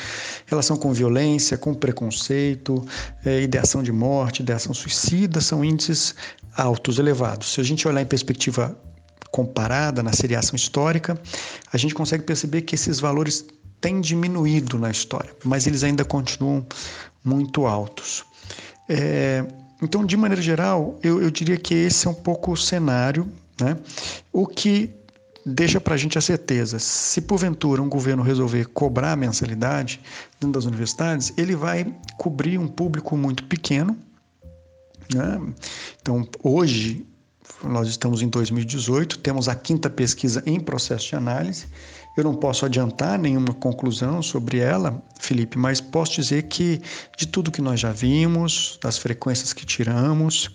relação 0.47 0.77
com 0.77 0.93
violência, 0.93 1.59
com 1.59 1.75
preconceito, 1.75 2.85
é, 3.25 3.43
ideação 3.43 3.83
de 3.83 3.91
morte, 3.91 4.43
ideação 4.43 4.73
suicida, 4.73 5.41
são 5.41 5.65
índices 5.65 6.15
altos, 6.57 6.99
elevados. 6.99 7.53
Se 7.55 7.61
a 7.61 7.65
gente 7.65 7.89
olhar 7.89 8.03
em 8.03 8.07
perspectiva 8.07 8.77
comparada 9.31 10.03
na 10.03 10.13
seriação 10.13 10.57
histórica, 10.57 11.21
a 11.73 11.77
gente 11.77 11.95
consegue 11.95 12.25
perceber 12.25 12.63
que 12.63 12.75
esses 12.75 13.01
valores 13.01 13.45
têm 13.81 14.01
diminuído 14.01 14.79
na 14.79 14.91
história, 14.91 15.35
mas 15.45 15.67
eles 15.67 15.83
ainda 15.83 16.05
continuam 16.05 16.67
muito 17.25 17.67
altos. 17.67 18.25
É, 18.89 19.45
então, 19.83 20.05
de 20.05 20.17
maneira 20.17 20.43
geral, 20.43 20.99
eu, 21.03 21.23
eu, 21.23 21.31
diria 21.31 21.57
que 21.57 21.75
esse 21.75 22.07
é 22.07 22.11
um 22.11 22.15
pouco 22.15 22.53
o 22.53 22.57
cenário, 22.57 23.27
né? 23.61 23.77
o 24.33 24.47
que 24.47 24.91
deixa 25.45 25.81
para 25.81 25.95
a 25.95 25.97
gente 25.97 26.19
a 26.19 26.21
certeza: 26.21 26.79
se 26.79 27.21
porventura 27.23 27.81
um 27.81 27.89
governo 27.89 28.23
resolver 28.23 28.67
cobrar 28.67 29.13
a 29.13 29.17
mensalidade 29.17 30.01
dentro 30.39 30.53
das 30.53 30.65
universidades, 30.67 31.33
ele 31.37 31.57
vai 31.57 31.87
cobrir 32.19 32.59
um 32.59 32.69
público 32.69 33.17
muito 33.17 33.45
pequeno. 33.45 33.97
Né? 35.15 35.41
Então, 36.01 36.29
hoje, 36.43 37.07
nós 37.63 37.89
estamos 37.89 38.23
em 38.23 38.29
2018, 38.29 39.19
temos 39.19 39.49
a 39.49 39.55
quinta 39.55 39.91
pesquisa 39.91 40.43
em 40.47 40.59
processo 40.59 41.09
de 41.09 41.17
análise. 41.17 41.67
Eu 42.17 42.25
não 42.25 42.35
posso 42.35 42.67
adiantar 42.67 43.19
nenhuma 43.19 43.55
conclusão 43.55 44.23
sobre 44.23 44.59
ela, 44.59 45.03
Felipe, 45.21 45.57
mas 45.57 45.81
posso 45.81 46.15
dizer 46.21 46.45
que 46.45 46.81
de 47.17 47.27
tudo 47.27 47.51
que 47.51 47.63
nós 47.63 47.81
já 47.81 47.93
vimos, 47.93 48.79
das 48.83 48.99
frequências 48.99 49.53
que 49.53 49.65
tiramos, 49.65 50.51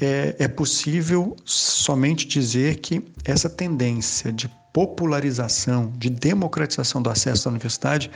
é, 0.00 0.36
é 0.38 0.48
possível 0.48 1.36
somente 1.44 2.26
dizer 2.26 2.76
que 2.76 3.02
essa 3.24 3.48
tendência 3.48 4.32
de 4.32 4.50
popularização, 4.72 5.92
de 5.96 6.10
democratização 6.10 7.00
do 7.00 7.08
acesso 7.08 7.48
à 7.48 7.50
universidade, 7.50 8.10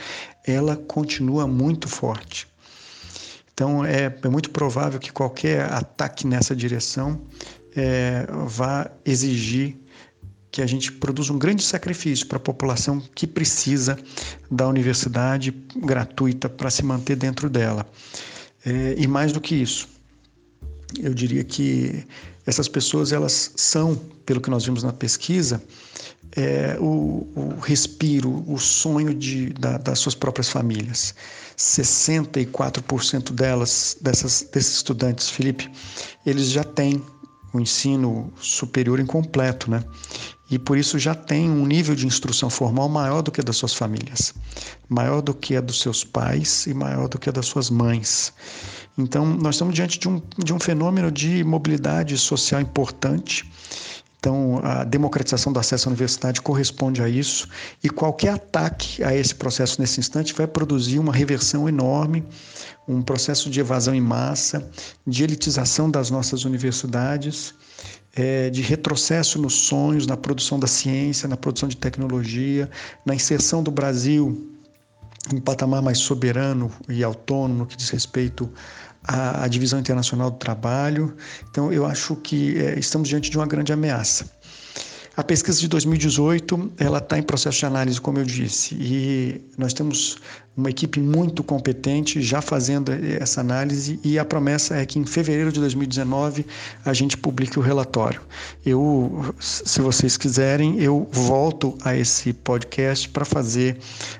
ela 0.45 0.75
continua 0.75 1.47
muito 1.47 1.87
forte. 1.87 2.47
Então, 3.53 3.83
é, 3.83 4.05
é 4.05 4.29
muito 4.29 4.51
provável 4.51 4.99
que 4.99 5.11
qualquer 5.11 5.71
ataque 5.71 6.27
nessa 6.27 6.55
direção 6.55 7.19
é, 7.75 8.27
vá 8.47 8.89
exigir 9.05 9.77
que 10.51 10.61
a 10.61 10.65
gente 10.65 10.91
produza 10.91 11.31
um 11.31 11.37
grande 11.37 11.63
sacrifício 11.63 12.25
para 12.27 12.37
a 12.37 12.39
população 12.39 13.01
que 13.13 13.27
precisa 13.27 13.97
da 14.49 14.67
universidade 14.67 15.51
gratuita 15.75 16.49
para 16.49 16.71
se 16.71 16.83
manter 16.83 17.15
dentro 17.15 17.49
dela. 17.49 17.85
É, 18.65 18.95
e 18.97 19.07
mais 19.07 19.31
do 19.31 19.39
que 19.39 19.55
isso, 19.55 19.87
eu 20.99 21.13
diria 21.13 21.43
que 21.43 22.03
essas 22.45 22.67
pessoas 22.67 23.11
elas 23.11 23.51
são, 23.55 23.95
pelo 24.25 24.41
que 24.41 24.49
nós 24.49 24.65
vimos 24.65 24.81
na 24.81 24.91
pesquisa, 24.91 25.61
é, 26.35 26.77
o, 26.79 27.27
o, 27.35 27.59
respiro, 27.59 28.43
o 28.47 28.57
sonho 28.57 29.13
de, 29.13 29.49
da, 29.53 29.77
das 29.77 29.99
suas 29.99 30.15
próprias 30.15 30.49
famílias. 30.49 31.13
64% 31.57 33.31
delas, 33.33 33.97
dessas, 34.01 34.47
desses 34.51 34.77
estudantes, 34.77 35.29
Felipe, 35.29 35.69
eles 36.25 36.49
já 36.49 36.63
têm 36.63 37.03
o 37.53 37.59
ensino 37.59 38.31
superior 38.39 38.99
incompleto, 38.99 39.69
né? 39.69 39.83
E 40.51 40.57
por 40.57 40.77
isso 40.77 40.97
já 40.97 41.13
tem 41.13 41.49
um 41.49 41.65
nível 41.65 41.93
de 41.93 42.07
instrução 42.07 42.49
formal 42.49 42.89
maior 42.89 43.21
do 43.21 43.31
que 43.31 43.39
a 43.39 43.43
das 43.43 43.57
suas 43.57 43.73
famílias, 43.73 44.33
maior 44.87 45.21
do 45.21 45.33
que 45.33 45.55
a 45.55 45.61
dos 45.61 45.79
seus 45.79 46.03
pais 46.03 46.65
e 46.65 46.73
maior 46.73 47.07
do 47.07 47.19
que 47.19 47.29
a 47.29 47.31
das 47.31 47.45
suas 47.45 47.69
mães. 47.69 48.33
Então, 48.97 49.25
nós 49.25 49.55
estamos 49.55 49.75
diante 49.75 49.99
de 49.99 50.09
um, 50.09 50.21
de 50.43 50.51
um 50.53 50.59
fenômeno 50.59 51.11
de 51.11 51.43
mobilidade 51.43 52.17
social 52.17 52.59
importante 52.59 53.49
então, 54.19 54.59
a 54.63 54.83
democratização 54.83 55.53
do 55.53 55.59
acesso 55.59 55.87
à 55.87 55.91
universidade 55.91 56.41
corresponde 56.41 57.01
a 57.01 57.07
isso, 57.07 57.47
e 57.81 57.89
qualquer 57.89 58.33
ataque 58.33 59.01
a 59.01 59.15
esse 59.15 59.33
processo 59.33 59.79
nesse 59.79 60.01
instante 60.01 60.33
vai 60.33 60.45
produzir 60.45 60.99
uma 60.99 61.13
reversão 61.13 61.69
enorme, 61.69 62.25
um 62.85 63.01
processo 63.01 63.49
de 63.49 63.61
evasão 63.61 63.95
em 63.95 64.01
massa, 64.01 64.69
de 65.07 65.23
elitização 65.23 65.89
das 65.89 66.09
nossas 66.09 66.43
universidades, 66.43 67.53
é, 68.13 68.49
de 68.49 68.61
retrocesso 68.61 69.41
nos 69.41 69.53
sonhos, 69.53 70.05
na 70.05 70.17
produção 70.17 70.59
da 70.59 70.67
ciência, 70.67 71.29
na 71.29 71.37
produção 71.37 71.69
de 71.69 71.77
tecnologia, 71.77 72.69
na 73.05 73.15
inserção 73.15 73.63
do 73.63 73.71
Brasil 73.71 74.49
em 75.33 75.37
um 75.37 75.41
patamar 75.41 75.81
mais 75.81 75.99
soberano 75.99 76.71
e 76.87 77.03
autônomo 77.03 77.59
no 77.59 77.65
que 77.65 77.75
diz 77.75 77.89
respeito 77.89 78.49
a, 79.09 79.43
a 79.43 79.47
divisão 79.47 79.79
internacional 79.79 80.29
do 80.29 80.37
trabalho. 80.37 81.15
Então, 81.49 81.73
eu 81.73 81.85
acho 81.85 82.15
que 82.15 82.57
é, 82.59 82.77
estamos 82.77 83.09
diante 83.09 83.29
de 83.29 83.37
uma 83.37 83.47
grande 83.47 83.73
ameaça. 83.73 84.29
A 85.17 85.23
pesquisa 85.23 85.59
de 85.59 85.67
2018 85.67 86.71
ela 86.77 86.99
está 86.99 87.17
em 87.17 87.23
processo 87.23 87.59
de 87.59 87.65
análise, 87.65 87.99
como 87.99 88.19
eu 88.19 88.23
disse, 88.23 88.75
e 88.75 89.41
nós 89.57 89.73
temos 89.73 90.17
uma 90.59 90.69
equipe 90.69 90.99
muito 90.99 91.43
competente 91.43 92.21
já 92.21 92.41
fazendo 92.41 92.91
essa 92.91 93.39
análise 93.39 93.99
e 94.03 94.19
a 94.19 94.25
promessa 94.25 94.75
é 94.75 94.85
que 94.85 94.99
em 94.99 95.05
fevereiro 95.05 95.51
de 95.51 95.59
2019 95.59 96.45
a 96.83 96.93
gente 96.93 97.15
publique 97.15 97.57
o 97.57 97.61
relatório. 97.61 98.21
Eu, 98.65 99.33
se 99.39 99.79
vocês 99.81 100.17
quiserem, 100.17 100.79
eu 100.79 101.07
volto 101.11 101.77
a 101.83 101.95
esse 101.95 102.33
podcast 102.33 103.07
para 103.09 103.23
fazer 103.23 103.77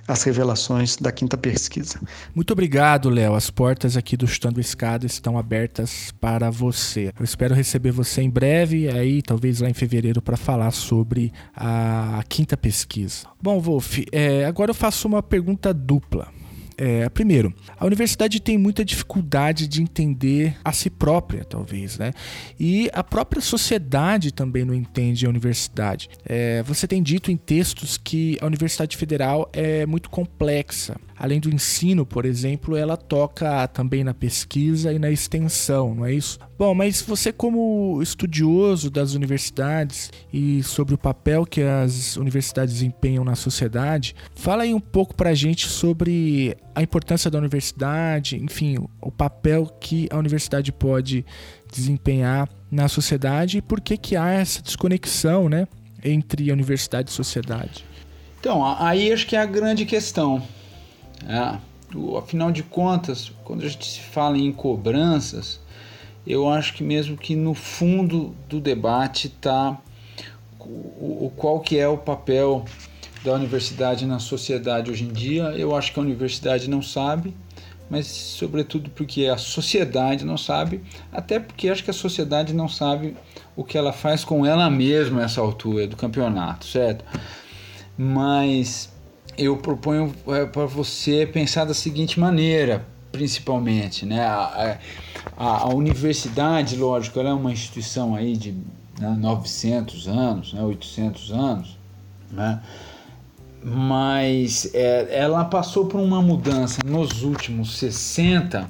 as 0.07 0.23
revelações 0.23 0.95
da 0.95 1.11
quinta 1.11 1.37
pesquisa. 1.37 1.99
Muito 2.33 2.51
obrigado, 2.51 3.09
Léo. 3.09 3.35
As 3.35 3.49
portas 3.49 3.97
aqui 3.97 4.15
do 4.15 4.25
Chutando 4.25 4.61
Escada 4.61 5.05
estão 5.05 5.37
abertas 5.37 6.13
para 6.21 6.49
você. 6.49 7.11
Eu 7.19 7.25
espero 7.25 7.53
receber 7.53 7.91
você 7.91 8.21
em 8.21 8.29
breve, 8.29 8.87
aí 8.87 9.21
talvez 9.21 9.59
lá 9.59 9.69
em 9.69 9.73
fevereiro 9.73 10.21
para 10.21 10.37
falar 10.37 10.71
sobre 10.71 11.33
a 11.53 12.23
quinta 12.29 12.55
pesquisa. 12.55 13.27
Bom, 13.41 13.59
Wolf, 13.59 13.99
é, 14.11 14.45
agora 14.45 14.71
eu 14.71 14.75
faço 14.75 15.07
uma 15.07 15.21
pergunta 15.21 15.73
dupla. 15.73 16.28
É, 16.81 17.09
primeiro, 17.09 17.53
a 17.77 17.85
universidade 17.85 18.39
tem 18.39 18.57
muita 18.57 18.85
dificuldade 18.85 19.67
de 19.67 19.81
entender 19.81 20.55
a 20.63 20.71
si 20.71 20.89
própria, 20.89 21.43
talvez, 21.43 21.97
né? 21.97 22.13
E 22.57 22.89
a 22.93 23.03
própria 23.03 23.41
sociedade 23.41 24.31
também 24.31 24.63
não 24.63 24.73
entende 24.73 25.25
a 25.25 25.29
universidade. 25.29 26.09
É, 26.23 26.63
você 26.63 26.87
tem 26.87 27.03
dito 27.03 27.29
em 27.29 27.35
textos 27.35 27.97
que 27.97 28.37
a 28.39 28.45
Universidade 28.45 28.95
Federal 28.95 29.49
é 29.51 29.85
muito 29.85 30.09
complexa. 30.09 30.95
Além 31.19 31.37
do 31.37 31.53
ensino, 31.53 32.05
por 32.05 32.23
exemplo, 32.23 32.77
ela 32.77 32.95
toca 32.95 33.67
também 33.67 34.05
na 34.05 34.13
pesquisa 34.13 34.93
e 34.93 34.97
na 34.97 35.11
extensão, 35.11 35.93
não 35.93 36.05
é 36.05 36.13
isso? 36.13 36.39
Bom, 36.57 36.73
mas 36.73 37.01
você, 37.01 37.33
como 37.33 38.01
estudioso 38.01 38.89
das 38.89 39.15
universidades 39.15 40.09
e 40.31 40.63
sobre 40.63 40.95
o 40.95 40.97
papel 40.97 41.45
que 41.45 41.61
as 41.61 42.15
universidades 42.15 42.75
desempenham 42.75 43.25
na 43.25 43.35
sociedade, 43.35 44.15
fala 44.33 44.63
aí 44.63 44.73
um 44.73 44.79
pouco 44.79 45.13
pra 45.13 45.33
gente 45.33 45.67
sobre 45.67 46.55
a 46.73 46.81
importância 46.81 47.29
da 47.29 47.37
universidade, 47.37 48.37
enfim, 48.37 48.77
o 49.01 49.11
papel 49.11 49.65
que 49.65 50.07
a 50.09 50.17
universidade 50.17 50.71
pode 50.71 51.25
desempenhar 51.69 52.47
na 52.71 52.87
sociedade 52.87 53.57
e 53.57 53.61
por 53.61 53.81
que, 53.81 53.97
que 53.97 54.15
há 54.15 54.29
essa 54.29 54.61
desconexão 54.61 55.49
né, 55.49 55.67
entre 56.01 56.49
a 56.49 56.53
universidade 56.53 57.09
e 57.09 57.11
a 57.11 57.15
sociedade. 57.15 57.83
Então, 58.39 58.63
aí 58.79 59.11
acho 59.11 59.27
que 59.27 59.35
é 59.35 59.39
a 59.41 59.45
grande 59.45 59.85
questão. 59.85 60.41
É, 61.27 61.57
afinal 62.17 62.51
de 62.51 62.63
contas, 62.63 63.31
quando 63.43 63.63
a 63.63 63.67
gente 63.67 63.85
se 63.85 63.99
fala 63.99 64.37
em 64.37 64.51
cobranças, 64.51 65.59
eu 66.25 66.49
acho 66.49 66.73
que 66.73 66.83
mesmo 66.83 67.17
que 67.17 67.35
no 67.35 67.53
fundo 67.53 68.35
do 68.47 68.59
debate 68.59 69.27
está 69.27 69.77
o, 70.59 71.25
o, 71.25 71.33
qual 71.35 71.59
que 71.59 71.77
é 71.77 71.87
o 71.87 71.97
papel 71.97 72.65
da 73.23 73.33
universidade 73.33 74.05
na 74.05 74.19
sociedade 74.19 74.91
hoje 74.91 75.03
em 75.03 75.11
dia. 75.11 75.43
Eu 75.57 75.75
acho 75.75 75.91
que 75.91 75.99
a 75.99 76.03
universidade 76.03 76.69
não 76.69 76.81
sabe, 76.81 77.35
mas 77.89 78.07
sobretudo 78.07 78.89
porque 78.91 79.25
a 79.25 79.37
sociedade 79.37 80.23
não 80.23 80.37
sabe, 80.37 80.81
até 81.11 81.39
porque 81.39 81.69
acho 81.69 81.83
que 81.83 81.89
a 81.89 81.93
sociedade 81.93 82.53
não 82.53 82.67
sabe 82.67 83.15
o 83.55 83.63
que 83.63 83.77
ela 83.77 83.91
faz 83.91 84.23
com 84.23 84.45
ela 84.45 84.69
mesma 84.69 85.21
nessa 85.21 85.41
altura 85.41 85.87
do 85.87 85.95
campeonato, 85.95 86.65
certo? 86.65 87.03
Mas 87.97 88.89
eu 89.39 89.57
proponho 89.57 90.13
é, 90.27 90.45
para 90.45 90.65
você 90.65 91.25
pensar 91.25 91.65
da 91.65 91.73
seguinte 91.73 92.19
maneira, 92.19 92.85
principalmente, 93.11 94.05
né? 94.05 94.21
A, 94.21 94.77
a, 95.37 95.63
a, 95.63 95.73
universidade, 95.73 96.75
lógico, 96.75 97.19
ela 97.19 97.29
é 97.29 97.33
uma 97.33 97.51
instituição 97.51 98.15
aí 98.15 98.35
de 98.35 98.51
né, 98.99 99.15
900 99.17 100.07
anos, 100.07 100.53
né, 100.53 100.61
800 100.61 101.31
anos, 101.31 101.77
né? 102.31 102.61
mas 103.63 104.73
é, 104.73 105.07
ela 105.11 105.43
passou 105.45 105.85
por 105.85 105.99
uma 105.99 106.21
mudança 106.21 106.79
nos 106.85 107.23
últimos 107.23 107.77
60 107.77 108.69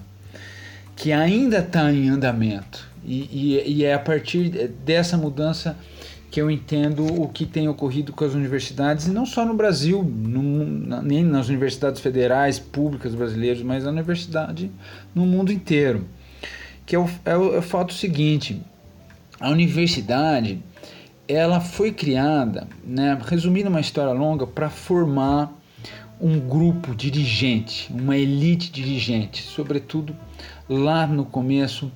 que 0.96 1.12
ainda 1.12 1.60
está 1.60 1.92
em 1.92 2.10
andamento. 2.10 2.88
E, 3.06 3.22
e, 3.32 3.72
e, 3.72 3.86
é 3.86 3.94
a 3.94 4.00
partir 4.00 4.50
dessa 4.84 5.16
mudança 5.16 5.78
que 6.30 6.40
eu 6.40 6.50
entendo 6.50 7.06
o 7.22 7.28
que 7.28 7.46
tem 7.46 7.68
ocorrido 7.68 8.14
com 8.14 8.24
as 8.24 8.34
universidades, 8.34 9.08
e 9.08 9.12
não 9.12 9.26
só 9.26 9.44
no 9.44 9.54
Brasil, 9.54 10.04
no, 10.04 11.02
nem 11.02 11.24
nas 11.24 11.50
universidades 11.50 12.02
federais 12.02 12.60
públicas 12.60 13.16
brasileiras, 13.16 13.64
mas 13.64 13.84
na 13.84 13.90
universidade 13.90 14.72
no 15.14 15.26
mundo 15.26 15.52
inteiro. 15.52 16.06
Que 16.86 16.96
é 16.96 17.00
o, 17.00 17.10
é 17.26 17.36
o, 17.36 17.56
é 17.56 17.58
o 17.60 17.62
fato 17.62 17.94
seguinte: 17.94 18.62
a 19.40 19.50
universidade 19.50 20.60
ela 21.28 21.60
foi 21.60 21.92
criada, 21.92 22.68
né, 22.84 23.18
resumindo 23.26 23.70
uma 23.70 23.80
história 23.80 24.12
longa, 24.14 24.48
para 24.48 24.70
formar 24.70 25.54
um 26.20 26.40
grupo 26.40 26.94
dirigente, 26.94 27.92
uma 27.94 28.18
elite 28.18 28.72
dirigente, 28.72 29.44
sobretudo 29.44 30.16
lá 30.68 31.08
no 31.08 31.24
começo 31.24 31.92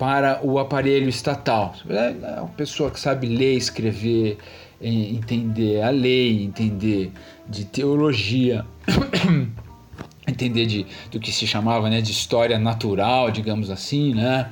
para 0.00 0.40
o 0.42 0.58
aparelho 0.58 1.10
estatal. 1.10 1.74
É, 1.86 2.36
é 2.36 2.40
uma 2.40 2.48
pessoa 2.48 2.90
que 2.90 2.98
sabe 2.98 3.26
ler, 3.26 3.54
escrever, 3.58 4.38
entender 4.80 5.82
a 5.82 5.90
lei, 5.90 6.42
entender 6.42 7.12
de 7.46 7.66
teologia, 7.66 8.64
entender 10.26 10.64
de, 10.64 10.86
do 11.10 11.20
que 11.20 11.30
se 11.30 11.46
chamava 11.46 11.90
né, 11.90 12.00
de 12.00 12.12
história 12.12 12.58
natural, 12.58 13.30
digamos 13.30 13.68
assim, 13.68 14.14
né? 14.14 14.48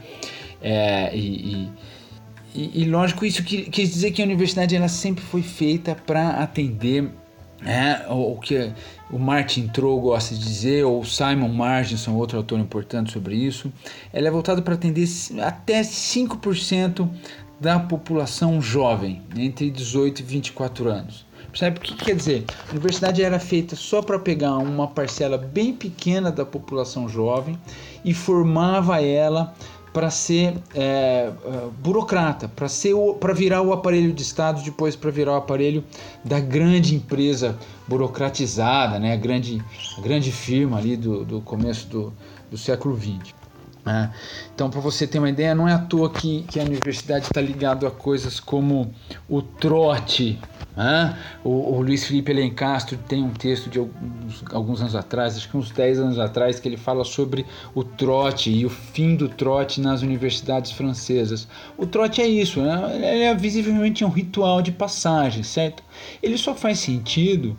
É, 0.60 1.16
e, 1.16 1.54
e 1.54 1.68
e, 2.54 2.86
lógico, 2.86 3.24
isso 3.24 3.44
quer 3.44 3.82
dizer 3.82 4.10
que 4.10 4.20
a 4.20 4.24
universidade 4.24 4.74
ela 4.74 4.88
sempre 4.88 5.22
foi 5.22 5.42
feita 5.42 5.94
para 5.94 6.30
atender 6.42 7.08
é, 7.64 8.06
o, 8.08 8.36
que 8.38 8.72
o 9.10 9.18
Martin 9.18 9.68
Troll 9.68 10.00
gosta 10.00 10.34
de 10.34 10.44
dizer, 10.44 10.84
ou 10.84 11.04
Simon 11.04 11.48
Marginson, 11.48 12.12
outro 12.14 12.38
autor 12.38 12.58
importante 12.58 13.12
sobre 13.12 13.34
isso, 13.34 13.72
ela 14.12 14.28
é 14.28 14.30
voltada 14.30 14.62
para 14.62 14.74
atender 14.74 15.08
até 15.42 15.80
5% 15.80 17.08
da 17.60 17.78
população 17.80 18.60
jovem, 18.60 19.22
entre 19.36 19.70
18 19.70 20.20
e 20.20 20.22
24 20.22 20.88
anos. 20.88 21.26
Percebe 21.50 21.78
o 21.78 21.80
que 21.80 21.94
quer 21.96 22.14
dizer? 22.14 22.44
A 22.68 22.72
universidade 22.72 23.22
era 23.22 23.40
feita 23.40 23.74
só 23.74 24.02
para 24.02 24.18
pegar 24.18 24.58
uma 24.58 24.86
parcela 24.86 25.38
bem 25.38 25.72
pequena 25.72 26.30
da 26.30 26.44
população 26.44 27.08
jovem 27.08 27.58
e 28.04 28.12
formava 28.14 29.02
ela 29.02 29.54
para 29.92 30.10
ser 30.10 30.54
é, 30.74 30.80
é, 30.80 31.32
burocrata, 31.80 32.48
para 32.48 33.32
virar 33.32 33.62
o 33.62 33.72
aparelho 33.72 34.12
de 34.12 34.22
Estado, 34.22 34.62
depois 34.62 34.94
para 34.94 35.10
virar 35.10 35.32
o 35.32 35.36
aparelho 35.36 35.84
da 36.24 36.40
grande 36.40 36.94
empresa 36.94 37.58
burocratizada, 37.86 38.98
né? 38.98 39.12
a, 39.12 39.16
grande, 39.16 39.62
a 39.96 40.00
grande 40.00 40.30
firma 40.30 40.78
ali 40.78 40.96
do, 40.96 41.24
do 41.24 41.40
começo 41.40 41.88
do, 41.88 42.12
do 42.50 42.58
século 42.58 42.96
XX. 42.96 43.37
Né? 43.88 44.12
Então, 44.54 44.68
para 44.68 44.80
você 44.80 45.06
ter 45.06 45.18
uma 45.18 45.30
ideia, 45.30 45.54
não 45.54 45.66
é 45.66 45.72
à 45.72 45.78
toa 45.78 46.10
que, 46.10 46.42
que 46.42 46.60
a 46.60 46.62
universidade 46.62 47.24
está 47.24 47.40
ligada 47.40 47.88
a 47.88 47.90
coisas 47.90 48.38
como 48.38 48.92
o 49.26 49.40
trote, 49.40 50.38
o, 51.42 51.48
o, 51.48 51.80
Luiz 51.80 52.06
Felipe 52.06 52.30
Elencastro 52.30 52.98
tem 53.08 53.24
um 53.24 53.30
texto 53.30 53.70
de 53.70 53.78
alguns, 53.78 54.44
alguns, 54.52 54.80
anos 54.82 54.94
atrás, 54.94 55.36
acho 55.36 55.48
que 55.48 55.56
uns 55.56 55.70
10 55.70 56.00
anos 56.00 56.18
atrás, 56.18 56.60
que 56.60 56.68
ele 56.68 56.76
fala 56.76 57.02
sobre 57.02 57.46
o 57.74 57.82
trote 57.82 58.50
e 58.50 58.66
o 58.66 58.70
fim 58.70 59.16
do 59.16 59.28
trote 59.28 59.80
nas 59.80 60.02
universidades 60.02 60.70
francesas. 60.70 61.48
O 61.78 61.86
trote 61.86 62.20
é 62.20 62.28
isso, 62.28 62.60
né? 62.60 62.90
ele 62.94 63.22
é 63.24 63.34
visivelmente 63.34 64.04
um 64.04 64.10
ritual 64.10 64.60
de 64.60 64.70
passagem, 64.70 65.42
certo? 65.42 65.82
Ele 66.22 66.36
só 66.36 66.54
faz 66.54 66.78
sentido, 66.78 67.58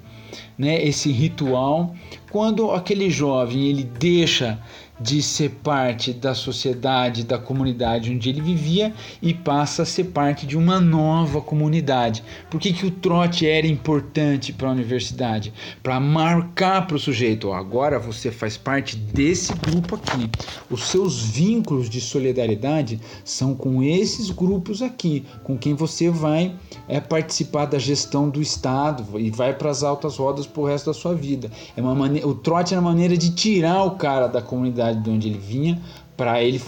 né, 0.57 0.82
esse 0.86 1.11
ritual, 1.11 1.95
quando 2.32 2.71
aquele 2.71 3.09
jovem 3.09 3.67
ele 3.67 3.84
deixa 3.84 4.59
de 5.00 5.22
ser 5.22 5.50
parte 5.64 6.14
da 6.14 6.34
sociedade, 6.34 7.24
da 7.24 7.38
comunidade 7.38 8.12
onde 8.12 8.30
ele 8.30 8.41
vivia 8.41 8.93
e 9.22 9.34
passa 9.34 9.84
a 9.84 9.86
ser 9.86 10.06
parte 10.06 10.45
de 10.45 10.58
uma 10.58 10.80
nova 10.80 11.41
comunidade. 11.41 12.24
Por 12.50 12.60
que, 12.60 12.74
que 12.74 12.86
o 12.86 12.91
trote 12.91 13.47
era 13.47 13.66
importante 13.66 14.52
para 14.52 14.68
a 14.68 14.72
universidade? 14.72 15.54
Para 15.82 16.00
marcar 16.00 16.86
para 16.88 16.95
o 16.95 17.00
sujeito: 17.00 17.50
ó, 17.50 17.54
agora 17.54 18.00
você 18.00 18.32
faz 18.32 18.58
parte 18.58 18.95
desse 18.95 19.54
grupo 19.54 19.95
aqui. 19.95 20.30
Os 20.70 20.84
seus 20.84 21.22
vínculos 21.22 21.89
de 21.89 22.02
solidariedade 22.02 23.00
são 23.24 23.56
com 23.56 23.82
esses 23.84 24.30
grupos 24.30 24.82
aqui, 24.82 25.26
com 25.43 25.58
quem 25.58 25.74
você 25.74 26.10
vai 26.10 26.56
é, 26.88 27.00
participar 27.00 27.66
da 27.66 27.80
gestão 27.80 28.30
do 28.30 28.41
Estado 28.41 29.20
e 29.20 29.30
vai 29.30 29.54
para 29.54 29.70
as 29.70 29.84
altas 29.84 30.18
rodas 30.18 30.45
para 30.45 30.62
o 30.62 30.66
resto 30.66 30.88
da 30.88 30.93
sua 30.93 31.14
vida. 31.14 31.50
É 31.76 31.82
uma 31.82 31.95
maneira, 31.95 32.28
o 32.28 32.34
trote 32.34 32.74
é 32.74 32.80
uma 32.80 32.89
maneira 32.89 33.18
de 33.18 33.32
tirar 33.32 33.84
o 33.84 33.91
cara 33.91 34.28
da 34.28 34.41
comunidade 34.41 34.89
cidade 34.90 35.04
de 35.04 35.10
onde 35.10 35.28
ele 35.28 35.38
vinha 35.38 35.80
para 36.16 36.44
ele 36.44 36.62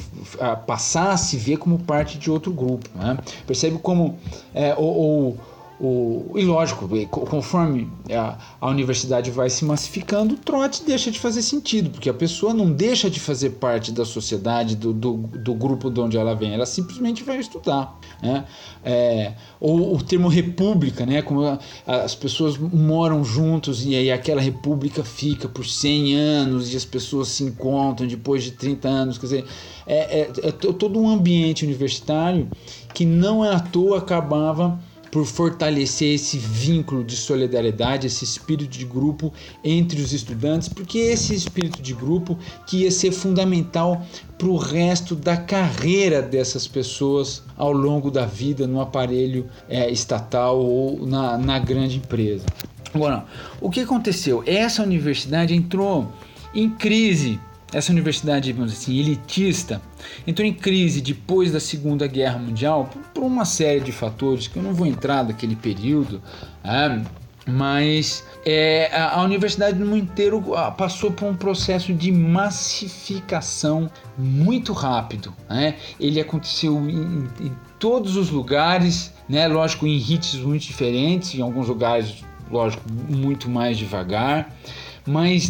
passar 0.65 1.11
a 1.11 1.17
se 1.17 1.35
ver 1.35 1.57
como 1.57 1.79
parte 1.79 2.17
de 2.17 2.31
outro 2.31 2.53
grupo. 2.53 2.89
Né? 2.95 3.17
Percebe 3.45 3.77
como 3.79 4.17
é, 4.53 4.73
ou, 4.77 5.37
o, 5.83 6.37
e 6.37 6.45
lógico, 6.45 6.87
conforme 7.09 7.89
a, 8.11 8.37
a, 8.61 8.69
universidade 8.69 9.31
vai 9.31 9.49
se 9.49 9.65
massificando, 9.65 10.35
o 10.35 10.37
trote 10.37 10.83
deixa 10.85 11.09
de 11.09 11.19
fazer 11.19 11.41
sentido, 11.41 11.89
porque 11.89 12.07
a 12.07 12.13
pessoa 12.13 12.53
não 12.53 12.71
deixa 12.71 13.09
de 13.09 13.19
fazer 13.19 13.51
parte 13.51 13.91
da 13.91 14.05
sociedade, 14.05 14.75
do, 14.75 14.93
do, 14.93 15.17
do 15.17 15.55
grupo 15.55 15.89
de 15.89 15.99
onde 15.99 16.17
ela 16.17 16.35
vem, 16.35 16.53
ela 16.53 16.67
simplesmente 16.67 17.23
vai 17.23 17.39
estudar. 17.39 17.99
Né? 18.21 18.45
É, 18.85 19.33
ou 19.59 19.95
o 19.95 20.03
termo 20.03 20.27
república, 20.27 21.03
né? 21.03 21.23
como 21.23 21.57
as 21.87 22.13
pessoas 22.13 22.59
moram 22.59 23.23
juntos 23.23 23.83
e 23.83 23.95
aí 23.95 24.11
aquela 24.11 24.39
república 24.39 25.03
fica 25.03 25.49
por 25.49 25.65
100 25.65 26.13
anos 26.13 26.71
e 26.71 26.77
as 26.77 26.85
pessoas 26.85 27.29
se 27.29 27.43
encontram 27.43 28.05
depois 28.07 28.43
de 28.43 28.51
30 28.51 28.87
anos. 28.87 29.17
Quer 29.17 29.25
dizer, 29.25 29.45
é, 29.87 30.21
é, 30.21 30.31
é 30.43 30.51
todo 30.51 30.99
um 30.99 31.09
ambiente 31.09 31.65
universitário 31.65 32.47
que 32.93 33.03
não 33.03 33.43
é 33.43 33.55
à 33.55 33.59
toa 33.59 33.97
acabava 33.97 34.79
por 35.11 35.25
fortalecer 35.25 36.15
esse 36.15 36.37
vínculo 36.37 37.03
de 37.03 37.17
solidariedade, 37.17 38.07
esse 38.07 38.23
espírito 38.23 38.77
de 38.77 38.85
grupo 38.85 39.33
entre 39.63 40.01
os 40.01 40.13
estudantes, 40.13 40.69
porque 40.69 40.97
esse 40.97 41.35
espírito 41.35 41.81
de 41.81 41.93
grupo 41.93 42.39
que 42.65 42.83
ia 42.83 42.91
ser 42.91 43.11
fundamental 43.11 44.01
para 44.37 44.47
o 44.47 44.55
resto 44.55 45.15
da 45.15 45.35
carreira 45.35 46.21
dessas 46.21 46.65
pessoas 46.65 47.43
ao 47.57 47.73
longo 47.73 48.09
da 48.09 48.25
vida 48.25 48.65
no 48.65 48.79
aparelho 48.79 49.47
é, 49.67 49.91
estatal 49.91 50.59
ou 50.59 51.05
na, 51.05 51.37
na 51.37 51.59
grande 51.59 51.97
empresa. 51.97 52.45
Agora, 52.93 53.25
o 53.59 53.69
que 53.69 53.81
aconteceu? 53.81 54.43
Essa 54.45 54.81
universidade 54.81 55.53
entrou 55.53 56.11
em 56.53 56.69
crise 56.69 57.39
essa 57.73 57.91
universidade, 57.91 58.51
vamos 58.51 58.73
assim, 58.73 58.99
elitista, 58.99 59.81
entrou 60.27 60.47
em 60.47 60.53
crise 60.53 61.01
depois 61.01 61.51
da 61.51 61.59
Segunda 61.59 62.05
Guerra 62.07 62.37
Mundial 62.37 62.89
por 63.13 63.23
uma 63.23 63.45
série 63.45 63.79
de 63.79 63.91
fatores 63.91 64.47
que 64.47 64.57
eu 64.57 64.63
não 64.63 64.73
vou 64.73 64.85
entrar 64.85 65.23
naquele 65.23 65.55
período, 65.55 66.21
é, 66.63 67.01
mas 67.47 68.23
é, 68.45 68.89
a, 68.93 69.21
universidade 69.23 69.79
no 69.79 69.85
mundo 69.85 70.03
inteiro 70.03 70.43
passou 70.77 71.11
por 71.11 71.27
um 71.27 71.35
processo 71.35 71.93
de 71.93 72.11
massificação 72.11 73.89
muito 74.17 74.73
rápido. 74.73 75.33
Né? 75.49 75.75
Ele 75.99 76.19
aconteceu 76.19 76.77
em, 76.87 77.27
em 77.39 77.51
todos 77.79 78.15
os 78.15 78.29
lugares, 78.29 79.13
né? 79.27 79.47
lógico, 79.47 79.87
em 79.87 79.97
ritmos 79.97 80.45
muito 80.45 80.63
diferentes, 80.63 81.33
em 81.33 81.41
alguns 81.41 81.67
lugares, 81.67 82.23
lógico, 82.51 82.83
muito 83.09 83.49
mais 83.49 83.77
devagar 83.77 84.53
mas 85.05 85.49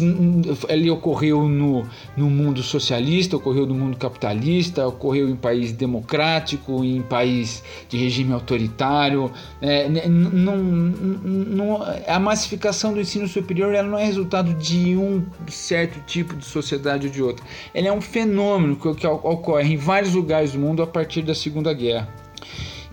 ele 0.68 0.90
ocorreu 0.90 1.48
no, 1.48 1.86
no 2.16 2.30
mundo 2.30 2.62
socialista, 2.62 3.36
ocorreu 3.36 3.66
no 3.66 3.74
mundo 3.74 3.96
capitalista, 3.96 4.86
ocorreu 4.86 5.28
em 5.28 5.36
país 5.36 5.72
democrático, 5.72 6.84
em 6.84 7.02
país 7.02 7.62
de 7.88 7.96
regime 7.96 8.32
autoritário. 8.32 9.30
É, 9.60 9.88
não, 9.88 10.56
não, 10.56 11.80
a 12.06 12.18
massificação 12.18 12.92
do 12.92 13.00
ensino 13.00 13.28
superior 13.28 13.74
ela 13.74 13.88
não 13.88 13.98
é 13.98 14.04
resultado 14.04 14.54
de 14.54 14.96
um 14.96 15.24
certo 15.48 16.00
tipo 16.06 16.34
de 16.34 16.44
sociedade 16.44 17.06
ou 17.06 17.12
de 17.12 17.22
outra. 17.22 17.44
Ela 17.74 17.88
é 17.88 17.92
um 17.92 18.00
fenômeno 18.00 18.76
que, 18.76 18.94
que 18.94 19.06
ocorre 19.06 19.74
em 19.74 19.76
vários 19.76 20.14
lugares 20.14 20.52
do 20.52 20.58
mundo 20.58 20.82
a 20.82 20.86
partir 20.86 21.22
da 21.22 21.34
Segunda 21.34 21.72
Guerra. 21.74 22.08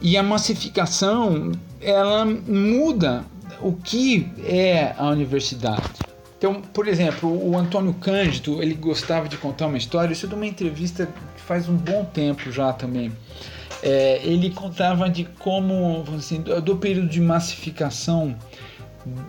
E 0.02 0.18
a 0.18 0.24
massificação 0.24 1.52
ela 1.82 2.26
muda 2.26 3.26
o 3.62 3.74
que 3.74 4.30
é 4.44 4.94
a 4.98 5.10
universidade. 5.10 6.09
Então, 6.40 6.62
por 6.62 6.88
exemplo, 6.88 7.30
o 7.30 7.58
Antônio 7.58 7.94
Cândido, 7.94 8.64
ele 8.64 8.74
gostava 8.74 9.28
de 9.28 9.36
contar 9.36 9.68
uma 9.68 9.78
história, 9.78 10.14
isso 10.14 10.26
é 10.26 10.30
de 10.30 10.36
uma 10.36 10.48
entrevista 10.48 11.06
que 11.36 11.42
faz 11.42 11.68
um 11.68 11.76
bom 11.76 12.06
tempo 12.06 12.50
já 12.50 12.72
também. 12.72 13.12
É, 13.84 14.22
ele 14.24 14.50
contava 14.50 15.10
de 15.10 15.26
como, 15.38 16.06
assim, 16.18 16.42
do 16.42 16.78
período 16.78 17.10
de 17.10 17.20
massificação 17.20 18.38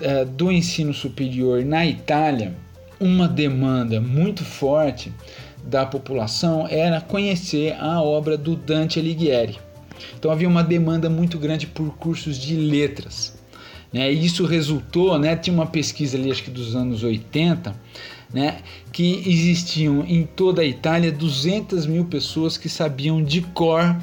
é, 0.01 0.25
do 0.25 0.53
ensino 0.53 0.95
superior 0.95 1.65
na 1.65 1.85
Itália, 1.85 2.55
uma 3.01 3.27
demanda 3.27 4.01
muito 4.01 4.45
forte 4.45 5.13
da 5.65 5.85
população 5.85 6.69
era 6.69 7.01
conhecer 7.01 7.75
a 7.81 8.01
obra 8.01 8.39
do 8.39 8.55
Dante 8.55 9.01
Alighieri. 9.01 9.59
Então 10.17 10.31
havia 10.31 10.49
uma 10.49 10.63
demanda 10.63 11.11
muito 11.11 11.39
grande 11.39 11.67
por 11.67 11.97
cursos 11.97 12.39
de 12.39 12.55
letras. 12.55 13.40
Né? 13.93 14.13
E 14.13 14.25
isso 14.25 14.45
resultou, 14.45 15.19
né, 15.19 15.37
tinha 15.37 15.55
uma 15.55 15.67
pesquisa 15.67 16.17
ali, 16.17 16.31
acho 16.31 16.45
que 16.45 16.51
dos 16.51 16.77
anos 16.77 17.03
80, 17.03 17.75
né, 18.33 18.59
que 18.93 19.23
existiam 19.27 20.05
em 20.07 20.25
toda 20.25 20.63
a 20.63 20.65
Itália 20.65 21.11
200 21.11 21.87
mil 21.87 22.05
pessoas 22.05 22.57
que 22.57 22.69
sabiam 22.69 23.23
de 23.23 23.41
cor 23.43 23.97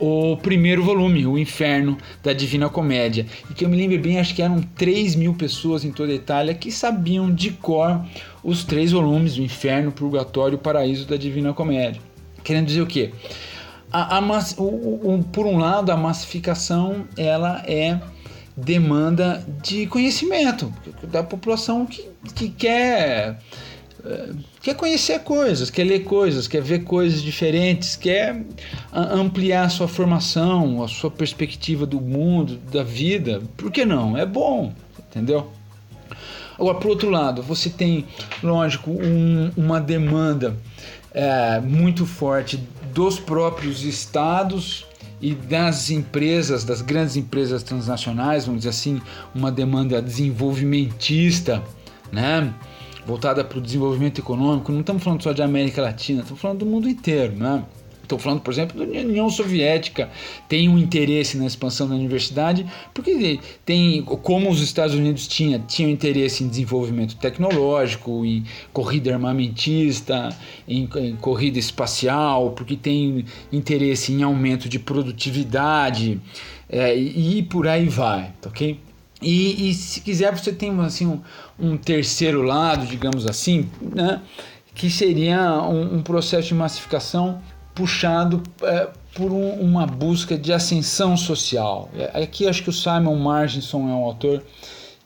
o 0.00 0.36
primeiro 0.36 0.82
volume, 0.82 1.26
O 1.26 1.36
Inferno 1.36 1.98
da 2.22 2.32
Divina 2.32 2.68
Comédia. 2.68 3.26
E 3.50 3.54
que 3.54 3.64
eu 3.64 3.68
me 3.68 3.76
lembro 3.76 3.98
bem, 3.98 4.18
acho 4.18 4.34
que 4.34 4.42
eram 4.42 4.62
3 4.76 5.16
mil 5.16 5.34
pessoas 5.34 5.84
em 5.84 5.90
toda 5.90 6.12
a 6.12 6.14
Itália 6.14 6.54
que 6.54 6.70
sabiam 6.70 7.32
de 7.32 7.50
cor 7.50 8.00
os 8.42 8.64
três 8.64 8.92
volumes, 8.92 9.36
O 9.36 9.42
Inferno, 9.42 9.90
Purgatório 9.90 10.54
e 10.54 10.56
o 10.56 10.58
Paraíso 10.58 11.06
da 11.06 11.16
Divina 11.16 11.52
Comédia. 11.52 12.00
Querendo 12.44 12.66
dizer 12.66 12.80
o 12.80 12.86
quê? 12.86 13.10
A, 13.90 14.18
a, 14.18 14.20
o, 14.58 15.14
o, 15.14 15.24
por 15.32 15.46
um 15.46 15.58
lado, 15.58 15.90
a 15.90 15.96
massificação 15.96 17.06
ela 17.16 17.62
é 17.66 17.98
demanda 18.64 19.44
de 19.62 19.86
conhecimento 19.86 20.72
da 21.04 21.22
população 21.22 21.86
que, 21.86 22.08
que 22.34 22.48
quer 22.48 23.38
eh, 24.04 24.30
quer 24.60 24.74
conhecer 24.74 25.20
coisas, 25.20 25.70
quer 25.70 25.84
ler 25.84 26.00
coisas, 26.00 26.48
quer 26.48 26.60
ver 26.60 26.80
coisas 26.80 27.22
diferentes, 27.22 27.94
quer 27.94 28.44
ampliar 28.92 29.64
a 29.64 29.68
sua 29.68 29.86
formação, 29.86 30.82
a 30.82 30.88
sua 30.88 31.10
perspectiva 31.10 31.86
do 31.86 32.00
mundo, 32.00 32.58
da 32.70 32.82
vida. 32.82 33.40
Por 33.56 33.70
que 33.70 33.84
não? 33.84 34.16
É 34.16 34.26
bom, 34.26 34.72
entendeu? 35.08 35.50
Agora, 36.58 36.78
por 36.78 36.90
outro 36.90 37.08
lado, 37.08 37.40
você 37.40 37.70
tem, 37.70 38.04
lógico, 38.42 38.90
um, 38.90 39.52
uma 39.56 39.80
demanda 39.80 40.56
é, 41.14 41.60
muito 41.60 42.04
forte 42.04 42.60
dos 42.92 43.20
próprios 43.20 43.84
estados 43.84 44.87
e 45.20 45.34
das 45.34 45.90
empresas, 45.90 46.64
das 46.64 46.80
grandes 46.80 47.16
empresas 47.16 47.62
transnacionais, 47.62 48.46
vamos 48.46 48.60
dizer 48.60 48.70
assim, 48.70 49.00
uma 49.34 49.50
demanda 49.50 50.00
desenvolvimentista, 50.00 51.62
né? 52.12 52.52
voltada 53.06 53.42
para 53.42 53.58
o 53.58 53.60
desenvolvimento 53.60 54.20
econômico. 54.20 54.70
Não 54.70 54.80
estamos 54.80 55.02
falando 55.02 55.22
só 55.22 55.32
de 55.32 55.42
América 55.42 55.80
Latina, 55.80 56.20
estamos 56.20 56.40
falando 56.40 56.58
do 56.58 56.66
mundo 56.66 56.88
inteiro, 56.88 57.34
né? 57.34 57.64
Estou 58.08 58.18
falando, 58.18 58.40
por 58.40 58.50
exemplo, 58.50 58.86
da 58.86 59.00
União 59.00 59.28
Soviética 59.28 60.08
tem 60.48 60.66
um 60.66 60.78
interesse 60.78 61.36
na 61.36 61.44
expansão 61.44 61.86
da 61.86 61.94
universidade, 61.94 62.64
porque 62.94 63.38
tem, 63.66 64.00
como 64.02 64.48
os 64.48 64.62
Estados 64.62 64.94
Unidos 64.94 65.28
tinha, 65.28 65.58
tinham 65.58 65.90
interesse 65.90 66.42
em 66.42 66.48
desenvolvimento 66.48 67.16
tecnológico, 67.16 68.24
em 68.24 68.44
corrida 68.72 69.12
armamentista, 69.12 70.30
em, 70.66 70.88
em 70.96 71.16
corrida 71.16 71.58
espacial, 71.58 72.52
porque 72.52 72.76
tem 72.76 73.26
interesse 73.52 74.10
em 74.10 74.22
aumento 74.22 74.70
de 74.70 74.78
produtividade 74.78 76.18
é, 76.66 76.96
e, 76.96 77.40
e 77.40 77.42
por 77.42 77.68
aí 77.68 77.90
vai, 77.90 78.32
tá 78.40 78.48
ok? 78.48 78.80
E, 79.20 79.68
e, 79.68 79.74
se 79.74 80.00
quiser, 80.00 80.34
você 80.34 80.50
tem 80.50 80.70
assim, 80.80 81.04
um, 81.04 81.20
um 81.58 81.76
terceiro 81.76 82.40
lado, 82.40 82.86
digamos 82.86 83.26
assim, 83.26 83.68
né? 83.82 84.22
que 84.74 84.88
seria 84.88 85.60
um, 85.62 85.96
um 85.96 86.02
processo 86.02 86.48
de 86.48 86.54
massificação 86.54 87.42
puxado 87.78 88.42
é, 88.60 88.88
por 89.14 89.30
um, 89.30 89.52
uma 89.60 89.86
busca 89.86 90.36
de 90.36 90.52
ascensão 90.52 91.16
social. 91.16 91.88
É, 91.96 92.24
aqui 92.24 92.48
acho 92.48 92.64
que 92.64 92.70
o 92.70 92.72
Simon 92.72 93.14
Marginson 93.14 93.82
é 93.88 93.92
um 93.92 94.02
autor 94.02 94.42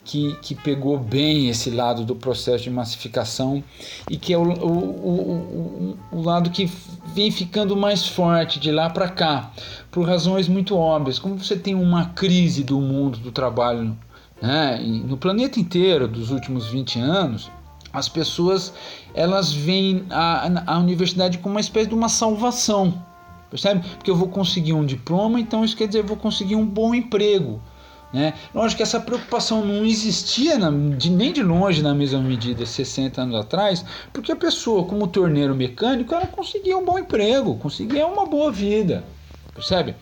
que, 0.03 0.35
que 0.41 0.55
pegou 0.55 0.97
bem 0.97 1.49
esse 1.49 1.69
lado 1.69 2.03
do 2.03 2.15
processo 2.15 2.63
de 2.63 2.71
massificação 2.71 3.63
e 4.09 4.17
que 4.17 4.33
é 4.33 4.37
o, 4.37 4.41
o, 4.41 4.67
o, 4.71 5.97
o 6.11 6.21
lado 6.23 6.49
que 6.49 6.69
vem 7.13 7.29
ficando 7.29 7.77
mais 7.77 8.07
forte 8.07 8.59
de 8.59 8.71
lá 8.71 8.89
para 8.89 9.07
cá, 9.07 9.51
por 9.91 10.07
razões 10.07 10.47
muito 10.47 10.75
óbvias. 10.75 11.19
Como 11.19 11.37
você 11.37 11.55
tem 11.55 11.75
uma 11.75 12.07
crise 12.07 12.63
do 12.63 12.81
mundo 12.81 13.19
do 13.19 13.31
trabalho 13.31 13.95
né, 14.41 14.79
no 14.83 15.15
planeta 15.15 15.59
inteiro 15.59 16.07
dos 16.07 16.31
últimos 16.31 16.65
20 16.67 16.99
anos, 16.99 17.51
as 17.93 18.09
pessoas 18.09 18.73
elas 19.13 19.53
veem 19.53 20.05
a, 20.09 20.73
a 20.73 20.79
universidade 20.79 21.37
como 21.37 21.55
uma 21.55 21.61
espécie 21.61 21.87
de 21.87 21.93
uma 21.93 22.09
salvação, 22.09 23.01
percebe? 23.49 23.87
Porque 23.95 24.09
eu 24.09 24.15
vou 24.15 24.27
conseguir 24.27 24.73
um 24.73 24.83
diploma, 24.83 25.39
então 25.39 25.63
isso 25.63 25.77
quer 25.77 25.87
dizer 25.87 25.99
eu 25.99 26.07
vou 26.07 26.17
conseguir 26.17 26.55
um 26.55 26.65
bom 26.65 26.95
emprego. 26.95 27.61
Né? 28.11 28.35
Lógico 28.53 28.77
que 28.77 28.83
essa 28.83 28.99
preocupação 28.99 29.65
não 29.65 29.83
existia 29.83 30.57
na, 30.59 30.69
de, 30.95 31.09
nem 31.09 31.33
de 31.33 31.41
longe 31.41 31.81
na 31.81 31.95
mesma 31.95 32.21
medida 32.21 32.63
60 32.63 33.19
anos 33.19 33.35
atrás, 33.35 33.83
porque 34.11 34.31
a 34.31 34.35
pessoa, 34.35 34.85
como 34.85 35.07
torneiro 35.07 35.55
mecânico, 35.55 36.13
ela 36.13 36.27
conseguia 36.27 36.77
um 36.77 36.85
bom 36.85 36.99
emprego, 36.99 37.55
conseguia 37.57 38.05
uma 38.05 38.27
boa 38.27 38.51
vida, 38.51 39.03
percebe? 39.55 39.95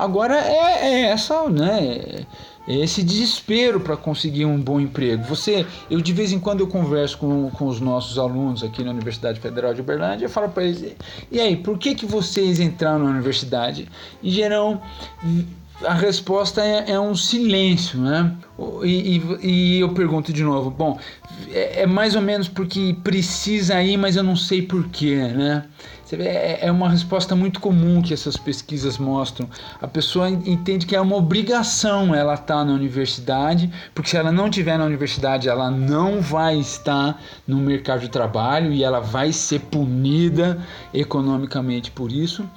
Agora 0.00 0.34
é, 0.34 0.78
é 0.82 1.00
essa, 1.10 1.48
né? 1.48 2.24
esse 2.68 3.02
desespero 3.02 3.80
para 3.80 3.96
conseguir 3.96 4.44
um 4.44 4.60
bom 4.60 4.80
emprego. 4.80 5.24
Você, 5.24 5.66
eu 5.90 6.00
de 6.00 6.12
vez 6.12 6.32
em 6.32 6.38
quando 6.38 6.60
eu 6.60 6.66
converso 6.66 7.18
com, 7.18 7.50
com 7.50 7.66
os 7.66 7.80
nossos 7.80 8.18
alunos 8.18 8.62
aqui 8.62 8.84
na 8.84 8.90
Universidade 8.90 9.40
Federal 9.40 9.74
de 9.74 9.80
Uberlândia, 9.80 10.26
eu 10.26 10.30
falo 10.30 10.48
para 10.48 10.64
eles: 10.64 10.94
"E 11.30 11.40
aí, 11.40 11.56
por 11.56 11.78
que 11.78 11.94
que 11.94 12.06
vocês 12.06 12.60
entraram 12.60 13.04
na 13.04 13.10
universidade?" 13.10 13.88
Em 14.22 14.30
geral, 14.30 14.80
a 15.84 15.94
resposta 15.94 16.62
é, 16.62 16.92
é 16.92 17.00
um 17.00 17.14
silêncio, 17.14 17.98
né? 17.98 18.36
E, 18.84 19.16
e, 19.16 19.46
e, 19.46 19.80
eu 19.80 19.88
pergunto 19.90 20.32
de 20.32 20.44
novo: 20.44 20.70
bom, 20.70 20.98
é, 21.50 21.82
é, 21.82 21.86
mais 21.86 22.14
ou 22.14 22.22
menos 22.22 22.48
porque 22.48 22.94
precisa 23.02 23.82
ir, 23.82 23.96
mas 23.96 24.16
eu 24.16 24.22
não 24.22 24.36
sei 24.36 24.62
porquê, 24.62 25.16
né? 25.16 25.64
É, 26.12 26.66
é 26.66 26.72
uma 26.72 26.88
resposta 26.88 27.36
muito 27.36 27.60
comum 27.60 28.02
que 28.02 28.12
essas 28.12 28.36
pesquisas 28.36 28.98
mostram. 28.98 29.48
A 29.80 29.86
pessoa 29.86 30.28
entende 30.28 30.86
que 30.86 30.96
é 30.96 31.00
uma 31.00 31.16
obrigação 31.16 32.14
ela 32.14 32.34
estar 32.34 32.58
tá 32.58 32.64
na 32.64 32.72
universidade, 32.72 33.70
porque 33.94 34.10
se 34.10 34.16
ela 34.16 34.32
não 34.32 34.46
estiver 34.46 34.78
na 34.78 34.84
universidade, 34.84 35.48
ela 35.48 35.70
não 35.70 36.20
vai 36.20 36.58
estar 36.58 37.20
no 37.46 37.58
mercado 37.58 38.00
de 38.00 38.08
trabalho 38.08 38.72
e 38.72 38.82
ela 38.82 39.00
vai 39.00 39.32
ser 39.32 39.60
punida 39.60 40.58
economicamente 40.92 41.90
por 41.90 42.10
isso 42.10 42.48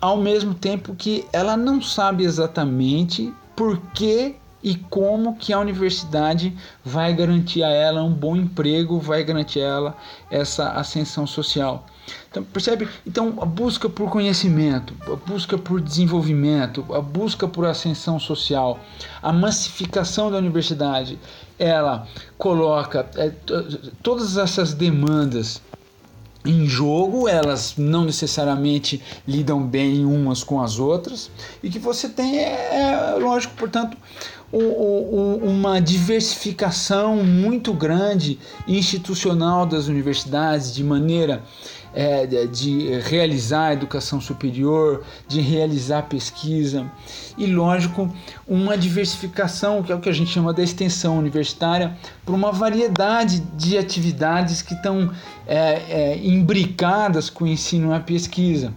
ao 0.00 0.16
mesmo 0.18 0.54
tempo 0.54 0.94
que 0.94 1.26
ela 1.32 1.56
não 1.56 1.80
sabe 1.80 2.24
exatamente 2.24 3.32
por 3.54 3.78
que 3.92 4.36
e 4.62 4.74
como 4.74 5.36
que 5.36 5.52
a 5.52 5.60
universidade 5.60 6.56
vai 6.84 7.14
garantir 7.14 7.62
a 7.62 7.70
ela 7.70 8.02
um 8.02 8.12
bom 8.12 8.36
emprego, 8.36 8.98
vai 8.98 9.22
garantir 9.22 9.60
a 9.60 9.64
ela 9.64 9.96
essa 10.30 10.72
ascensão 10.72 11.26
social. 11.26 11.86
Então, 12.30 12.42
percebe? 12.44 12.88
Então, 13.06 13.34
a 13.40 13.44
busca 13.44 13.88
por 13.88 14.10
conhecimento, 14.10 14.94
a 15.06 15.16
busca 15.16 15.56
por 15.56 15.80
desenvolvimento, 15.80 16.84
a 16.94 17.00
busca 17.00 17.48
por 17.48 17.64
ascensão 17.64 18.18
social, 18.18 18.78
a 19.22 19.32
massificação 19.32 20.30
da 20.30 20.38
universidade, 20.38 21.18
ela 21.58 22.06
coloca 22.36 23.08
é, 23.16 23.32
todas 24.02 24.36
essas 24.36 24.74
demandas 24.74 25.60
em 26.44 26.66
jogo, 26.66 27.28
elas 27.28 27.74
não 27.76 28.04
necessariamente 28.04 29.02
lidam 29.26 29.62
bem 29.62 30.04
umas 30.04 30.44
com 30.44 30.62
as 30.62 30.78
outras, 30.78 31.30
e 31.62 31.68
que 31.68 31.78
você 31.78 32.08
tem, 32.08 32.38
é, 32.38 33.14
é 33.14 33.18
lógico, 33.18 33.54
portanto, 33.56 33.96
uma 34.52 35.80
diversificação 35.80 37.16
muito 37.16 37.72
grande 37.72 38.38
institucional 38.66 39.66
das 39.66 39.88
universidades, 39.88 40.72
de 40.72 40.84
maneira 40.84 41.42
é, 41.96 42.26
de 42.46 43.00
realizar 43.00 43.72
educação 43.72 44.20
superior, 44.20 45.02
de 45.26 45.40
realizar 45.40 46.02
pesquisa. 46.02 46.86
E, 47.38 47.46
lógico, 47.46 48.14
uma 48.46 48.76
diversificação, 48.76 49.82
que 49.82 49.90
é 49.90 49.94
o 49.94 49.98
que 49.98 50.10
a 50.10 50.12
gente 50.12 50.30
chama 50.30 50.52
da 50.52 50.62
extensão 50.62 51.18
universitária, 51.18 51.96
por 52.24 52.34
uma 52.34 52.52
variedade 52.52 53.40
de 53.56 53.78
atividades 53.78 54.60
que 54.60 54.74
estão 54.74 55.10
é, 55.46 55.82
é, 55.88 56.18
imbricadas 56.22 57.30
com 57.30 57.44
o 57.44 57.48
ensino 57.48 57.90
e 57.90 57.94
a 57.94 58.00
pesquisa, 58.00 58.74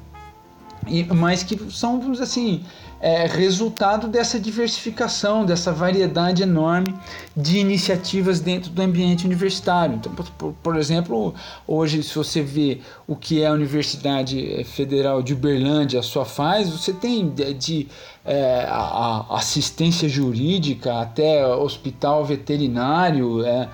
e, 0.88 1.04
mas 1.04 1.44
que 1.44 1.60
são, 1.70 2.02
assim, 2.22 2.64
é, 3.02 3.26
resultado 3.26 4.08
dessa 4.08 4.40
diversificação, 4.40 5.46
dessa 5.46 5.72
variedade 5.72 6.44
enorme 6.44 6.94
de 7.36 7.58
iniciativas 7.58 8.40
dentro 8.40 8.70
do 8.72 8.82
ambiente 8.82 9.26
universitário. 9.26 9.96
Então, 9.96 10.14
por, 10.14 10.54
por, 10.62 10.76
exemplo, 10.76 11.34
hoje, 11.66 12.04
se 12.04 12.14
você 12.14 12.42
vê 12.42 12.82
o 13.08 13.16
que 13.16 13.42
é 13.42 13.48
a 13.48 13.54
Universidade 13.54 14.64
Federal 14.66 15.22
de 15.22 15.34
Uberlândia 15.34 16.02
só 16.02 16.26
faz, 16.26 16.70
você 16.70 16.92
tem 16.92 17.30
de, 17.30 17.54
de 17.54 17.88
é, 18.26 18.66
a, 18.70 19.26
a 19.30 19.38
assistência 19.38 20.10
jurídica 20.10 21.00
até 21.00 21.46
hospital 21.48 22.26
veterinário, 22.26 23.46
é, 23.46 23.70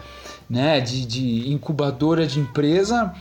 né, 0.48 0.80
de, 0.80 1.06
de 1.06 1.52
incubadora 1.52 2.28
de 2.28 2.40
empresa, 2.40 3.12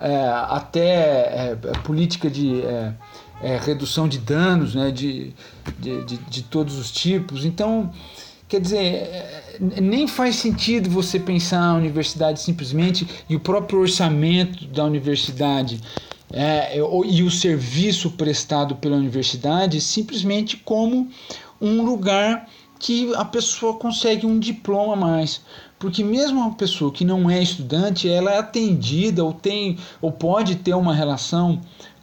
é, 0.00 0.26
até 0.48 1.52
é, 1.52 1.58
política 1.84 2.30
de 2.30 2.62
é, 2.62 2.94
é, 3.42 3.56
redução 3.56 4.08
de 4.08 4.18
danos 4.18 4.74
né, 4.74 4.90
de, 4.90 5.32
de, 5.78 6.04
de, 6.04 6.16
de, 6.18 6.42
todos 6.42 6.78
os 6.78 6.90
tipos. 6.90 7.44
Então, 7.44 7.90
quer 8.48 8.60
dizer, 8.60 8.78
é, 8.78 9.56
nem 9.80 10.06
faz 10.06 10.36
sentido 10.36 10.90
você 10.90 11.18
pensar 11.18 11.62
a 11.62 11.74
universidade 11.74 12.40
simplesmente 12.40 13.06
e 13.28 13.36
o 13.36 13.40
próprio 13.40 13.80
orçamento 13.80 14.66
da 14.66 14.84
universidade 14.84 15.80
é, 16.32 16.78
e 16.78 17.22
o 17.22 17.30
serviço 17.30 18.12
prestado 18.12 18.76
pela 18.76 18.96
universidade 18.96 19.80
simplesmente 19.80 20.56
como 20.56 21.08
um 21.60 21.82
lugar 21.82 22.48
que 22.78 23.14
a 23.14 23.24
pessoa 23.24 23.74
consegue 23.74 24.24
um 24.26 24.38
diploma 24.38 24.94
a 24.94 24.96
mais. 24.96 25.42
Porque 25.78 26.02
mesmo 26.02 26.40
uma 26.40 26.54
pessoa 26.54 26.90
que 26.92 27.04
não 27.04 27.30
é 27.30 27.42
estudante, 27.42 28.08
ela 28.08 28.32
é 28.32 28.38
atendida 28.38 29.24
ou 29.24 29.32
tem 29.32 29.78
ou 30.00 30.10
pode 30.10 30.56
ter 30.56 30.74
uma 30.74 30.94
relação 30.94 31.60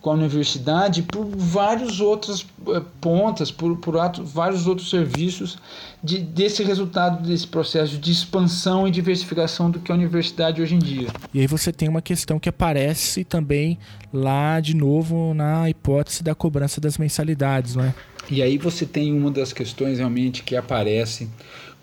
com 0.07 0.11
a 0.11 0.13
universidade 0.13 1.03
por 1.03 1.25
várias 1.35 1.99
outras 1.99 2.45
eh, 2.69 2.81
pontas, 3.01 3.51
por, 3.51 3.75
por 3.75 3.99
ato, 3.99 4.23
vários 4.23 4.65
outros 4.65 4.89
serviços 4.89 5.57
de, 6.01 6.19
desse 6.19 6.63
resultado 6.63 7.27
desse 7.27 7.45
processo 7.45 7.97
de 7.97 8.09
expansão 8.09 8.87
e 8.87 8.91
diversificação 8.91 9.69
do 9.69 9.81
que 9.81 9.91
é 9.91 9.93
a 9.93 9.97
universidade 9.97 10.61
hoje 10.61 10.75
em 10.75 10.79
dia. 10.79 11.09
E 11.33 11.41
aí 11.41 11.47
você 11.47 11.73
tem 11.73 11.89
uma 11.89 12.01
questão 12.01 12.39
que 12.39 12.47
aparece 12.47 13.25
também 13.25 13.77
lá 14.13 14.61
de 14.61 14.73
novo 14.73 15.33
na 15.33 15.69
hipótese 15.69 16.23
da 16.23 16.33
cobrança 16.33 16.79
das 16.79 16.97
mensalidades, 16.97 17.75
não 17.75 17.83
é? 17.83 17.93
E 18.31 18.41
aí 18.41 18.57
você 18.57 18.85
tem 18.85 19.11
uma 19.11 19.29
das 19.29 19.51
questões 19.51 19.97
realmente 19.97 20.41
que 20.41 20.55
aparece 20.55 21.29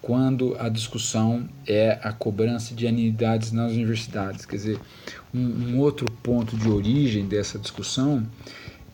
quando 0.05 0.55
a 0.61 0.68
discussão 0.68 1.48
é 1.66 1.98
a 2.02 2.12
cobrança 2.12 2.74
de 2.74 2.86
anuidades 2.86 3.52
nas 3.52 3.72
universidades. 3.72 4.44
Quer 4.44 4.57
dizer, 4.57 4.80
um, 5.32 5.40
um 5.40 5.78
outro 5.78 6.07
ponto 6.22 6.55
de 6.59 6.68
origem 6.68 7.26
dessa 7.26 7.59
discussão 7.59 8.26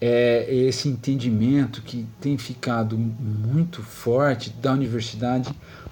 é 0.00 0.46
esse 0.48 0.88
entendimento 0.88 1.82
que 1.82 2.06
tem 2.20 2.38
ficado 2.38 2.96
muito 2.96 3.82
forte 3.82 4.50
da 4.50 4.72
universidade 4.72 5.50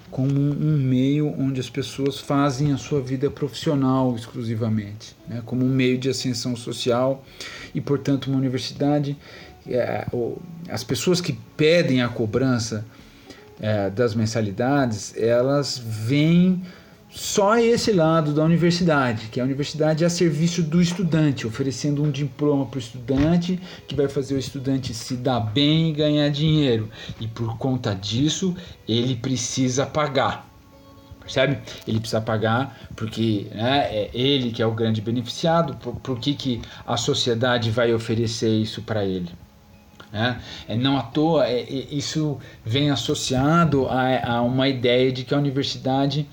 como 0.09 0.39
um 0.39 0.77
meio 0.77 1.35
onde 1.37 1.59
as 1.59 1.69
pessoas 1.69 2.17
fazem 2.17 2.71
a 2.71 2.77
sua 2.77 3.01
vida 3.01 3.29
profissional 3.29 4.15
exclusivamente, 4.15 5.17
né? 5.27 5.43
como 5.45 5.65
um 5.65 5.69
meio 5.69 5.97
de 5.97 6.09
ascensão 6.09 6.55
social 6.55 7.25
e, 7.75 7.81
portanto, 7.81 8.27
uma 8.27 8.37
universidade. 8.37 9.17
É, 9.67 10.07
as 10.69 10.83
pessoas 10.83 11.19
que 11.19 11.37
pedem 11.57 12.01
a 12.01 12.07
cobrança 12.07 12.85
é, 13.59 13.89
das 13.89 14.15
mensalidades, 14.15 15.13
elas 15.17 15.77
vêm 15.77 16.61
só 17.09 17.57
esse 17.57 17.91
lado 17.91 18.33
da 18.33 18.43
universidade, 18.43 19.27
que 19.27 19.41
a 19.41 19.43
universidade 19.43 20.03
é 20.03 20.07
a 20.07 20.09
serviço 20.09 20.61
do 20.61 20.79
estudante, 20.79 21.47
oferecendo 21.47 22.03
um 22.03 22.11
diploma 22.11 22.67
para 22.67 22.77
o 22.77 22.79
estudante 22.79 23.59
que 23.87 23.95
vai 23.95 24.07
fazer 24.07 24.35
o 24.35 24.39
estudante 24.39 24.93
se 24.93 25.15
dar 25.15 25.39
bem 25.39 25.89
e 25.89 25.93
ganhar 25.93 26.29
dinheiro. 26.29 26.87
E 27.19 27.27
por 27.27 27.57
conta 27.57 27.95
disso, 27.95 28.55
ele 28.87 29.15
precisa 29.15 29.87
pagar. 29.87 30.47
Percebe? 31.19 31.59
Ele 31.87 31.99
precisa 31.99 32.21
pagar 32.21 32.79
porque 32.95 33.47
né, 33.53 33.87
é 33.91 34.09
ele 34.13 34.51
que 34.51 34.61
é 34.61 34.65
o 34.65 34.71
grande 34.71 35.01
beneficiado, 35.01 35.75
por, 35.77 35.95
por 35.95 36.19
que, 36.19 36.33
que 36.33 36.61
a 36.85 36.95
sociedade 36.95 37.71
vai 37.71 37.93
oferecer 37.93 38.49
isso 38.49 38.81
para 38.83 39.03
ele? 39.03 39.29
Né? 40.11 40.41
É, 40.67 40.75
não 40.75 40.97
à 40.97 41.03
toa, 41.03 41.47
é, 41.47 41.61
é, 41.61 41.87
isso 41.91 42.37
vem 42.65 42.89
associado 42.89 43.87
a, 43.87 44.37
a 44.37 44.41
uma 44.41 44.67
ideia 44.67 45.11
de 45.11 45.23
que 45.23 45.33
a 45.33 45.37
universidade 45.37 46.27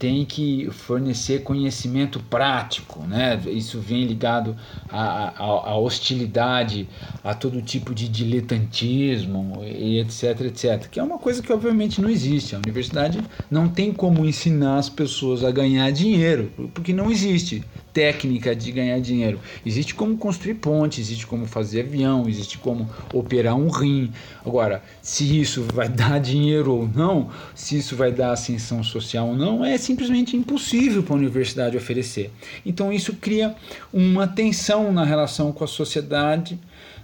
tem 0.00 0.24
que 0.24 0.66
fornecer 0.70 1.42
conhecimento 1.42 2.18
prático, 2.20 3.00
né? 3.02 3.38
Isso 3.48 3.78
vem 3.78 4.04
ligado 4.04 4.56
à, 4.88 5.76
hostilidade, 5.76 6.88
a 7.22 7.34
todo 7.34 7.60
tipo 7.60 7.94
de 7.94 8.08
diletantismo 8.08 9.60
e 9.62 10.00
etc, 10.00 10.40
etc. 10.40 10.88
Que 10.88 10.98
é 10.98 11.02
uma 11.02 11.18
coisa 11.18 11.42
que 11.42 11.52
obviamente 11.52 12.00
não 12.00 12.08
existe. 12.08 12.54
A 12.54 12.58
universidade 12.58 13.22
não 13.50 13.68
tem 13.68 13.92
como 13.92 14.24
ensinar 14.24 14.78
as 14.78 14.88
pessoas 14.88 15.44
a 15.44 15.50
ganhar 15.50 15.90
dinheiro, 15.90 16.50
porque 16.72 16.94
não 16.94 17.10
existe 17.10 17.62
técnica 17.92 18.54
de 18.54 18.72
ganhar 18.72 19.00
dinheiro. 19.00 19.40
Existe 19.64 19.94
como 19.94 20.16
construir 20.16 20.54
ponte, 20.54 21.00
existe 21.00 21.26
como 21.26 21.46
fazer 21.46 21.80
avião, 21.80 22.28
existe 22.28 22.58
como 22.58 22.88
operar 23.12 23.56
um 23.56 23.68
rim. 23.68 24.12
Agora, 24.44 24.82
se 25.02 25.40
isso 25.40 25.64
vai 25.72 25.88
dar 25.90 26.20
dinheiro 26.20 26.72
ou 26.72 26.88
não, 26.88 27.30
se 27.54 27.78
isso 27.78 27.96
vai 27.96 28.12
dar 28.12 28.32
ascensão 28.32 28.82
social 28.82 29.28
ou 29.28 29.36
não, 29.36 29.64
é 29.64 29.76
simplesmente 29.78 30.36
impossível 30.36 31.02
para 31.02 31.14
a 31.14 31.18
universidade 31.18 31.76
oferecer. 31.76 32.30
Então, 32.64 32.92
isso 32.92 33.14
cria 33.14 33.54
uma 33.92 34.26
tensão 34.26 34.92
na 34.92 35.04
relação 35.04 35.52
com 35.52 35.64
a 35.64 35.68
sociedade, 35.68 36.58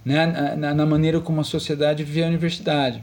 né, 0.04 0.54
na, 0.56 0.74
na 0.74 0.86
maneira 0.86 1.20
como 1.20 1.40
a 1.40 1.44
sociedade 1.44 2.04
vê 2.04 2.22
a 2.22 2.28
universidade. 2.28 3.02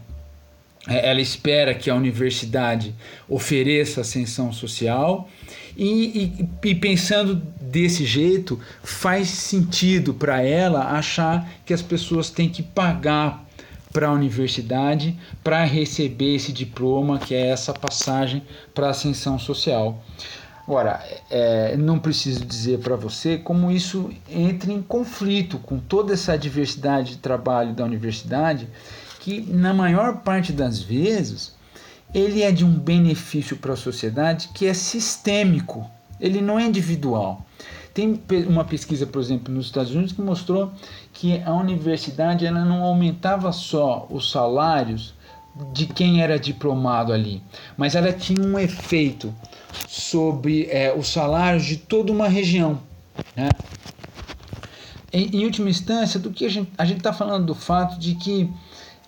É, 0.88 1.10
ela 1.10 1.22
espera 1.22 1.74
que 1.74 1.90
a 1.90 1.96
universidade 1.96 2.94
ofereça 3.28 4.02
ascensão 4.02 4.52
social 4.52 5.30
e, 5.78 6.34
e, 6.64 6.70
e 6.70 6.76
pensando 6.76 7.36
desse 7.62 8.06
jeito, 8.06 8.60
faz 8.84 9.30
sentido 9.30 10.14
para 10.14 10.42
ela 10.42 10.92
achar 10.92 11.50
que 11.66 11.74
as 11.74 11.82
pessoas 11.82 12.30
têm 12.30 12.50
que 12.50 12.62
pagar 12.62 13.44
para 13.92 14.08
a 14.08 14.12
universidade 14.12 15.18
para 15.44 15.64
receber 15.64 16.36
esse 16.36 16.52
diploma, 16.52 17.20
que 17.20 17.34
é 17.34 17.48
essa 17.48 17.74
passagem 17.74 18.44
para 18.74 18.90
ascensão 18.90 19.40
social. 19.40 20.04
Agora, 20.68 21.04
é, 21.30 21.76
não 21.76 22.00
preciso 22.00 22.46
dizer 22.46 22.80
para 22.80 22.96
você 22.96 23.38
como 23.38 23.70
isso 23.72 24.10
entra 24.30 24.72
em 24.72 24.82
conflito 24.82 25.58
com 25.60 25.78
toda 25.78 26.14
essa 26.14 26.38
diversidade 26.38 27.12
de 27.12 27.18
trabalho 27.18 27.74
da 27.74 27.84
universidade, 27.84 28.68
que 29.24 29.40
na 29.42 29.74
maior 29.74 30.18
parte 30.18 30.52
das 30.52 30.82
vezes 30.82 31.56
ele 32.14 32.44
é 32.44 32.52
de 32.52 32.66
um 32.66 32.78
benefício 32.78 33.56
para 33.56 33.72
a 33.72 33.78
sociedade 33.78 34.50
que 34.54 34.66
é 34.68 34.74
sistêmico, 34.74 35.90
ele 36.20 36.42
não 36.42 36.60
é 36.60 36.66
individual. 36.66 37.46
Tem 37.94 38.22
uma 38.50 38.66
pesquisa, 38.66 39.08
por 39.08 39.22
exemplo, 39.22 39.54
nos 39.54 39.68
Estados 39.68 39.92
Unidos 39.96 40.12
que 40.12 40.22
mostrou 40.22 40.74
que 41.14 41.42
a 41.42 41.54
universidade 41.54 42.46
ela 42.46 42.66
não 42.66 42.84
aumentava 42.84 43.54
só 43.54 44.06
os 44.10 44.30
salários 44.30 45.14
de 45.72 45.86
quem 45.86 46.22
era 46.22 46.38
diplomado 46.38 47.14
ali, 47.14 47.42
mas 47.78 47.96
ela 47.96 48.12
tinha 48.12 48.42
um 48.42 48.60
efeito 48.60 49.34
sobre 49.88 50.66
é, 50.70 50.94
os 50.94 51.08
salários 51.08 51.64
de 51.64 51.78
toda 51.78 52.12
uma 52.12 52.28
região. 52.28 52.80
Né? 53.38 53.50
Em, 55.14 55.38
em, 55.38 55.46
última 55.46 55.70
instância, 55.70 56.20
do 56.20 56.32
que 56.32 56.46
a 56.46 56.50
gente 56.50 56.98
está 56.98 57.14
falando 57.14 57.46
do 57.46 57.56
fato 57.56 57.98
de 57.98 58.16
que 58.16 58.52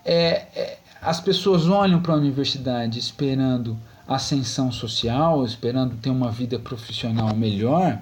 é, 0.06 0.46
é, 0.56 0.78
as 1.02 1.20
pessoas 1.20 1.68
olham 1.68 2.02
para 2.02 2.14
a 2.14 2.18
universidade 2.18 3.00
esperando 3.00 3.78
ascensão 4.08 4.72
social, 4.72 5.44
esperando 5.44 5.96
ter 5.98 6.12
uma 6.12 6.32
vida 6.32 6.60
profissional 6.60 7.36
melhor, 7.36 8.00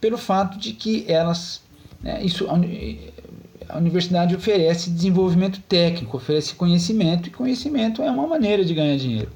pelo 0.00 0.16
fato 0.16 0.58
de 0.58 0.72
que 0.72 1.04
elas, 1.06 1.60
né, 2.02 2.22
isso, 2.24 2.46
a 3.68 3.78
universidade 3.78 4.34
oferece 4.34 4.90
desenvolvimento 4.90 5.60
técnico, 5.68 6.16
oferece 6.16 6.54
conhecimento, 6.54 7.28
e 7.28 7.30
conhecimento 7.30 8.02
é 8.02 8.10
uma 8.10 8.26
maneira 8.26 8.64
de 8.64 8.74
ganhar 8.74 8.96
dinheiro. 8.96 9.30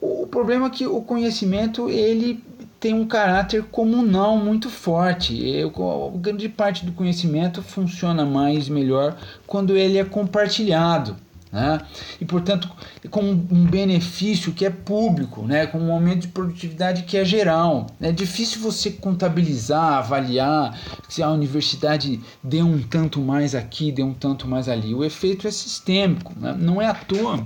O 0.00 0.26
problema 0.26 0.66
é 0.66 0.70
que 0.70 0.86
o 0.86 1.00
conhecimento 1.02 1.88
ele 1.88 2.42
tem 2.84 2.92
um 2.92 3.06
caráter 3.06 3.62
comunal 3.62 4.36
muito 4.36 4.68
forte. 4.68 5.42
Eu, 5.42 5.70
grande 6.16 6.50
parte 6.50 6.84
do 6.84 6.92
conhecimento 6.92 7.62
funciona 7.62 8.26
mais 8.26 8.68
melhor 8.68 9.16
quando 9.46 9.74
ele 9.74 9.96
é 9.96 10.04
compartilhado. 10.04 11.16
né? 11.50 11.80
e, 12.20 12.26
portanto, 12.26 12.68
com 13.08 13.22
um 13.22 13.64
benefício 13.64 14.52
que 14.52 14.66
é 14.66 14.70
público, 14.70 15.46
né? 15.46 15.66
com 15.66 15.78
um 15.78 15.90
aumento 15.90 16.22
de 16.22 16.28
produtividade 16.28 17.04
que 17.04 17.16
é 17.16 17.24
geral. 17.24 17.86
É 18.02 18.12
difícil 18.12 18.60
você 18.60 18.90
contabilizar, 18.90 19.94
avaliar 19.94 20.78
se 21.08 21.22
a 21.22 21.30
universidade 21.30 22.20
deu 22.42 22.66
um 22.66 22.82
tanto 22.82 23.18
mais 23.18 23.54
aqui, 23.54 23.90
deu 23.90 24.08
um 24.08 24.12
tanto 24.12 24.46
mais 24.46 24.68
ali. 24.68 24.94
O 24.94 25.02
efeito 25.02 25.48
é 25.48 25.50
sistêmico, 25.50 26.34
né? 26.38 26.54
não 26.58 26.82
é 26.82 26.86
à 26.86 26.92
toa 26.92 27.42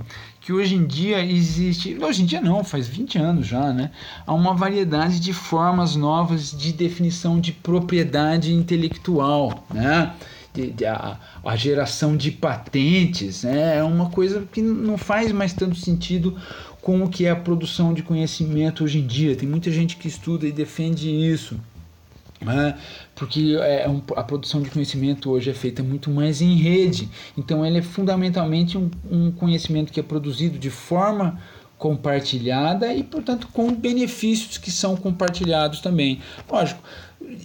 que 0.49 0.53
hoje 0.53 0.73
em 0.73 0.83
dia 0.83 1.23
existe, 1.23 1.95
hoje 2.01 2.23
em 2.23 2.25
dia 2.25 2.41
não, 2.41 2.63
faz 2.63 2.87
20 2.87 3.19
anos 3.19 3.45
já, 3.45 3.71
né? 3.71 3.91
Há 4.25 4.33
uma 4.33 4.55
variedade 4.55 5.19
de 5.19 5.31
formas 5.31 5.95
novas 5.95 6.49
de 6.49 6.73
definição 6.73 7.39
de 7.39 7.51
propriedade 7.51 8.51
intelectual, 8.51 9.63
né? 9.71 10.11
de, 10.51 10.71
de, 10.71 10.87
a, 10.87 11.19
a, 11.45 11.55
geração 11.55 12.17
de 12.17 12.31
patentes 12.31 13.43
né, 13.43 13.77
é 13.77 13.83
uma 13.83 14.09
coisa 14.09 14.43
que 14.51 14.59
não 14.59 14.97
faz 14.97 15.31
mais 15.31 15.53
tanto 15.53 15.75
sentido 15.75 16.35
com 16.81 17.03
o 17.03 17.09
que 17.09 17.27
é 17.27 17.29
a 17.29 17.35
produção 17.35 17.93
de 17.93 18.01
conhecimento 18.01 18.83
hoje 18.83 18.97
em 18.97 19.05
dia. 19.05 19.35
Tem 19.35 19.47
muita 19.47 19.69
gente 19.69 19.97
que 19.97 20.07
estuda 20.07 20.47
e 20.47 20.51
defende 20.51 21.07
isso. 21.07 21.59
Né, 22.41 22.77
porque 23.15 23.57
é 23.59 23.89
um, 23.89 24.01
a 24.15 24.23
produção 24.23 24.61
de 24.61 24.69
conhecimento 24.69 25.29
hoje 25.29 25.49
é 25.49 25.53
feita 25.53 25.83
muito 25.83 26.09
mais 26.09 26.41
em 26.41 26.55
rede, 26.55 27.09
então 27.37 27.65
ele 27.65 27.79
é 27.79 27.81
fundamentalmente 27.81 28.77
um, 28.77 28.89
um 29.11 29.29
conhecimento 29.29 29.91
que 29.91 29.99
é 29.99 30.03
produzido 30.03 30.57
de 30.57 30.69
forma 30.69 31.37
compartilhada 31.77 32.93
e, 32.93 33.03
portanto, 33.03 33.49
com 33.51 33.73
benefícios 33.73 34.57
que 34.57 34.71
são 34.71 34.95
compartilhados 34.95 35.81
também. 35.81 36.21
Lógico, 36.49 36.81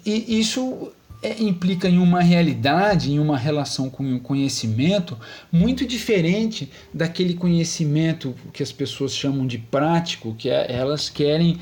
e 0.06 0.38
isso 0.38 0.92
é, 1.24 1.42
implica 1.42 1.88
em 1.88 1.96
uma 1.96 2.20
realidade, 2.20 3.10
em 3.10 3.18
uma 3.18 3.38
relação 3.38 3.88
com 3.88 4.14
o 4.14 4.20
conhecimento 4.20 5.16
muito 5.50 5.86
diferente 5.86 6.70
daquele 6.92 7.32
conhecimento 7.32 8.34
que 8.52 8.62
as 8.62 8.70
pessoas 8.70 9.16
chamam 9.16 9.46
de 9.46 9.56
prático, 9.56 10.34
que 10.34 10.50
é, 10.50 10.70
elas 10.70 11.08
querem 11.08 11.58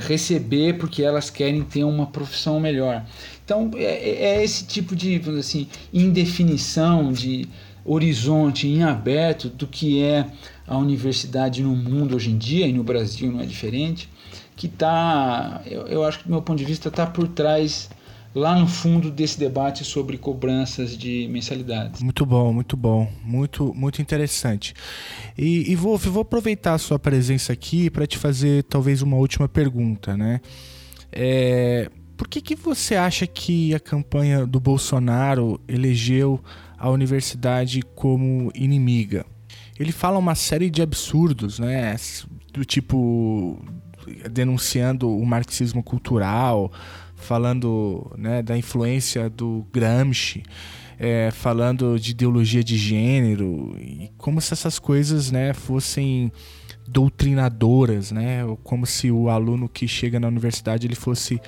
receber 0.00 0.78
porque 0.78 1.00
elas 1.00 1.30
querem 1.30 1.62
ter 1.62 1.84
uma 1.84 2.06
profissão 2.06 2.58
melhor. 2.58 3.04
Então 3.44 3.70
é, 3.76 3.84
é, 3.84 4.24
é 4.36 4.44
esse 4.44 4.66
tipo 4.66 4.96
de 4.96 5.22
assim 5.38 5.68
indefinição 5.92 7.12
de 7.12 7.48
horizonte 7.84 8.66
em 8.66 8.82
aberto 8.82 9.48
do 9.48 9.68
que 9.68 10.02
é 10.02 10.26
a 10.66 10.76
universidade 10.76 11.62
no 11.62 11.76
mundo 11.76 12.16
hoje 12.16 12.32
em 12.32 12.38
dia 12.38 12.66
e 12.66 12.72
no 12.72 12.82
Brasil 12.82 13.30
não 13.30 13.40
é 13.40 13.46
diferente 13.46 14.08
que 14.56 14.66
está 14.66 15.60
eu, 15.66 15.82
eu 15.86 16.04
acho 16.04 16.18
que 16.18 16.24
do 16.24 16.30
meu 16.30 16.40
ponto 16.40 16.58
de 16.58 16.64
vista 16.64 16.88
está 16.88 17.06
por 17.06 17.28
trás 17.28 17.90
lá 18.34 18.58
no 18.58 18.66
fundo 18.66 19.10
desse 19.10 19.38
debate 19.38 19.84
sobre 19.84 20.18
cobranças 20.18 20.96
de 20.98 21.28
mensalidades. 21.30 22.02
Muito 22.02 22.26
bom, 22.26 22.52
muito 22.52 22.76
bom, 22.76 23.10
muito 23.22 23.72
muito 23.74 24.02
interessante. 24.02 24.74
E, 25.38 25.70
e 25.70 25.76
Wolf, 25.76 26.06
vou 26.06 26.22
aproveitar 26.22 26.74
a 26.74 26.78
sua 26.78 26.98
presença 26.98 27.52
aqui 27.52 27.88
para 27.88 28.06
te 28.06 28.18
fazer 28.18 28.64
talvez 28.64 29.02
uma 29.02 29.16
última 29.16 29.48
pergunta, 29.48 30.16
né? 30.16 30.40
É, 31.12 31.88
por 32.16 32.26
que, 32.26 32.40
que 32.40 32.56
você 32.56 32.96
acha 32.96 33.26
que 33.26 33.72
a 33.74 33.80
campanha 33.80 34.46
do 34.46 34.58
Bolsonaro 34.58 35.60
elegeu 35.68 36.40
a 36.76 36.90
universidade 36.90 37.82
como 37.94 38.50
inimiga? 38.54 39.24
Ele 39.78 39.92
fala 39.92 40.18
uma 40.18 40.34
série 40.34 40.70
de 40.70 40.82
absurdos, 40.82 41.58
né? 41.58 41.96
Do 42.52 42.64
tipo 42.64 43.60
denunciando 44.30 45.08
o 45.08 45.24
marxismo 45.24 45.82
cultural, 45.82 46.70
falando 47.24 48.10
né, 48.16 48.42
da 48.42 48.56
influência 48.56 49.28
do 49.30 49.66
Gramsci, 49.72 50.42
é, 50.98 51.30
falando 51.32 51.98
de 51.98 52.12
ideologia 52.12 52.62
de 52.62 52.76
gênero, 52.76 53.74
e 53.80 54.10
como 54.16 54.40
se 54.40 54.52
essas 54.52 54.78
coisas 54.78 55.30
né, 55.30 55.52
fossem 55.52 56.30
doutrinadoras, 56.86 58.12
né? 58.12 58.42
como 58.62 58.86
se 58.86 59.10
o 59.10 59.30
aluno 59.30 59.68
que 59.68 59.88
chega 59.88 60.20
na 60.20 60.28
universidade 60.28 60.86
ele 60.86 60.94
fosse 60.94 61.40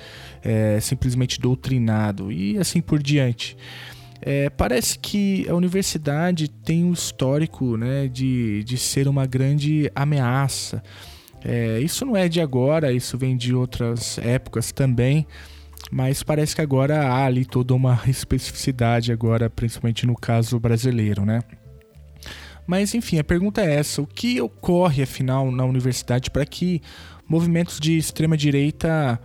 é, 0.43 0.79
simplesmente 0.79 1.39
doutrinado 1.39 2.31
e 2.31 2.57
assim 2.57 2.81
por 2.81 3.01
diante. 3.01 3.55
É, 4.19 4.49
parece 4.49 4.97
que 4.97 5.47
a 5.47 5.53
universidade 5.53 6.47
tem 6.47 6.83
um 6.83 6.91
histórico 6.91 7.77
né, 7.77 8.07
de, 8.07 8.63
de 8.63 8.77
ser 8.77 9.07
uma 9.07 9.27
grande 9.27 9.91
ameaça. 9.93 10.81
É, 11.45 11.79
isso 11.79 12.03
não 12.03 12.17
é 12.17 12.27
de 12.27 12.41
agora, 12.41 12.91
isso 12.91 13.17
vem 13.17 13.37
de 13.37 13.53
outras 13.53 14.17
épocas 14.17 14.71
também. 14.71 15.25
Mas 15.91 16.21
parece 16.21 16.55
que 16.55 16.61
agora 16.61 17.07
há 17.07 17.25
ali 17.25 17.45
toda 17.45 17.73
uma 17.73 17.99
especificidade 18.07 19.11
agora, 19.11 19.49
principalmente 19.49 20.05
no 20.05 20.15
caso 20.15 20.59
brasileiro, 20.59 21.25
né? 21.25 21.41
Mas 22.65 22.93
enfim, 22.93 23.17
a 23.17 23.23
pergunta 23.23 23.61
é 23.61 23.75
essa: 23.75 24.01
o 24.01 24.07
que 24.07 24.41
ocorre 24.41 25.01
afinal 25.01 25.49
na 25.51 25.63
universidade 25.63 26.29
para 26.29 26.45
que 26.45 26.81
movimentos 27.27 27.79
de 27.79 27.97
extrema 27.97 28.35
direita 28.35 29.19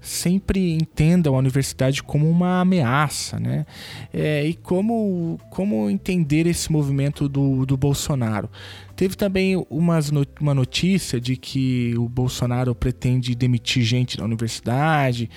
sempre 0.00 0.72
entendam 0.72 1.34
a 1.34 1.38
universidade 1.38 2.02
como 2.02 2.28
uma 2.30 2.60
ameaça, 2.60 3.38
né? 3.38 3.66
É, 4.12 4.46
e 4.46 4.54
como, 4.54 5.38
como 5.50 5.90
entender 5.90 6.46
esse 6.46 6.70
movimento 6.70 7.28
do, 7.28 7.66
do 7.66 7.76
Bolsonaro? 7.76 8.48
Teve 8.96 9.16
também 9.16 9.62
umas, 9.68 10.10
uma 10.40 10.54
notícia 10.54 11.20
de 11.20 11.36
que 11.36 11.94
o 11.96 12.08
Bolsonaro 12.08 12.74
pretende 12.74 13.34
demitir 13.34 13.82
gente 13.82 14.16
da 14.16 14.24
universidade 14.24 15.28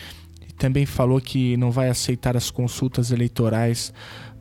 também 0.62 0.86
falou 0.86 1.20
que 1.20 1.57
não 1.57 1.72
vai 1.72 1.89
aceitar 1.89 2.38
as 2.38 2.51
consultas 2.51 3.09
eleitorais 3.09 3.91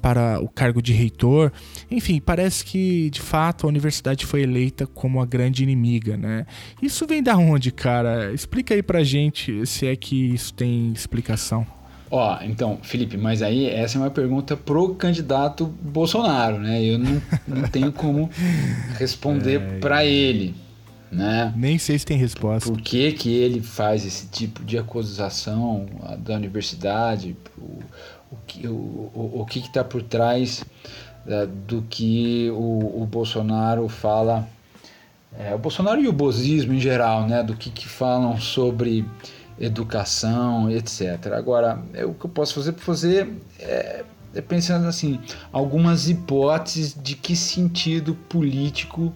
para 0.02 0.38
o 0.38 0.48
cargo 0.48 0.82
de 0.82 0.92
reitor. 0.92 1.50
Enfim, 1.90 2.20
parece 2.20 2.62
que 2.62 3.08
de 3.08 3.22
fato 3.22 3.64
a 3.64 3.68
universidade 3.70 4.26
foi 4.26 4.42
eleita 4.42 4.86
como 4.86 5.22
a 5.22 5.24
grande 5.24 5.62
inimiga, 5.62 6.18
né? 6.18 6.44
Isso 6.82 7.06
vem 7.06 7.22
da 7.22 7.38
onde, 7.38 7.72
cara? 7.72 8.34
Explica 8.34 8.74
aí 8.74 8.82
pra 8.82 9.02
gente 9.02 9.64
se 9.64 9.86
é 9.86 9.96
que 9.96 10.34
isso 10.34 10.52
tem 10.52 10.92
explicação. 10.92 11.66
Ó, 12.10 12.38
então, 12.42 12.78
Felipe, 12.82 13.16
mas 13.16 13.40
aí 13.40 13.66
essa 13.66 13.96
é 13.96 14.00
uma 14.02 14.10
pergunta 14.10 14.54
pro 14.58 14.94
candidato 14.96 15.64
Bolsonaro, 15.64 16.58
né? 16.58 16.84
Eu 16.84 16.98
não, 16.98 17.22
não 17.48 17.62
tenho 17.62 17.92
como 17.92 18.28
responder 18.98 19.60
é, 19.60 19.78
para 19.78 20.04
ele 20.04 20.54
né? 21.10 21.52
Nem 21.56 21.78
sei 21.78 21.98
se 21.98 22.06
tem 22.06 22.16
resposta. 22.16 22.70
Por 22.70 22.80
que, 22.80 23.12
que 23.12 23.34
ele 23.34 23.60
faz 23.60 24.04
esse 24.06 24.26
tipo 24.28 24.64
de 24.64 24.78
acusação 24.78 25.86
da 26.18 26.34
universidade? 26.34 27.36
O, 27.58 27.80
o, 28.30 28.36
que, 28.46 28.66
o, 28.68 28.72
o, 28.72 29.40
o 29.40 29.46
que 29.46 29.58
está 29.58 29.82
por 29.82 30.02
trás 30.02 30.64
é, 31.26 31.46
do 31.46 31.82
que 31.82 32.50
o, 32.50 33.02
o 33.02 33.06
Bolsonaro 33.06 33.88
fala? 33.88 34.48
É, 35.38 35.54
o 35.54 35.58
Bolsonaro 35.58 36.00
e 36.00 36.08
o 36.08 36.12
bozismo 36.12 36.72
em 36.72 36.80
geral, 36.80 37.26
né? 37.26 37.42
Do 37.42 37.56
que, 37.56 37.70
que 37.70 37.88
falam 37.88 38.38
sobre 38.38 39.04
educação, 39.58 40.70
etc. 40.70 41.32
Agora, 41.34 41.82
é, 41.92 42.04
o 42.04 42.14
que 42.14 42.24
eu 42.24 42.30
posso 42.30 42.54
fazer 42.54 42.72
para 42.72 42.84
fazer 42.84 43.28
é, 43.58 44.04
é 44.34 44.40
pensando 44.40 44.86
assim, 44.86 45.20
algumas 45.52 46.08
hipóteses 46.08 46.96
de 47.00 47.14
que 47.14 47.36
sentido 47.36 48.14
político 48.14 49.12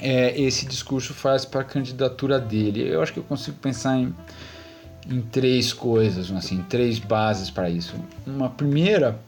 é, 0.00 0.40
esse 0.40 0.66
discurso 0.66 1.14
faz 1.14 1.44
para 1.44 1.60
a 1.60 1.64
candidatura 1.64 2.38
dele. 2.38 2.88
Eu 2.88 3.02
acho 3.02 3.12
que 3.12 3.18
eu 3.18 3.24
consigo 3.24 3.56
pensar 3.58 3.96
em, 3.96 4.14
em 5.08 5.20
três 5.20 5.72
coisas, 5.72 6.30
assim, 6.32 6.64
três 6.68 6.98
bases 6.98 7.50
para 7.50 7.68
isso. 7.68 7.94
Uma 8.26 8.48
primeira 8.48 9.18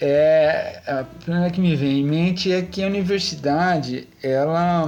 é 0.00 0.82
a 0.86 1.04
primeira 1.04 1.50
que 1.50 1.60
me 1.60 1.74
vem 1.74 2.00
em 2.00 2.04
mente 2.04 2.52
é 2.52 2.60
que 2.60 2.82
a 2.82 2.86
universidade 2.86 4.06
ela 4.22 4.86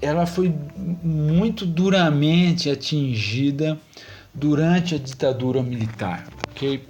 ela 0.00 0.26
foi 0.26 0.54
muito 1.02 1.66
duramente 1.66 2.70
atingida 2.70 3.78
durante 4.32 4.94
a 4.94 4.98
ditadura 4.98 5.62
militar, 5.62 6.24
ok? 6.50 6.86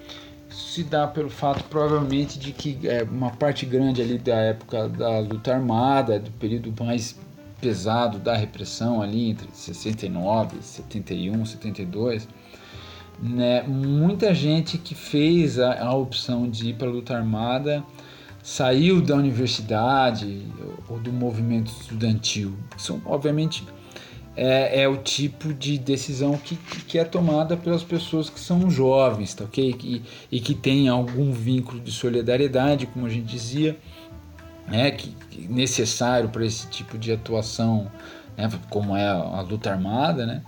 Se 0.58 0.82
dá 0.82 1.06
pelo 1.06 1.30
fato 1.30 1.62
provavelmente 1.64 2.38
de 2.38 2.52
que 2.52 2.78
é, 2.88 3.04
uma 3.04 3.30
parte 3.30 3.64
grande 3.64 4.02
ali 4.02 4.18
da 4.18 4.36
época 4.36 4.88
da 4.88 5.20
luta 5.20 5.54
armada, 5.54 6.18
do 6.18 6.32
período 6.32 6.74
mais 6.84 7.16
pesado 7.60 8.18
da 8.18 8.36
repressão 8.36 9.00
ali 9.00 9.30
entre 9.30 9.48
69, 9.52 10.56
71, 10.60 11.46
72, 11.46 12.28
né, 13.20 13.62
muita 13.62 14.34
gente 14.34 14.78
que 14.78 14.94
fez 14.94 15.58
a, 15.60 15.80
a 15.80 15.94
opção 15.94 16.48
de 16.48 16.70
ir 16.70 16.74
para 16.74 16.88
a 16.88 16.90
luta 16.90 17.16
armada 17.16 17.84
saiu 18.42 19.00
da 19.00 19.14
universidade 19.14 20.44
ou 20.88 20.98
do 20.98 21.12
movimento 21.12 21.70
estudantil. 21.70 22.54
São 22.76 23.00
obviamente 23.04 23.64
é, 24.40 24.82
é, 24.82 24.88
o 24.88 24.96
tipo 24.96 25.52
de 25.52 25.76
decisão 25.76 26.38
que, 26.38 26.54
que 26.54 26.96
é 26.96 27.04
tomada 27.04 27.56
pelas 27.56 27.82
pessoas 27.82 28.30
que 28.30 28.38
são 28.38 28.70
jovens, 28.70 29.34
tá 29.34 29.42
ok? 29.42 29.76
E, 29.82 30.02
e 30.30 30.40
que 30.40 30.54
tem 30.54 30.88
algum 30.88 31.32
vínculo 31.32 31.80
de 31.80 31.90
solidariedade, 31.90 32.86
como 32.86 33.06
a 33.06 33.08
gente 33.08 33.26
dizia, 33.26 33.76
né? 34.68 34.92
que, 34.92 35.08
que 35.28 35.48
necessário 35.48 36.28
para 36.28 36.46
esse 36.46 36.68
tipo 36.68 36.96
de 36.96 37.10
atuação, 37.10 37.90
né? 38.36 38.48
como 38.70 38.96
é 38.96 39.08
a 39.08 39.40
luta 39.40 39.72
armada, 39.72 40.24
né? 40.24 40.42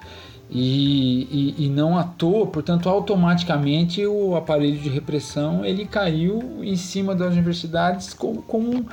E, 0.48 1.54
e, 1.58 1.66
e, 1.66 1.68
não 1.68 1.96
à 1.96 2.02
toa, 2.02 2.46
portanto, 2.46 2.88
automaticamente 2.88 4.04
o 4.04 4.34
aparelho 4.34 4.78
de 4.78 4.88
repressão 4.88 5.64
ele 5.64 5.86
caiu 5.86 6.58
em 6.64 6.74
cima 6.74 7.14
das 7.14 7.32
universidades 7.32 8.12
como, 8.12 8.42
como 8.42 8.84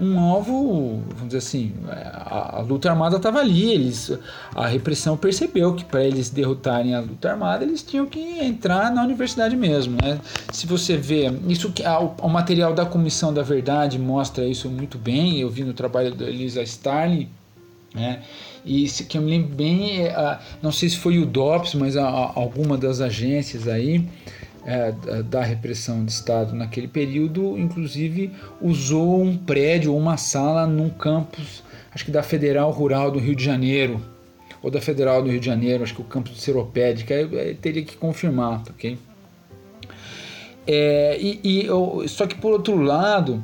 um 0.00 0.18
alvo, 0.18 1.02
vamos 1.08 1.26
dizer 1.26 1.38
assim, 1.38 1.72
a, 1.86 2.58
a 2.58 2.60
luta 2.62 2.88
armada 2.88 3.16
estava 3.16 3.38
ali, 3.38 3.70
eles, 3.70 4.10
a 4.54 4.66
repressão 4.66 5.16
percebeu 5.16 5.74
que 5.74 5.84
para 5.84 6.02
eles 6.02 6.30
derrotarem 6.30 6.94
a 6.94 7.00
luta 7.00 7.30
armada 7.30 7.64
eles 7.64 7.82
tinham 7.82 8.06
que 8.06 8.18
entrar 8.40 8.90
na 8.90 9.02
universidade 9.02 9.54
mesmo, 9.54 9.98
né? 10.02 10.18
Se 10.50 10.66
você 10.66 10.96
vê 10.96 11.30
isso 11.46 11.70
que 11.70 11.82
o, 11.82 12.14
o 12.26 12.28
material 12.28 12.72
da 12.72 12.86
Comissão 12.86 13.32
da 13.32 13.42
Verdade 13.42 13.98
mostra 13.98 14.46
isso 14.46 14.70
muito 14.70 14.96
bem, 14.96 15.38
eu 15.38 15.50
vi 15.50 15.64
no 15.64 15.74
trabalho 15.74 16.14
da 16.14 16.24
Elisa 16.24 16.62
Starling, 16.62 17.28
né? 17.94 18.22
E 18.64 18.88
se, 18.88 19.04
que 19.04 19.18
eu 19.18 19.22
me 19.22 19.30
lembro 19.30 19.54
bem, 19.54 20.06
é, 20.06 20.38
não 20.62 20.72
sei 20.72 20.88
se 20.88 20.96
foi 20.96 21.18
o 21.18 21.26
DOPS, 21.26 21.74
mas 21.74 21.96
a, 21.96 22.08
a, 22.08 22.32
alguma 22.34 22.78
das 22.78 23.00
agências 23.00 23.68
aí 23.68 24.06
é, 24.70 25.22
da 25.24 25.42
repressão 25.42 26.04
de 26.04 26.12
Estado 26.12 26.54
naquele 26.54 26.86
período, 26.86 27.58
inclusive 27.58 28.30
usou 28.60 29.20
um 29.20 29.36
prédio 29.36 29.92
ou 29.92 29.98
uma 29.98 30.16
sala 30.16 30.64
num 30.64 30.88
campus, 30.88 31.64
acho 31.92 32.04
que 32.04 32.10
da 32.12 32.22
Federal 32.22 32.70
Rural 32.70 33.10
do 33.10 33.18
Rio 33.18 33.34
de 33.34 33.44
Janeiro, 33.44 34.00
ou 34.62 34.70
da 34.70 34.80
Federal 34.80 35.22
do 35.24 35.28
Rio 35.28 35.40
de 35.40 35.46
Janeiro, 35.46 35.82
acho 35.82 35.92
que 35.92 36.00
o 36.00 36.04
campus 36.04 36.34
de 36.34 36.40
Seropédica, 36.40 37.14
teria 37.60 37.82
que 37.82 37.96
confirmar, 37.96 38.62
tá 38.62 38.70
ok? 38.70 38.96
É, 40.64 41.18
e, 41.20 41.40
e 41.42 41.66
eu, 41.66 42.04
só 42.06 42.24
que 42.24 42.36
por 42.36 42.52
outro 42.52 42.76
lado, 42.76 43.42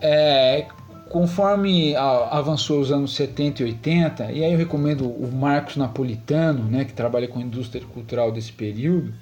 é, 0.00 0.66
conforme 1.08 1.96
avançou 1.96 2.80
os 2.80 2.92
anos 2.92 3.16
70 3.16 3.62
e 3.62 3.66
80, 3.66 4.32
e 4.32 4.44
aí 4.44 4.52
eu 4.52 4.58
recomendo 4.58 5.10
o 5.10 5.32
Marcos 5.32 5.76
Napolitano, 5.76 6.62
né, 6.62 6.84
que 6.84 6.92
trabalha 6.92 7.26
com 7.26 7.40
a 7.40 7.42
indústria 7.42 7.84
cultural 7.92 8.30
desse 8.30 8.52
período, 8.52 9.12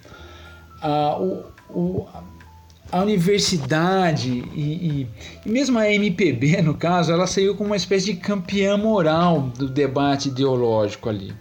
a, 0.80 1.18
o, 1.18 1.44
o, 1.70 2.06
a 2.90 3.02
universidade 3.02 4.44
e, 4.54 4.60
e, 4.60 5.08
e, 5.44 5.48
mesmo 5.48 5.78
a 5.78 5.90
MPB, 5.90 6.62
no 6.62 6.74
caso, 6.74 7.12
ela 7.12 7.26
saiu 7.26 7.54
como 7.54 7.70
uma 7.70 7.76
espécie 7.76 8.12
de 8.12 8.14
campeã 8.14 8.76
moral 8.76 9.52
do 9.56 9.68
debate 9.68 10.28
ideológico 10.28 11.08
ali. 11.08 11.32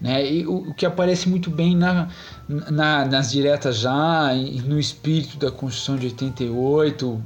Né? 0.00 0.32
E 0.32 0.46
o, 0.46 0.70
o 0.70 0.74
que 0.74 0.86
aparece 0.86 1.28
muito 1.28 1.50
bem 1.50 1.76
na, 1.76 2.08
na, 2.48 3.04
nas 3.04 3.30
diretas 3.30 3.78
já, 3.78 4.30
no 4.64 4.80
espírito 4.80 5.36
da 5.36 5.50
Constituição 5.50 5.96
de 5.96 6.06
88, 6.06 7.22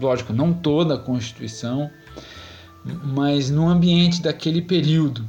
lógico, 0.00 0.32
não 0.32 0.52
toda 0.52 0.94
a 0.94 0.98
Constituição, 0.98 1.90
mas 2.84 3.50
no 3.50 3.68
ambiente 3.68 4.22
daquele 4.22 4.62
período. 4.62 5.26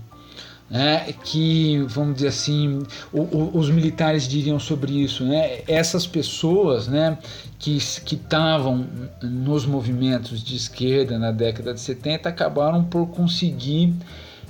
Né, 0.71 1.13
que, 1.25 1.79
vamos 1.89 2.15
dizer 2.15 2.29
assim, 2.29 2.81
o, 3.11 3.23
o, 3.23 3.57
os 3.57 3.69
militares 3.69 4.25
diriam 4.25 4.57
sobre 4.57 5.03
isso, 5.03 5.25
né, 5.25 5.63
essas 5.67 6.07
pessoas 6.07 6.87
né, 6.87 7.17
que 7.59 7.75
estavam 7.75 8.87
nos 9.21 9.65
movimentos 9.65 10.41
de 10.41 10.55
esquerda 10.55 11.19
na 11.19 11.29
década 11.29 11.73
de 11.73 11.81
70 11.81 12.29
acabaram 12.29 12.85
por 12.85 13.07
conseguir 13.07 13.93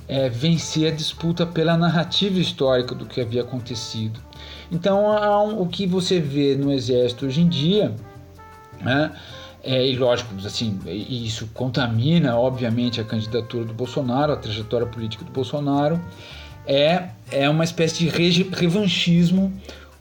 é, 0.06 0.28
vencer 0.28 0.92
a 0.92 0.94
disputa 0.94 1.44
pela 1.44 1.76
narrativa 1.76 2.38
histórica 2.38 2.94
do 2.94 3.04
que 3.04 3.20
havia 3.20 3.42
acontecido. 3.42 4.20
Então, 4.70 5.04
um, 5.04 5.60
o 5.60 5.66
que 5.66 5.86
você 5.86 6.20
vê 6.20 6.54
no 6.54 6.72
exército 6.72 7.26
hoje 7.26 7.40
em 7.40 7.48
dia, 7.48 7.94
né, 8.80 9.12
é, 9.62 9.86
e 9.86 9.96
lógico, 9.96 10.34
assim, 10.44 10.78
isso 10.86 11.48
contamina, 11.54 12.36
obviamente, 12.36 13.00
a 13.00 13.04
candidatura 13.04 13.64
do 13.64 13.72
Bolsonaro, 13.72 14.32
a 14.32 14.36
trajetória 14.36 14.86
política 14.86 15.24
do 15.24 15.30
Bolsonaro. 15.30 16.00
É, 16.66 17.10
é 17.30 17.48
uma 17.48 17.64
espécie 17.64 18.08
de 18.08 18.08
revanchismo 18.08 19.52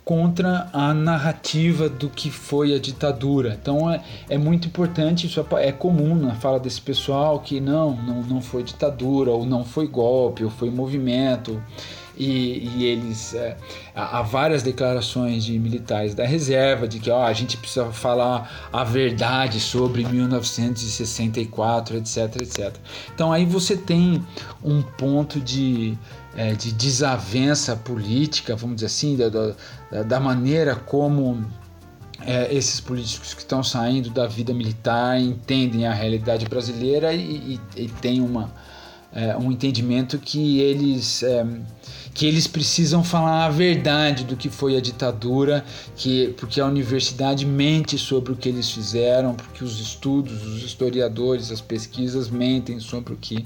contra 0.03 0.68
a 0.74 0.93
narrativa 0.93 1.88
do 1.88 2.09
que 2.09 2.32
foi 2.32 2.74
a 2.74 2.80
ditadura. 2.80 3.57
Então 3.62 3.89
é, 3.89 4.01
é 4.30 4.38
muito 4.38 4.68
importante, 4.68 5.28
isso 5.28 5.39
é, 5.39 5.68
é 5.68 5.72
comum 5.72 6.16
na 6.16 6.34
fala 6.34 6.59
desse 6.59 6.82
pessoal 6.82 7.39
que 7.39 7.59
não, 7.59 7.95
não, 7.95 8.24
não 8.24 8.41
foi 8.41 8.64
ditadura, 8.64 9.30
ou 9.32 9.45
não 9.45 9.64
foi 9.64 9.88
golpe, 9.88 10.43
ou 10.43 10.49
foi 10.49 10.72
movimento 10.72 11.62
e, 12.18 12.70
e 12.76 12.86
eles 12.86 13.34
é, 13.34 13.57
há 13.95 14.22
várias 14.22 14.62
declarações 14.62 15.43
de 15.43 15.57
militares 15.57 16.14
da 16.14 16.26
reserva 16.26 16.88
de 16.88 16.99
que 16.99 17.09
ó, 17.09 17.24
a 17.24 17.34
gente 17.34 17.57
precisa 17.57 17.91
falar 17.91 18.70
a 18.72 18.84
verdade 18.84 19.59
sobre 19.59 20.05
1964, 20.05 21.97
etc, 21.97 22.36
etc. 22.41 22.76
Então 23.14 23.32
aí 23.32 23.45
você 23.45 23.76
tem 23.78 24.26
um 24.64 24.82
ponto 24.82 25.39
de, 25.39 25.97
é, 26.36 26.53
de 26.53 26.72
desavença 26.72 27.76
política, 27.76 28.55
vamos 28.55 28.76
dizer 28.78 28.88
assim, 28.88 29.16
da, 29.18 29.30
da, 29.30 29.55
da 30.03 30.20
maneira 30.20 30.76
como 30.76 31.45
é, 32.26 32.53
esses 32.53 32.80
políticos 32.80 33.34
que 33.34 33.41
estão 33.41 33.64
saindo 33.64 34.09
da 34.09 34.28
vida 34.28 34.53
militar 34.53 35.20
entendem 35.20 35.88
a 35.88 35.93
realidade 35.93 36.45
brasileira 36.45 37.14
e, 37.14 37.59
e, 37.76 37.84
e 37.84 37.88
têm 37.88 38.22
uma, 38.22 38.51
é, 39.14 39.36
um 39.36 39.51
entendimento 39.51 40.18
que 40.20 40.59
eles 40.59 41.24
é, 41.24 41.45
que 42.14 42.26
eles 42.26 42.45
precisam 42.45 43.03
falar 43.03 43.45
a 43.45 43.49
verdade 43.49 44.26
do 44.26 44.36
que 44.36 44.49
foi 44.49 44.76
a 44.76 44.82
ditadura, 44.82 45.64
que 45.95 46.34
porque 46.38 46.59
a 46.59 46.66
universidade 46.66 47.45
mente 47.45 47.97
sobre 47.97 48.34
o 48.34 48.36
que 48.36 48.49
eles 48.49 48.70
fizeram, 48.70 49.34
porque 49.34 49.64
os 49.64 49.80
estudos, 49.80 50.45
os 50.45 50.64
historiadores, 50.64 51.51
as 51.51 51.62
pesquisas 51.62 52.30
mentem 52.30 52.80
sobre 52.80 53.14
o 53.14 53.18
que 53.18 53.45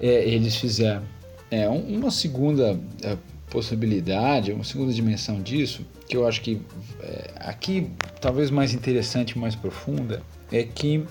é, 0.00 0.28
eles 0.28 0.56
fizeram. 0.56 1.02
É 1.50 1.68
uma 1.68 2.10
segunda 2.10 2.78
é, 3.02 3.16
possibilidade, 3.50 4.52
uma 4.52 4.64
segunda 4.64 4.92
dimensão 4.92 5.40
disso, 5.40 5.84
que 6.08 6.16
eu 6.16 6.26
acho 6.26 6.40
que 6.40 6.60
é, 7.00 7.30
aqui 7.36 7.90
talvez 8.20 8.50
mais 8.50 8.72
interessante, 8.72 9.38
mais 9.38 9.54
profunda, 9.54 10.22
é 10.52 10.62
que 10.62 11.04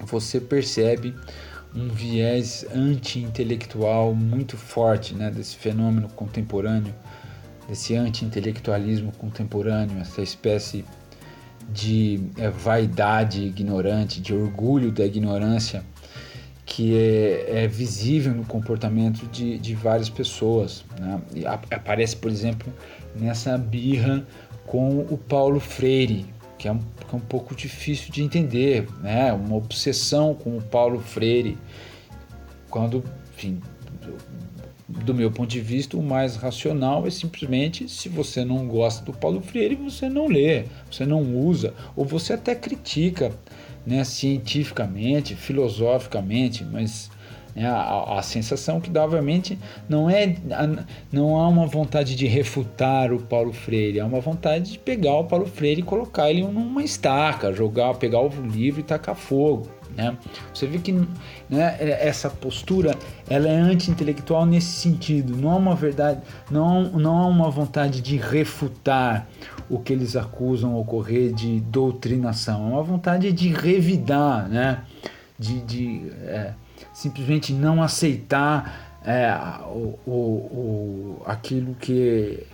você 0.00 0.40
percebe 0.40 1.14
um 1.74 1.88
viés 1.88 2.64
anti-intelectual 2.74 4.14
muito 4.14 4.56
forte 4.56 5.14
né, 5.14 5.30
desse 5.30 5.56
fenômeno 5.56 6.08
contemporâneo, 6.10 6.94
desse 7.68 7.96
anti-intelectualismo 7.96 9.10
contemporâneo, 9.12 9.98
essa 10.00 10.22
espécie 10.22 10.84
de 11.70 12.20
é, 12.38 12.48
vaidade 12.48 13.42
ignorante, 13.42 14.20
de 14.20 14.34
orgulho 14.34 14.92
da 14.92 15.04
ignorância 15.04 15.82
que 16.66 16.96
é, 16.96 17.64
é 17.64 17.68
visível 17.68 18.32
no 18.32 18.44
comportamento 18.44 19.26
de, 19.26 19.58
de 19.58 19.74
várias 19.74 20.08
pessoas. 20.08 20.84
Né? 20.98 21.20
aparece, 21.70 22.16
por 22.16 22.30
exemplo, 22.30 22.72
nessa 23.14 23.56
birra 23.58 24.26
com 24.66 25.00
o 25.00 25.18
Paulo 25.18 25.60
Freire, 25.60 26.26
que 26.58 26.66
é 26.66 26.72
um, 26.72 26.80
é 27.14 27.16
um 27.16 27.20
pouco 27.20 27.54
difícil 27.54 28.12
de 28.12 28.22
entender, 28.22 28.86
né? 29.00 29.32
Uma 29.32 29.56
obsessão 29.56 30.34
com 30.34 30.56
o 30.56 30.62
Paulo 30.62 31.00
Freire, 31.00 31.56
quando, 32.68 33.04
enfim, 33.32 33.60
do, 34.02 35.04
do 35.04 35.14
meu 35.14 35.30
ponto 35.30 35.48
de 35.48 35.60
vista, 35.60 35.96
o 35.96 36.02
mais 36.02 36.36
racional 36.36 37.06
é 37.06 37.10
simplesmente 37.10 37.88
se 37.88 38.08
você 38.08 38.44
não 38.44 38.66
gosta 38.66 39.04
do 39.04 39.12
Paulo 39.12 39.40
Freire, 39.40 39.76
você 39.76 40.08
não 40.08 40.26
lê, 40.26 40.64
você 40.90 41.06
não 41.06 41.22
usa, 41.22 41.72
ou 41.96 42.04
você 42.04 42.32
até 42.32 42.54
critica, 42.54 43.32
né, 43.86 44.02
cientificamente, 44.02 45.34
filosoficamente, 45.34 46.64
mas 46.64 47.10
né? 47.54 47.66
A, 47.66 48.18
a, 48.18 48.22
sensação 48.22 48.80
que 48.80 48.90
dá, 48.90 49.04
obviamente, 49.04 49.58
não 49.88 50.10
é 50.10 50.36
não 51.12 51.36
há 51.36 51.48
uma 51.48 51.66
vontade 51.66 52.16
de 52.16 52.26
refutar 52.26 53.12
o 53.12 53.20
Paulo 53.20 53.52
Freire, 53.52 54.00
há 54.00 54.06
uma 54.06 54.20
vontade 54.20 54.72
de 54.72 54.78
pegar 54.78 55.14
o 55.14 55.24
Paulo 55.24 55.46
Freire 55.46 55.80
e 55.80 55.84
colocar 55.84 56.30
ele 56.30 56.42
numa 56.42 56.82
estaca, 56.82 57.52
jogar, 57.52 57.94
pegar 57.94 58.20
o 58.20 58.28
livro 58.28 58.80
e 58.80 58.82
tacar 58.82 59.14
fogo. 59.14 59.68
Né? 59.96 60.16
Você 60.52 60.66
vê 60.66 60.78
que 60.78 60.90
né, 60.90 61.76
é, 61.78 62.08
essa 62.08 62.28
postura 62.28 62.96
ela 63.30 63.48
é 63.48 63.56
anti-intelectual 63.56 64.44
nesse 64.44 64.72
sentido. 64.72 65.36
Não 65.36 65.50
há 65.50 65.56
uma 65.56 65.76
verdade, 65.76 66.20
não, 66.50 66.82
não 66.90 67.16
há 67.18 67.26
uma 67.28 67.48
vontade 67.48 68.00
de 68.00 68.16
refutar 68.16 69.28
o 69.70 69.78
que 69.78 69.92
eles 69.92 70.16
acusam 70.16 70.76
ocorrer 70.76 71.32
de 71.32 71.60
doutrinação. 71.60 72.66
É 72.66 72.72
uma 72.72 72.82
vontade 72.82 73.30
de 73.30 73.50
revidar, 73.50 74.48
né? 74.48 74.82
de, 75.38 75.60
de 75.62 76.12
é, 76.22 76.54
simplesmente 76.92 77.52
não 77.52 77.82
aceitar 77.82 79.00
é, 79.04 79.36
o, 79.66 79.98
o, 80.06 80.10
o, 80.10 81.22
aquilo 81.26 81.74
que 81.74 82.46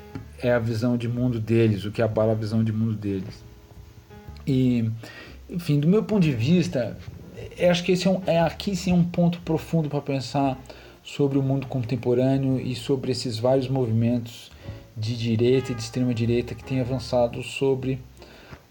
é 0.43 0.53
a 0.53 0.59
visão 0.59 0.97
de 0.97 1.09
mundo 1.09 1.39
deles, 1.39 1.85
o 1.85 1.91
que 1.91 2.03
abala 2.03 2.33
a 2.33 2.35
visão 2.35 2.65
de 2.65 2.73
mundo 2.73 2.95
deles. 2.95 3.45
E, 4.47 4.91
enfim, 5.49 5.79
do 5.79 5.87
meu 5.87 6.03
ponto 6.03 6.23
de 6.23 6.33
vista, 6.33 6.97
acho 7.69 7.85
que 7.85 7.93
esse 7.93 8.07
é, 8.07 8.11
um, 8.11 8.23
é 8.27 8.41
aqui 8.41 8.75
sim 8.75 8.93
um 8.93 9.05
ponto 9.05 9.41
profundo 9.41 9.89
para 9.89 10.01
pensar 10.01 10.59
sobre 11.03 11.39
o 11.39 11.43
mundo 11.43 11.67
contemporâneo 11.67 12.61
e 12.61 12.75
sobre 12.75 13.13
esses 13.13 13.39
vários 13.39 13.69
movimentos 13.69 14.51
de 14.97 15.17
direita 15.17 15.73
e 15.73 15.75
de 15.75 15.83
extrema 15.83 16.13
direita 16.13 16.55
que 16.55 16.65
têm 16.65 16.81
avançado 16.81 17.43
sobre 17.43 18.01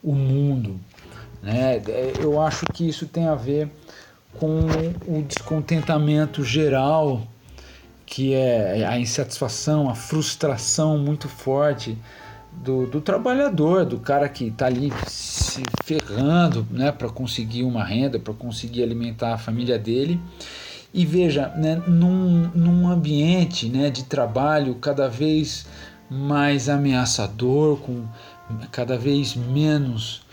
o 0.03 0.13
mundo. 0.13 0.79
Né? 1.41 1.81
Eu 2.19 2.41
acho 2.41 2.65
que 2.73 2.87
isso 2.87 3.07
tem 3.07 3.25
a 3.25 3.35
ver 3.35 3.69
com 4.37 4.61
o 5.07 5.21
descontentamento 5.23 6.43
geral, 6.43 7.27
que 8.05 8.33
é 8.33 8.85
a 8.85 8.99
insatisfação, 8.99 9.89
a 9.89 9.95
frustração 9.95 10.97
muito 10.97 11.27
forte 11.27 11.97
do, 12.51 12.87
do 12.87 13.01
trabalhador, 13.01 13.85
do 13.85 13.99
cara 13.99 14.27
que 14.27 14.45
está 14.45 14.65
ali 14.65 14.91
se 15.07 15.61
ferrando 15.83 16.65
né, 16.71 16.91
para 16.91 17.09
conseguir 17.09 17.63
uma 17.63 17.83
renda, 17.83 18.19
para 18.19 18.33
conseguir 18.33 18.83
alimentar 18.83 19.33
a 19.33 19.37
família 19.37 19.77
dele. 19.77 20.19
E 20.93 21.05
veja, 21.05 21.49
né, 21.49 21.81
num, 21.87 22.49
num 22.55 22.87
ambiente 22.87 23.69
né, 23.69 23.89
de 23.89 24.03
trabalho 24.05 24.75
cada 24.75 25.07
vez 25.07 25.67
mais 26.09 26.67
ameaçador, 26.67 27.77
com 27.77 28.05
cada 28.71 28.97
vez 28.97 29.35
menos 29.35 30.23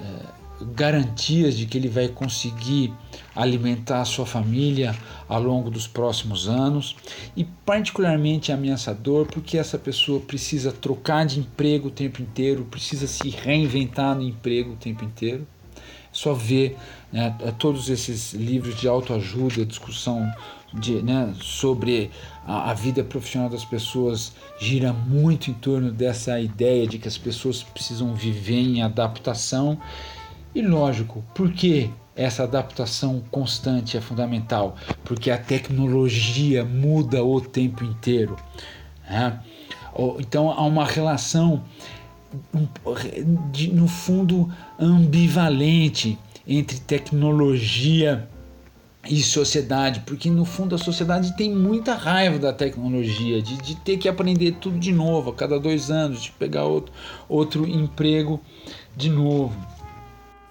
é, 0.00 0.64
garantias 0.74 1.54
de 1.54 1.66
que 1.66 1.76
ele 1.76 1.88
vai 1.88 2.08
conseguir 2.08 2.94
alimentar 3.36 4.00
a 4.00 4.04
sua 4.04 4.24
família 4.24 4.96
ao 5.28 5.42
longo 5.42 5.70
dos 5.70 5.86
próximos 5.86 6.48
anos 6.48 6.96
e 7.36 7.44
particularmente 7.44 8.50
ameaçador 8.50 9.26
porque 9.26 9.58
essa 9.58 9.78
pessoa 9.78 10.20
precisa 10.20 10.72
trocar 10.72 11.26
de 11.26 11.38
emprego 11.38 11.88
o 11.88 11.90
tempo 11.90 12.22
inteiro, 12.22 12.64
precisa 12.64 13.06
se 13.06 13.28
reinventar 13.28 14.16
no 14.16 14.22
emprego 14.22 14.72
o 14.72 14.76
tempo 14.76 15.04
inteiro. 15.04 15.46
Só 16.10 16.32
ver 16.32 16.78
né, 17.12 17.36
todos 17.58 17.90
esses 17.90 18.32
livros 18.32 18.80
de 18.80 18.88
autoajuda, 18.88 19.66
discussão 19.66 20.32
de, 20.72 21.02
né, 21.02 21.34
sobre 21.40 22.10
a, 22.46 22.70
a, 22.70 22.74
vida 22.74 23.04
profissional 23.04 23.50
das 23.50 23.66
pessoas 23.66 24.32
gira 24.58 24.94
muito 24.94 25.50
em 25.50 25.54
torno 25.54 25.90
dessa 25.90 26.40
ideia 26.40 26.86
de 26.86 26.98
que 26.98 27.06
as 27.06 27.18
pessoas 27.18 27.62
precisam 27.62 28.14
viver 28.14 28.60
em 28.60 28.82
adaptação. 28.82 29.78
E 30.54 30.62
lógico, 30.62 31.22
por 31.34 31.52
que 31.52 31.90
essa 32.16 32.44
adaptação 32.44 33.22
constante 33.30 33.96
é 33.96 34.00
fundamental? 34.00 34.74
Porque 35.04 35.30
a 35.30 35.38
tecnologia 35.38 36.64
muda 36.64 37.22
o 37.22 37.40
tempo 37.40 37.84
inteiro. 37.84 38.36
Né? 39.08 39.38
Então 40.18 40.50
há 40.50 40.62
uma 40.64 40.84
relação, 40.84 41.62
no 43.72 43.86
fundo, 43.86 44.50
ambivalente 44.78 46.18
entre 46.46 46.78
tecnologia 46.80 48.28
e 49.08 49.22
sociedade, 49.22 50.00
porque 50.00 50.28
no 50.30 50.44
fundo 50.44 50.74
a 50.74 50.78
sociedade 50.78 51.36
tem 51.36 51.54
muita 51.54 51.94
raiva 51.94 52.38
da 52.38 52.52
tecnologia, 52.52 53.40
de, 53.40 53.56
de 53.58 53.76
ter 53.76 53.96
que 53.98 54.08
aprender 54.08 54.56
tudo 54.60 54.78
de 54.78 54.92
novo 54.92 55.30
a 55.30 55.34
cada 55.34 55.58
dois 55.60 55.90
anos, 55.90 56.22
de 56.22 56.32
pegar 56.32 56.64
outro, 56.64 56.92
outro 57.28 57.66
emprego 57.66 58.40
de 58.96 59.08
novo. 59.08 59.75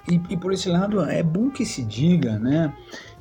E, 0.10 0.22
e 0.30 0.38
por 0.38 0.54
esse 0.54 0.70
lado 0.70 1.02
é 1.02 1.24
bom 1.24 1.50
que 1.50 1.66
se 1.66 1.84
diga, 1.84 2.38
né? 2.38 2.74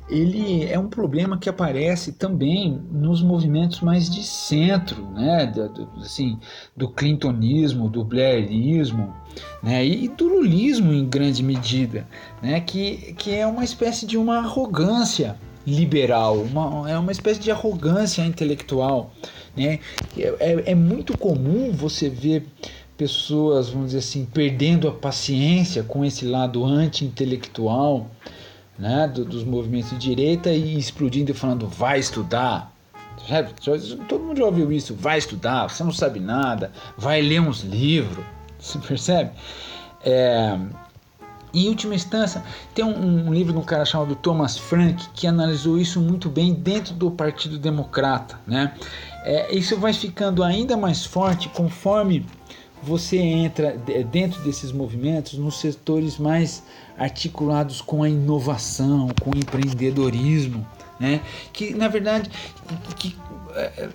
ele 0.07 0.63
é 0.65 0.77
um 0.77 0.87
problema 0.87 1.37
que 1.37 1.49
aparece 1.49 2.11
também 2.11 2.79
nos 2.91 3.23
movimentos 3.23 3.81
mais 3.81 4.09
de 4.09 4.23
centro, 4.23 5.09
né, 5.11 5.47
do, 5.47 5.89
assim, 5.99 6.39
do 6.75 6.87
clintonismo, 6.87 7.89
do 7.89 8.03
blairismo, 8.03 9.13
né, 9.63 9.85
e 9.85 10.07
do 10.07 10.27
lulismo 10.27 10.93
em 10.93 11.05
grande 11.05 11.41
medida, 11.41 12.07
né, 12.41 12.59
que, 12.59 13.15
que 13.17 13.33
é 13.33 13.47
uma 13.47 13.63
espécie 13.63 14.05
de 14.05 14.17
uma 14.17 14.37
arrogância 14.37 15.35
liberal, 15.65 16.37
uma, 16.37 16.89
é 16.89 16.97
uma 16.97 17.11
espécie 17.11 17.39
de 17.39 17.49
arrogância 17.49 18.23
intelectual, 18.23 19.11
né, 19.57 19.79
é, 20.15 20.71
é 20.71 20.75
muito 20.75 21.17
comum 21.17 21.71
você 21.71 22.09
ver 22.09 22.45
pessoas, 22.97 23.69
vamos 23.69 23.87
dizer 23.87 23.99
assim, 23.99 24.25
perdendo 24.25 24.87
a 24.87 24.91
paciência 24.91 25.83
com 25.83 26.03
esse 26.03 26.25
lado 26.25 26.63
anti-intelectual, 26.63 28.09
né, 28.77 29.07
do, 29.07 29.23
dos 29.23 29.43
movimentos 29.43 29.91
de 29.91 29.97
direita 29.97 30.51
e 30.51 30.77
explodindo 30.77 31.31
e 31.31 31.33
falando 31.33 31.67
vai 31.67 31.99
estudar. 31.99 32.73
Todo 34.07 34.23
mundo 34.23 34.37
já 34.37 34.45
ouviu 34.45 34.71
isso, 34.71 34.93
vai 34.93 35.17
estudar, 35.17 35.69
você 35.69 35.83
não 35.83 35.91
sabe 35.91 36.19
nada, 36.19 36.71
vai 36.97 37.21
ler 37.21 37.41
uns 37.41 37.61
livros, 37.61 38.23
você 38.59 38.77
percebe? 38.79 39.31
É, 40.03 40.57
em 41.55 41.69
última 41.69 41.95
instância, 41.95 42.43
tem 42.73 42.83
um, 42.83 43.27
um, 43.27 43.33
livro 43.33 43.53
de 43.53 43.59
um 43.59 43.61
cara 43.61 43.85
chamado 43.85 44.13
Thomas 44.13 44.57
Frank 44.57 45.07
que 45.15 45.25
analisou 45.25 45.79
isso 45.79 46.01
muito 46.01 46.29
bem 46.29 46.53
dentro 46.53 46.93
do 46.93 47.09
Partido 47.09 47.57
Democrata. 47.57 48.37
Né? 48.45 48.73
É, 49.23 49.55
isso 49.55 49.77
vai 49.77 49.93
ficando 49.93 50.43
ainda 50.43 50.75
mais 50.75 51.05
forte 51.05 51.47
conforme 51.47 52.25
você 52.83 53.17
entra 53.17 53.77
dentro 54.11 54.41
desses 54.43 54.71
movimentos 54.71 55.33
nos 55.37 55.59
setores 55.59 56.17
mais 56.17 56.63
articulados 56.97 57.81
com 57.81 58.03
a 58.03 58.09
inovação, 58.09 59.09
com 59.21 59.31
o 59.31 59.37
empreendedorismo, 59.37 60.65
né? 60.99 61.21
que 61.51 61.73
na 61.73 61.87
verdade 61.87 62.29
que, 62.97 63.15
é, 63.55 63.89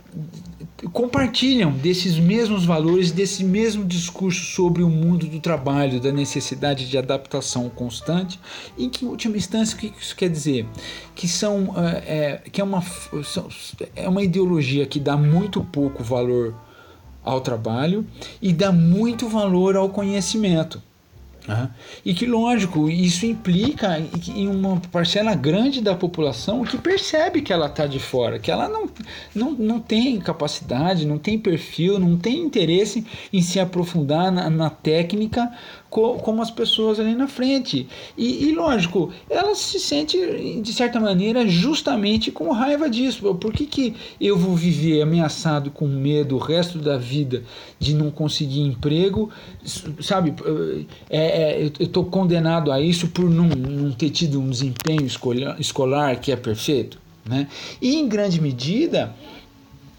compartilham 0.93 1.71
desses 1.71 2.19
mesmos 2.19 2.65
valores, 2.65 3.13
desse 3.13 3.45
mesmo 3.45 3.85
discurso 3.85 4.45
sobre 4.55 4.83
o 4.83 4.89
mundo 4.89 5.27
do 5.27 5.41
trabalho, 5.41 6.01
da 6.01 6.11
necessidade 6.11 6.89
de 6.89 6.97
adaptação 6.97 7.69
constante, 7.69 8.41
e 8.77 8.89
que, 8.89 9.05
em 9.05 9.09
última 9.09 9.37
instância, 9.37 9.77
o 9.77 9.81
que 9.81 9.93
isso 10.01 10.17
quer 10.17 10.29
dizer? 10.29 10.67
Que, 11.15 11.29
são, 11.29 11.75
é, 11.77 12.41
que 12.51 12.61
é, 12.61 12.65
uma, 12.65 12.83
é 13.95 14.09
uma 14.09 14.23
ideologia 14.23 14.87
que 14.87 14.99
dá 14.99 15.17
muito 15.17 15.63
pouco 15.63 16.03
valor 16.03 16.55
ao 17.25 17.41
trabalho 17.41 18.07
e 18.41 18.53
dá 18.53 18.73
muito 18.73 19.29
valor 19.29 19.77
ao 19.77 19.89
conhecimento. 19.89 20.83
Uhum. 21.49 21.69
E 22.05 22.15
que, 22.15 22.27
lógico, 22.27 22.89
isso 22.89 23.25
implica 23.27 23.99
em 24.29 24.47
uma 24.47 24.81
parcela 24.93 25.35
grande 25.35 25.81
da 25.81 25.95
população 25.95 26.63
que 26.65 26.77
percebe 26.77 27.41
que 27.41 27.53
ela 27.53 27.67
está 27.67 27.87
de 27.87 27.99
fora, 27.99 28.39
que 28.39 28.51
ela 28.51 28.69
não, 28.69 28.89
não, 29.35 29.53
não 29.53 29.81
tem 29.81 30.19
capacidade, 30.21 31.07
não 31.07 31.19
tem 31.19 31.39
perfil, 31.39 31.99
não 31.99 32.17
tem 32.17 32.39
interesse 32.39 33.05
em 33.33 33.41
se 33.41 33.59
aprofundar 33.59 34.31
na, 34.31 34.51
na 34.51 34.71
técnica 34.71 35.51
co 35.91 36.15
como 36.15 36.41
as 36.41 36.51
pessoas 36.51 37.01
ali 37.01 37.15
na 37.15 37.27
frente. 37.27 37.87
E, 38.17 38.45
e, 38.45 38.53
lógico, 38.55 39.13
ela 39.29 39.55
se 39.55 39.81
sente, 39.81 40.17
de 40.63 40.73
certa 40.73 41.01
maneira, 41.01 41.47
justamente 41.47 42.31
com 42.31 42.51
raiva 42.53 42.89
disso. 42.89 43.35
Por 43.35 43.53
que, 43.53 43.67
que 43.67 43.95
eu 44.21 44.39
vou 44.39 44.55
viver 44.55 45.03
ameaçado 45.03 45.71
com 45.71 45.87
medo 45.87 46.37
o 46.37 46.39
resto 46.39 46.79
da 46.79 46.97
vida 46.97 47.43
de 47.79 47.93
não 47.95 48.11
conseguir 48.11 48.61
emprego? 48.61 49.31
Sabe, 50.01 50.33
é, 51.11 51.19
é, 51.19 51.63
eu 51.63 51.87
estou 51.87 52.05
condenado 52.05 52.71
a 52.71 52.81
isso 52.81 53.09
por 53.09 53.29
não, 53.29 53.49
não 53.49 53.91
ter 53.91 54.11
tido 54.11 54.41
um 54.41 54.49
desempenho 54.49 55.05
escolar, 55.05 55.61
escolar 55.61 56.21
que 56.21 56.31
é 56.31 56.37
perfeito. 56.37 57.01
Né? 57.29 57.49
E 57.83 57.97
em 57.97 58.09
grande 58.09 58.41
medida, 58.41 59.15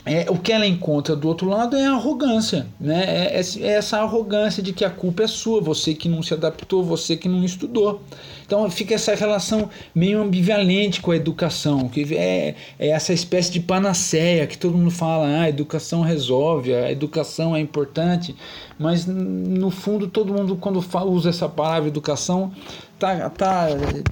é, 0.03 0.25
o 0.29 0.37
que 0.37 0.51
ela 0.51 0.65
encontra 0.65 1.15
do 1.15 1.27
outro 1.27 1.47
lado 1.47 1.75
é 1.75 1.85
a 1.85 1.93
arrogância, 1.93 2.65
né? 2.79 3.03
É, 3.05 3.39
é, 3.39 3.41
é, 3.41 3.73
essa 3.73 3.99
arrogância 3.99 4.61
de 4.63 4.73
que 4.73 4.83
a 4.83 4.89
culpa 4.89 5.23
é 5.23 5.27
sua, 5.27 5.61
você 5.61 5.93
que 5.93 6.09
não 6.09 6.23
se 6.23 6.33
adaptou, 6.33 6.83
você 6.83 7.15
que 7.15 7.29
não 7.29 7.43
estudou. 7.43 8.01
Então 8.43 8.69
fica 8.69 8.95
essa 8.95 9.13
relação 9.13 9.69
meio 9.93 10.19
ambivalente 10.19 11.01
com 11.01 11.11
a 11.11 11.15
educação, 11.15 11.87
que 11.87 12.15
é, 12.15 12.55
é 12.79 12.87
essa 12.89 13.13
espécie 13.13 13.51
de 13.51 13.59
panaceia 13.59 14.47
que 14.47 14.57
todo 14.57 14.75
mundo 14.75 14.91
fala, 14.91 15.27
ah, 15.27 15.41
a 15.43 15.49
educação 15.49 16.01
resolve, 16.01 16.73
a 16.73 16.91
educação 16.91 17.55
é 17.55 17.59
importante, 17.59 18.35
mas 18.79 19.05
no 19.05 19.69
fundo 19.69 20.07
todo 20.07 20.33
mundo 20.33 20.55
quando 20.55 20.81
fala, 20.81 21.09
usa 21.09 21.29
essa 21.29 21.47
palavra 21.47 21.87
educação 21.87 22.51
tá, 22.97 23.29
tá 23.29 23.67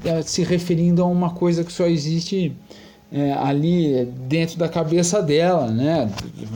é, 0.06 0.22
se 0.22 0.44
referindo 0.44 1.02
a 1.02 1.06
uma 1.06 1.32
coisa 1.32 1.64
que 1.64 1.74
só 1.74 1.88
existe 1.88 2.56
é, 3.12 3.34
ali 3.34 4.06
dentro 4.06 4.58
da 4.58 4.70
cabeça 4.70 5.22
dela, 5.22 5.72
né? 5.72 6.10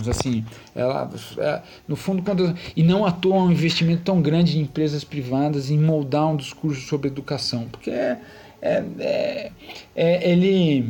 Assim, 0.07 0.45
ela, 0.75 1.09
é, 1.37 1.61
no 1.87 1.95
fundo, 1.95 2.21
quando 2.21 2.55
e 2.75 2.83
não 2.83 3.05
à 3.05 3.11
toa 3.11 3.43
um 3.43 3.51
investimento 3.51 4.03
tão 4.03 4.21
grande 4.21 4.57
em 4.57 4.61
empresas 4.61 5.03
privadas 5.03 5.69
em 5.69 5.79
moldar 5.79 6.27
um 6.27 6.35
discurso 6.35 6.81
sobre 6.87 7.07
educação, 7.07 7.67
porque 7.71 7.89
é, 7.89 8.19
é, 8.61 8.83
é, 8.99 9.51
é 9.95 10.31
ele 10.31 10.87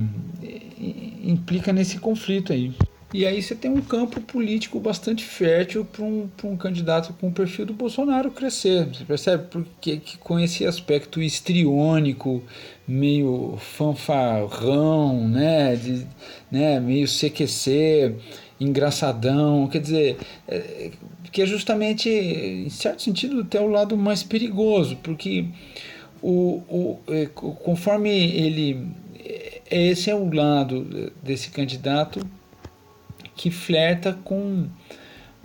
implica 1.24 1.72
nesse 1.72 1.98
conflito 1.98 2.52
aí. 2.52 2.74
E 3.14 3.28
aí 3.28 3.44
você 3.44 3.54
tem 3.54 3.70
um 3.70 3.80
campo 3.80 4.20
político 4.20 4.80
bastante 4.80 5.24
fértil 5.24 5.86
para 5.86 6.04
um, 6.04 6.28
um 6.44 6.58
candidato 6.58 7.14
com 7.14 7.28
o 7.28 7.32
perfil 7.32 7.64
do 7.64 7.74
Bolsonaro 7.74 8.32
crescer. 8.32 8.88
Você 8.88 9.06
percebe? 9.06 9.44
Porque 9.52 9.98
que 9.98 10.18
com 10.18 10.40
esse 10.40 10.66
aspecto 10.66 11.22
histriônico, 11.22 12.42
meio 12.88 13.56
fanfarrão, 13.60 15.28
né? 15.30 15.76
De, 15.76 16.08
né? 16.50 16.80
meio 16.80 17.08
CQC, 17.08 18.16
engraçadão. 18.60 19.68
Quer 19.68 19.82
dizer, 19.82 20.18
é, 20.48 20.90
que 21.32 21.44
é 21.44 21.46
justamente, 21.46 22.10
em 22.10 22.70
certo 22.72 23.04
sentido, 23.04 23.42
até 23.42 23.62
o 23.62 23.68
lado 23.68 23.96
mais 23.96 24.24
perigoso, 24.24 24.98
porque 25.04 25.46
o, 26.20 26.64
o, 26.68 27.00
é, 27.10 27.28
conforme 27.28 28.10
ele. 28.10 28.88
É, 29.24 29.62
esse 29.70 30.10
é 30.10 30.16
o 30.16 30.34
lado 30.34 31.12
desse 31.22 31.52
candidato 31.52 32.20
que 33.36 33.50
flerta 33.50 34.14
com, 34.24 34.68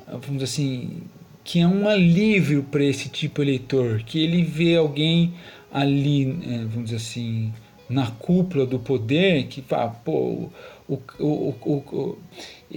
vamos 0.07 0.39
dizer 0.39 0.45
assim, 0.45 1.03
que 1.45 1.61
é 1.61 1.67
um 1.67 1.89
alívio 1.89 2.63
para 2.63 2.85
esse 2.85 3.09
tipo 3.09 3.43
de 3.43 3.51
eleitor, 3.51 4.03
que 4.05 4.23
ele 4.23 4.43
vê 4.43 4.77
alguém 4.77 5.35
ali, 5.73 6.39
é, 6.47 6.59
vamos 6.65 6.91
dizer 6.91 6.97
assim, 6.97 7.53
na 7.89 8.11
cúpula 8.11 8.67
do 8.67 8.79
poder, 8.79 9.47
que 9.47 9.63
fala, 9.63 9.91
pô, 9.91 10.51
o, 10.89 11.01
o, 11.19 11.55
o, 11.65 12.19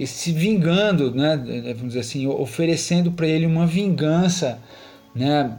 se 0.06 0.32
vingando, 0.32 1.14
né, 1.14 1.36
vamos 1.74 1.88
dizer 1.88 2.00
assim, 2.00 2.26
oferecendo 2.26 3.12
para 3.12 3.26
ele 3.26 3.46
uma 3.46 3.66
vingança, 3.66 4.58
né, 5.14 5.56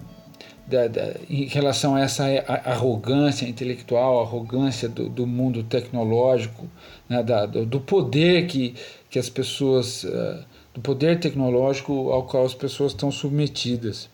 da, 0.65 0.87
da, 0.87 1.15
em 1.29 1.45
relação 1.45 1.95
a 1.95 2.01
essa 2.01 2.25
arrogância 2.65 3.45
intelectual, 3.45 4.21
arrogância 4.21 4.87
do, 4.87 5.09
do 5.09 5.27
mundo 5.27 5.63
tecnológico, 5.63 6.67
né, 7.07 7.21
da, 7.21 7.45
do 7.45 7.79
poder 7.79 8.47
que, 8.47 8.75
que 9.09 9.19
as 9.19 9.29
pessoas, 9.29 10.03
uh, 10.03 10.43
do 10.73 10.81
poder 10.81 11.19
tecnológico 11.19 12.11
ao 12.11 12.23
qual 12.23 12.45
as 12.45 12.53
pessoas 12.53 12.93
estão 12.93 13.11
submetidas. 13.11 14.09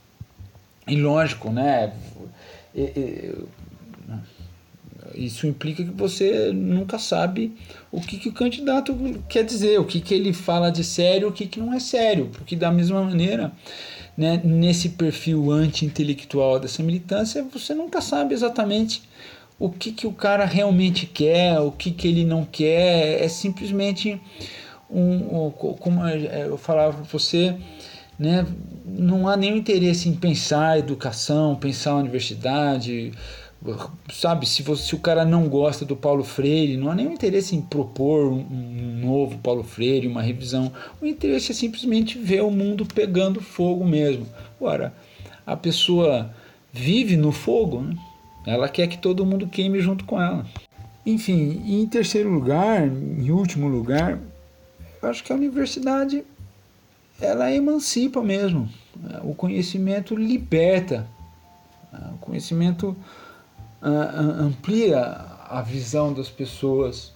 E 0.87 0.95
lógico, 0.95 1.51
né, 1.51 1.93
isso 5.15 5.47
implica 5.47 5.83
que 5.83 5.91
você 5.91 6.51
nunca 6.51 6.97
sabe 6.97 7.55
o 7.91 8.01
que, 8.01 8.17
que 8.17 8.29
o 8.29 8.33
candidato 8.33 8.95
quer 9.27 9.43
dizer, 9.43 9.79
o 9.79 9.85
que, 9.85 9.99
que 9.99 10.13
ele 10.13 10.33
fala 10.33 10.69
de 10.69 10.83
sério, 10.83 11.27
o 11.27 11.31
que, 11.31 11.45
que 11.45 11.59
não 11.59 11.73
é 11.73 11.79
sério, 11.79 12.29
porque 12.31 12.55
da 12.55 12.71
mesma 12.71 13.03
maneira 13.03 13.51
né, 14.19 14.41
nesse 14.43 14.89
perfil 14.89 15.49
anti-intelectual 15.49 16.59
dessa 16.59 16.83
militância, 16.83 17.41
você 17.41 17.73
nunca 17.73 18.01
sabe 18.01 18.33
exatamente 18.33 19.01
o 19.57 19.69
que, 19.69 19.93
que 19.93 20.05
o 20.05 20.11
cara 20.11 20.43
realmente 20.43 21.05
quer, 21.05 21.57
o 21.61 21.71
que, 21.71 21.89
que 21.89 22.05
ele 22.05 22.25
não 22.25 22.43
quer. 22.43 23.23
É 23.23 23.29
simplesmente 23.29 24.21
um, 24.91 25.45
um 25.45 25.51
como 25.51 26.05
eu 26.05 26.57
falava 26.57 26.97
para 26.97 27.03
você, 27.03 27.55
né, 28.19 28.45
não 28.85 29.25
há 29.25 29.37
nenhum 29.37 29.55
interesse 29.55 30.09
em 30.09 30.13
pensar 30.13 30.77
educação, 30.77 31.55
pensar 31.55 31.95
universidade, 31.95 33.13
sabe, 34.11 34.45
se, 34.45 34.63
você, 34.63 34.83
se 34.83 34.95
o 34.95 34.99
cara 34.99 35.25
não 35.25 35.49
gosta 35.49 35.83
do 35.83 35.95
Paulo 35.95 36.23
Freire, 36.23 36.77
não 36.77 36.89
há 36.89 36.95
nenhum 36.95 37.11
interesse 37.11 37.55
em 37.55 37.61
propor 37.61 38.31
um, 38.31 38.39
um, 38.39 38.99
novo 39.01 39.37
Paulo 39.39 39.63
Freire, 39.63 40.07
uma 40.07 40.21
revisão. 40.21 40.71
O 41.01 41.05
interesse 41.05 41.51
é 41.51 41.55
simplesmente 41.55 42.17
ver 42.17 42.41
o 42.41 42.51
mundo 42.51 42.85
pegando 42.85 43.41
fogo 43.41 43.85
mesmo. 43.85 44.25
Agora, 44.59 44.93
a 45.45 45.57
pessoa 45.57 46.33
vive 46.71 47.17
no 47.17 47.31
fogo, 47.31 47.81
né? 47.81 47.97
ela 48.45 48.69
quer 48.69 48.87
que 48.87 48.97
todo 48.97 49.25
mundo 49.25 49.47
queime 49.47 49.81
junto 49.81 50.05
com 50.05 50.21
ela. 50.21 50.45
Enfim, 51.05 51.61
em 51.65 51.85
terceiro 51.87 52.29
lugar, 52.29 52.87
em 52.87 53.31
último 53.31 53.67
lugar, 53.67 54.19
eu 55.01 55.09
acho 55.09 55.23
que 55.23 55.31
a 55.31 55.35
universidade 55.35 56.23
ela 57.21 57.51
emancipa 57.51 58.21
mesmo. 58.21 58.69
O 59.23 59.33
conhecimento 59.33 60.15
liberta. 60.15 61.07
O 62.13 62.17
conhecimento 62.17 62.95
amplia 63.81 64.99
a 65.47 65.61
visão 65.61 66.13
das 66.13 66.29
pessoas. 66.29 67.11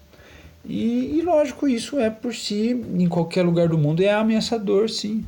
E, 0.65 1.17
e, 1.17 1.21
lógico, 1.21 1.67
isso 1.67 1.99
é 1.99 2.09
por 2.09 2.33
si, 2.33 2.71
em 2.97 3.07
qualquer 3.07 3.43
lugar 3.43 3.67
do 3.67 3.77
mundo, 3.77 4.01
é 4.01 4.11
ameaçador, 4.11 4.89
sim. 4.89 5.25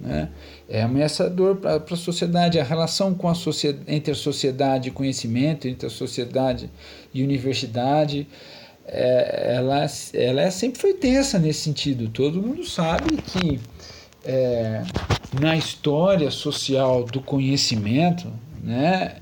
Né? 0.00 0.30
É 0.68 0.82
ameaçador 0.82 1.56
para 1.56 1.76
a 1.76 1.96
sociedade. 1.96 2.58
A 2.58 2.64
relação 2.64 3.14
com 3.14 3.28
a 3.28 3.34
sociedade, 3.34 3.84
entre 3.86 4.12
a 4.12 4.16
sociedade 4.16 4.88
e 4.88 4.92
conhecimento, 4.92 5.68
entre 5.68 5.86
a 5.86 5.90
sociedade 5.90 6.70
e 7.12 7.22
universidade, 7.22 8.26
é, 8.86 9.54
ela, 9.56 9.86
ela 10.14 10.42
é, 10.42 10.50
sempre 10.50 10.80
foi 10.80 10.94
tensa 10.94 11.38
nesse 11.38 11.60
sentido. 11.60 12.08
Todo 12.08 12.42
mundo 12.42 12.64
sabe 12.64 13.16
que 13.18 13.60
é, 14.24 14.82
na 15.40 15.56
história 15.56 16.30
social 16.30 17.04
do 17.04 17.20
conhecimento, 17.20 18.32
né, 18.62 19.16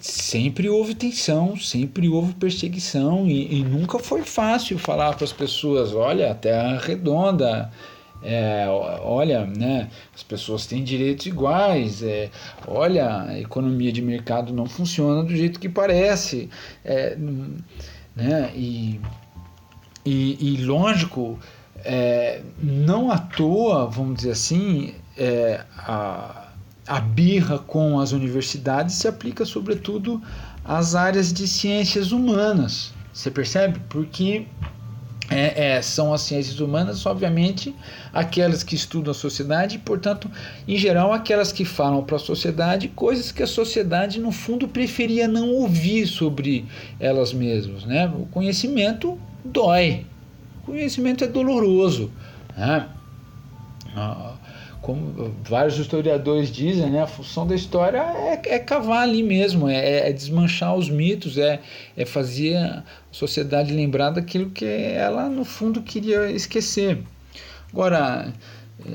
sempre 0.00 0.68
houve 0.68 0.94
tensão, 0.94 1.56
sempre 1.56 2.08
houve 2.08 2.34
perseguição 2.34 3.26
e, 3.26 3.60
e 3.60 3.64
nunca 3.64 3.98
foi 3.98 4.22
fácil 4.22 4.78
falar 4.78 5.14
para 5.14 5.24
as 5.24 5.32
pessoas, 5.32 5.92
olha, 5.94 6.30
a 6.30 6.34
Terra 6.34 6.76
é 6.76 6.86
redonda, 6.86 7.70
é, 8.22 8.66
olha, 9.02 9.46
né, 9.46 9.88
as 10.14 10.22
pessoas 10.22 10.66
têm 10.66 10.82
direitos 10.82 11.26
iguais, 11.26 12.02
é, 12.02 12.30
olha, 12.66 13.22
a 13.22 13.38
economia 13.38 13.92
de 13.92 14.02
mercado 14.02 14.52
não 14.52 14.66
funciona 14.66 15.22
do 15.22 15.34
jeito 15.34 15.60
que 15.60 15.68
parece, 15.68 16.48
é, 16.84 17.16
né, 18.14 18.50
e, 18.54 19.00
e, 20.04 20.54
e 20.54 20.64
lógico, 20.64 21.38
é, 21.84 22.40
não 22.60 23.10
à 23.10 23.18
toa, 23.18 23.86
vamos 23.86 24.16
dizer 24.16 24.32
assim, 24.32 24.94
é, 25.16 25.60
a 25.78 26.45
a 26.86 27.00
birra 27.00 27.58
com 27.58 27.98
as 27.98 28.12
universidades 28.12 28.94
se 28.94 29.08
aplica 29.08 29.44
sobretudo 29.44 30.22
às 30.64 30.94
áreas 30.94 31.32
de 31.32 31.46
ciências 31.46 32.12
humanas. 32.12 32.92
Você 33.12 33.30
percebe? 33.30 33.80
Porque 33.88 34.46
é, 35.28 35.72
é, 35.76 35.82
são 35.82 36.12
as 36.14 36.20
ciências 36.20 36.60
humanas, 36.60 37.04
obviamente, 37.04 37.74
aquelas 38.12 38.62
que 38.62 38.74
estudam 38.76 39.10
a 39.10 39.14
sociedade 39.14 39.76
e, 39.76 39.78
portanto, 39.78 40.30
em 40.68 40.76
geral, 40.76 41.12
aquelas 41.12 41.50
que 41.50 41.64
falam 41.64 42.04
para 42.04 42.16
a 42.16 42.20
sociedade 42.20 42.88
coisas 42.88 43.32
que 43.32 43.42
a 43.42 43.46
sociedade, 43.46 44.20
no 44.20 44.30
fundo, 44.30 44.68
preferia 44.68 45.26
não 45.26 45.50
ouvir 45.50 46.06
sobre 46.06 46.66
elas 47.00 47.32
mesmas. 47.32 47.84
Né? 47.84 48.06
O 48.06 48.26
conhecimento 48.26 49.18
dói, 49.44 50.06
o 50.62 50.66
conhecimento 50.66 51.24
é 51.24 51.26
doloroso. 51.26 52.10
Né? 52.56 52.88
Ah, 53.96 54.34
como 54.86 55.34
vários 55.42 55.76
historiadores 55.80 56.48
dizem, 56.48 56.88
né, 56.88 57.02
a 57.02 57.08
função 57.08 57.44
da 57.44 57.56
história 57.56 57.98
é, 57.98 58.54
é 58.54 58.58
cavar 58.60 59.02
ali 59.02 59.20
mesmo, 59.20 59.68
é, 59.68 60.08
é, 60.08 60.12
desmanchar 60.12 60.76
os 60.76 60.88
mitos, 60.88 61.36
é, 61.36 61.58
é 61.96 62.06
fazer 62.06 62.56
a 62.56 62.84
sociedade 63.10 63.74
lembrar 63.74 64.10
daquilo 64.10 64.48
que 64.48 64.64
ela, 64.64 65.28
no 65.28 65.44
fundo, 65.44 65.82
queria 65.82 66.30
esquecer. 66.30 67.00
Agora, 67.72 68.32
é, 68.86 68.90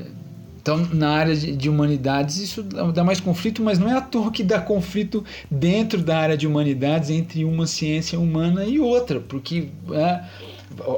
então, 0.62 0.78
na 0.94 1.10
área 1.10 1.36
de, 1.36 1.58
de, 1.58 1.70
humanidades, 1.70 2.38
isso 2.38 2.64
dá 2.64 3.04
mais 3.04 3.20
conflito, 3.20 3.62
mas 3.62 3.78
não 3.78 3.90
é 3.90 3.98
à 3.98 4.00
toa 4.00 4.32
que 4.32 4.44
dá 4.44 4.62
conflito 4.62 5.26
dentro 5.50 6.02
da 6.02 6.18
área 6.18 6.38
de 6.38 6.48
humanidades 6.48 7.10
entre 7.10 7.44
uma 7.44 7.68
ciência 7.68 8.18
humana 8.18 8.64
e 8.64 8.80
outra, 8.80 9.20
porque 9.20 9.68
é, 9.92 10.24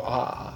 a, 0.06 0.54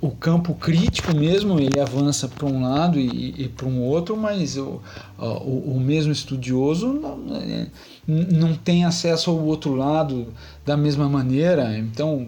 o 0.00 0.10
campo 0.10 0.54
crítico 0.54 1.14
mesmo 1.14 1.58
ele 1.58 1.80
avança 1.80 2.28
para 2.28 2.46
um 2.46 2.62
lado 2.62 2.98
e, 2.98 3.34
e 3.44 3.48
para 3.48 3.66
um 3.66 3.82
outro, 3.82 4.16
mas 4.16 4.56
o, 4.56 4.80
o, 5.18 5.74
o 5.76 5.80
mesmo 5.80 6.12
estudioso 6.12 6.88
não, 6.92 7.16
né, 7.18 7.68
não 8.06 8.54
tem 8.54 8.84
acesso 8.84 9.30
ao 9.30 9.38
outro 9.38 9.74
lado 9.74 10.32
da 10.64 10.76
mesma 10.76 11.08
maneira. 11.08 11.76
Então, 11.78 12.26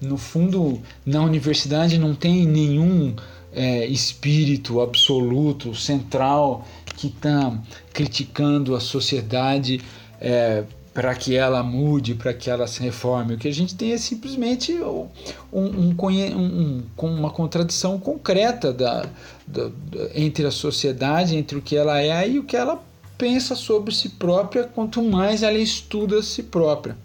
no 0.00 0.16
fundo, 0.16 0.80
na 1.04 1.22
universidade 1.22 1.98
não 1.98 2.14
tem 2.14 2.46
nenhum 2.46 3.14
é, 3.52 3.86
espírito 3.86 4.80
absoluto, 4.80 5.74
central, 5.74 6.66
que 6.96 7.08
está 7.08 7.56
criticando 7.92 8.74
a 8.74 8.80
sociedade 8.80 9.80
é, 10.20 10.64
para 10.98 11.14
que 11.14 11.36
ela 11.36 11.62
mude, 11.62 12.16
para 12.16 12.34
que 12.34 12.50
ela 12.50 12.66
se 12.66 12.82
reforme. 12.82 13.34
O 13.34 13.38
que 13.38 13.46
a 13.46 13.54
gente 13.54 13.76
tem 13.76 13.92
é 13.92 13.98
simplesmente 13.98 14.72
um, 14.82 15.06
um, 15.52 15.94
um, 16.02 16.82
uma 17.00 17.30
contradição 17.30 18.00
concreta 18.00 18.72
da, 18.72 19.06
da, 19.46 19.70
entre 20.12 20.44
a 20.44 20.50
sociedade, 20.50 21.36
entre 21.36 21.56
o 21.56 21.62
que 21.62 21.76
ela 21.76 22.02
é 22.02 22.28
e 22.28 22.40
o 22.40 22.42
que 22.42 22.56
ela 22.56 22.82
pensa 23.16 23.54
sobre 23.54 23.94
si 23.94 24.08
própria, 24.08 24.64
quanto 24.64 25.00
mais 25.00 25.44
ela 25.44 25.56
estuda 25.56 26.20
si 26.20 26.42
própria. 26.42 26.96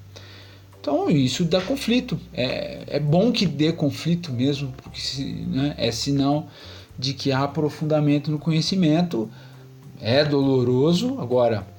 Então 0.82 1.07
isso 1.07 1.45
dá 1.45 1.61
conflito. 1.61 2.20
É, 2.34 2.80
é 2.88 2.99
bom 2.99 3.32
que 3.32 3.45
dê 3.45 3.72
conflito 3.72 4.34
mesmo, 4.34 4.74
porque 4.82 5.24
né, 5.24 5.76
é 5.78 5.91
sinal 5.91 6.48
de 6.98 7.14
que 7.14 7.32
há 7.32 7.44
aprofundamento 7.44 8.32
no 8.32 8.40
conhecimento. 8.40 9.30
É 10.02 10.26
doloroso, 10.26 11.20
agora 11.20 11.73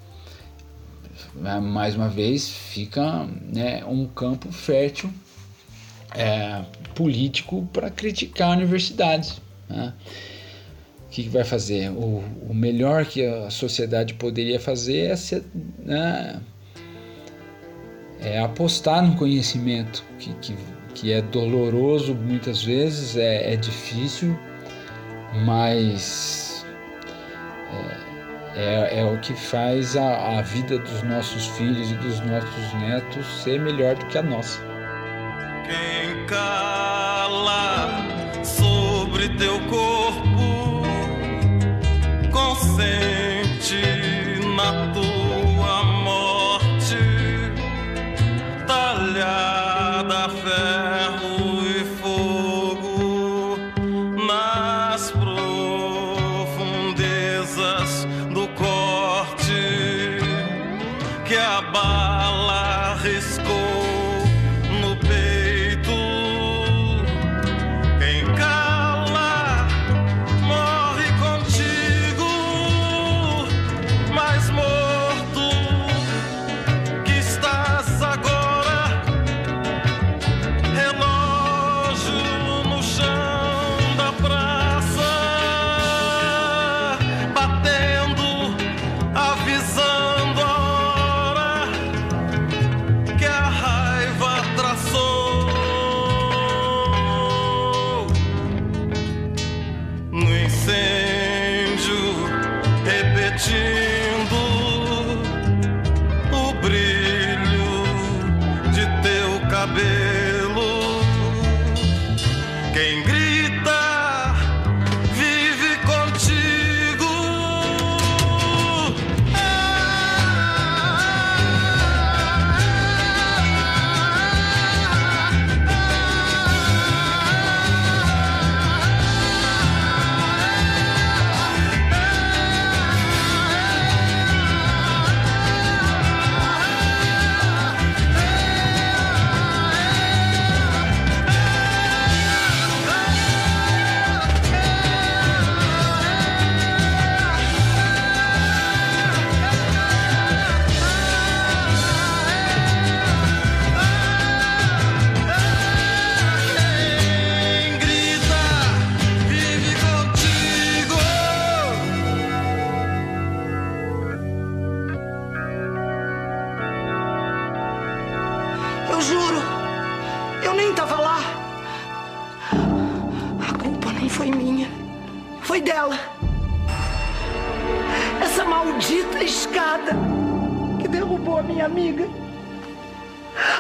mais 1.35 1.97
uma 1.97 2.09
vez, 2.09 2.49
fica 2.49 3.27
né, 3.53 3.85
um 3.85 4.07
campo 4.07 4.53
fértil 4.53 5.11
é, 6.15 6.63
político 6.95 7.69
para 7.73 7.91
criticar 7.91 8.51
a 8.51 8.53
universidade. 8.53 9.35
Né? 9.69 9.93
O 11.07 11.11
que, 11.11 11.25
que, 11.25 11.29
vai 11.29 11.45
fazer? 11.45 11.91
O, 11.91 12.25
o, 12.49 12.55
melhor 12.55 13.05
que 13.05 13.25
a 13.25 13.51
sociedade 13.51 14.15
poderia 14.15 14.59
fazer 14.61 15.11
é, 15.11 15.17
ser, 15.17 15.45
né, 15.79 16.41
é 18.21 18.39
apostar 18.39 19.03
no 19.03 19.17
conhecimento, 19.17 20.05
que, 20.19 20.33
que, 20.35 20.57
que, 20.95 21.13
é 21.13 21.21
doloroso 21.21 22.15
muitas 22.15 22.63
vezes, 22.63 23.17
é, 23.17 23.53
é 23.53 23.57
difícil, 23.57 24.37
mas. 25.45 26.44
É, 28.57 29.01
é, 29.01 29.05
o 29.05 29.19
que 29.19 29.35
faz 29.35 29.97
a, 29.97 30.39
a 30.39 30.43
vida 30.43 30.79
dos 30.79 31.03
nossos 31.03 31.47
filhos 31.57 31.91
e 31.91 31.95
dos 31.97 32.21
nossos 32.21 32.73
netos 32.75 33.27
ser 33.43 33.59
melhor 33.61 33.97
do 33.97 34.07
que 34.07 34.17
a 34.17 34.23
nossa. 34.23 34.61
Quem 35.65 36.25
cala 36.27 37.89
sobre 38.45 39.29
teu 39.31 39.59
corpo 39.69 39.84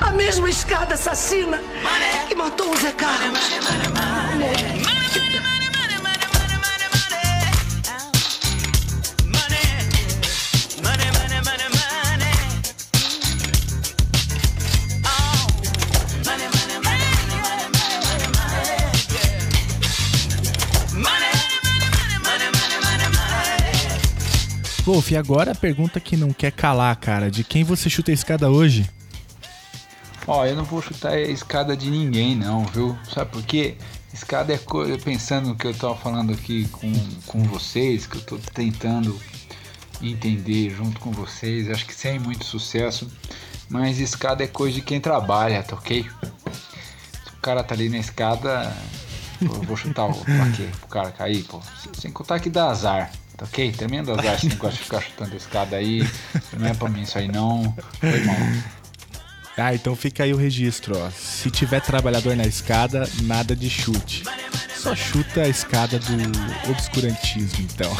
A 0.00 0.10
mesma 0.12 0.48
escada 0.48 0.94
assassina 0.94 1.60
que 2.28 2.34
matou 2.34 2.72
o 2.72 2.76
Zé 2.76 2.92
Carlos. 2.92 3.40
Wolf, 24.84 25.12
e 25.12 25.16
agora 25.16 25.52
a 25.52 25.54
pergunta 25.54 25.98
que 25.98 26.14
não 26.14 26.30
quer 26.30 26.52
calar, 26.52 26.94
cara. 26.96 27.30
De 27.30 27.42
quem 27.42 27.64
você 27.64 27.88
chuta 27.88 28.10
a 28.10 28.14
escada 28.14 28.50
hoje? 28.50 28.88
Ó, 30.26 30.46
eu 30.46 30.56
não 30.56 30.64
vou 30.64 30.80
chutar 30.80 31.12
a 31.12 31.20
escada 31.20 31.76
de 31.76 31.90
ninguém, 31.90 32.34
não, 32.34 32.64
viu? 32.64 32.98
Sabe 33.12 33.30
por 33.30 33.42
quê? 33.42 33.76
Escada 34.12 34.54
é 34.54 34.58
coisa. 34.58 34.96
Pensando 34.96 35.48
no 35.48 35.56
que 35.56 35.66
eu 35.66 35.74
tava 35.74 35.94
falando 35.96 36.32
aqui 36.32 36.66
com, 36.68 36.92
com 37.26 37.42
vocês, 37.42 38.06
que 38.06 38.16
eu 38.16 38.22
tô 38.22 38.38
tentando 38.38 39.20
entender 40.00 40.70
junto 40.70 40.98
com 41.00 41.10
vocês, 41.10 41.70
acho 41.70 41.84
que 41.84 41.94
sem 41.94 42.18
muito 42.18 42.44
sucesso. 42.44 43.10
Mas 43.68 43.98
escada 43.98 44.44
é 44.44 44.46
coisa 44.46 44.76
de 44.76 44.82
quem 44.82 45.00
trabalha, 45.00 45.62
tá 45.62 45.76
ok? 45.76 46.04
Se 46.04 47.30
o 47.32 47.40
cara 47.42 47.62
tá 47.62 47.74
ali 47.74 47.88
na 47.88 47.98
escada, 47.98 48.74
eu 49.40 49.62
vou 49.62 49.76
chutar 49.76 50.06
o 50.06 50.14
quê? 50.56 50.68
Pro 50.80 50.88
cara 50.88 51.10
cair, 51.10 51.42
pô. 51.44 51.60
Sem 51.98 52.10
contar 52.10 52.40
que 52.40 52.48
dá 52.48 52.68
azar, 52.68 53.10
tá 53.36 53.44
ok? 53.44 53.72
Tremendo 53.72 54.12
azar 54.12 54.34
esse 54.34 54.48
negócio 54.48 54.78
de 54.78 54.84
ficar 54.84 55.00
chutando 55.00 55.34
a 55.34 55.36
escada 55.36 55.76
aí. 55.76 56.08
Não 56.58 56.66
é 56.66 56.72
pra 56.74 56.88
mim 56.88 57.02
isso 57.02 57.18
aí 57.18 57.28
não. 57.28 57.74
Foi 58.00 58.24
mal. 58.24 58.36
Ah, 59.56 59.74
então 59.74 59.94
fica 59.94 60.24
aí 60.24 60.34
o 60.34 60.36
registro, 60.36 60.98
ó. 60.98 61.10
Se 61.10 61.50
tiver 61.50 61.80
trabalhador 61.80 62.34
na 62.36 62.44
escada, 62.44 63.08
nada 63.22 63.54
de 63.54 63.70
chute. 63.70 64.24
Só 64.76 64.94
chuta 64.94 65.42
a 65.42 65.48
escada 65.48 65.98
do 65.98 66.70
obscurantismo, 66.70 67.60
então. 67.60 67.90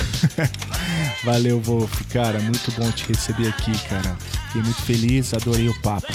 Valeu, 1.24 1.60
Wolf, 1.60 2.02
cara. 2.12 2.40
Muito 2.40 2.70
bom 2.72 2.90
te 2.90 3.06
receber 3.06 3.48
aqui, 3.48 3.72
cara. 3.88 4.16
Fiquei 4.46 4.62
muito 4.62 4.82
feliz, 4.82 5.32
adorei 5.32 5.68
o 5.68 5.80
papo. 5.80 6.12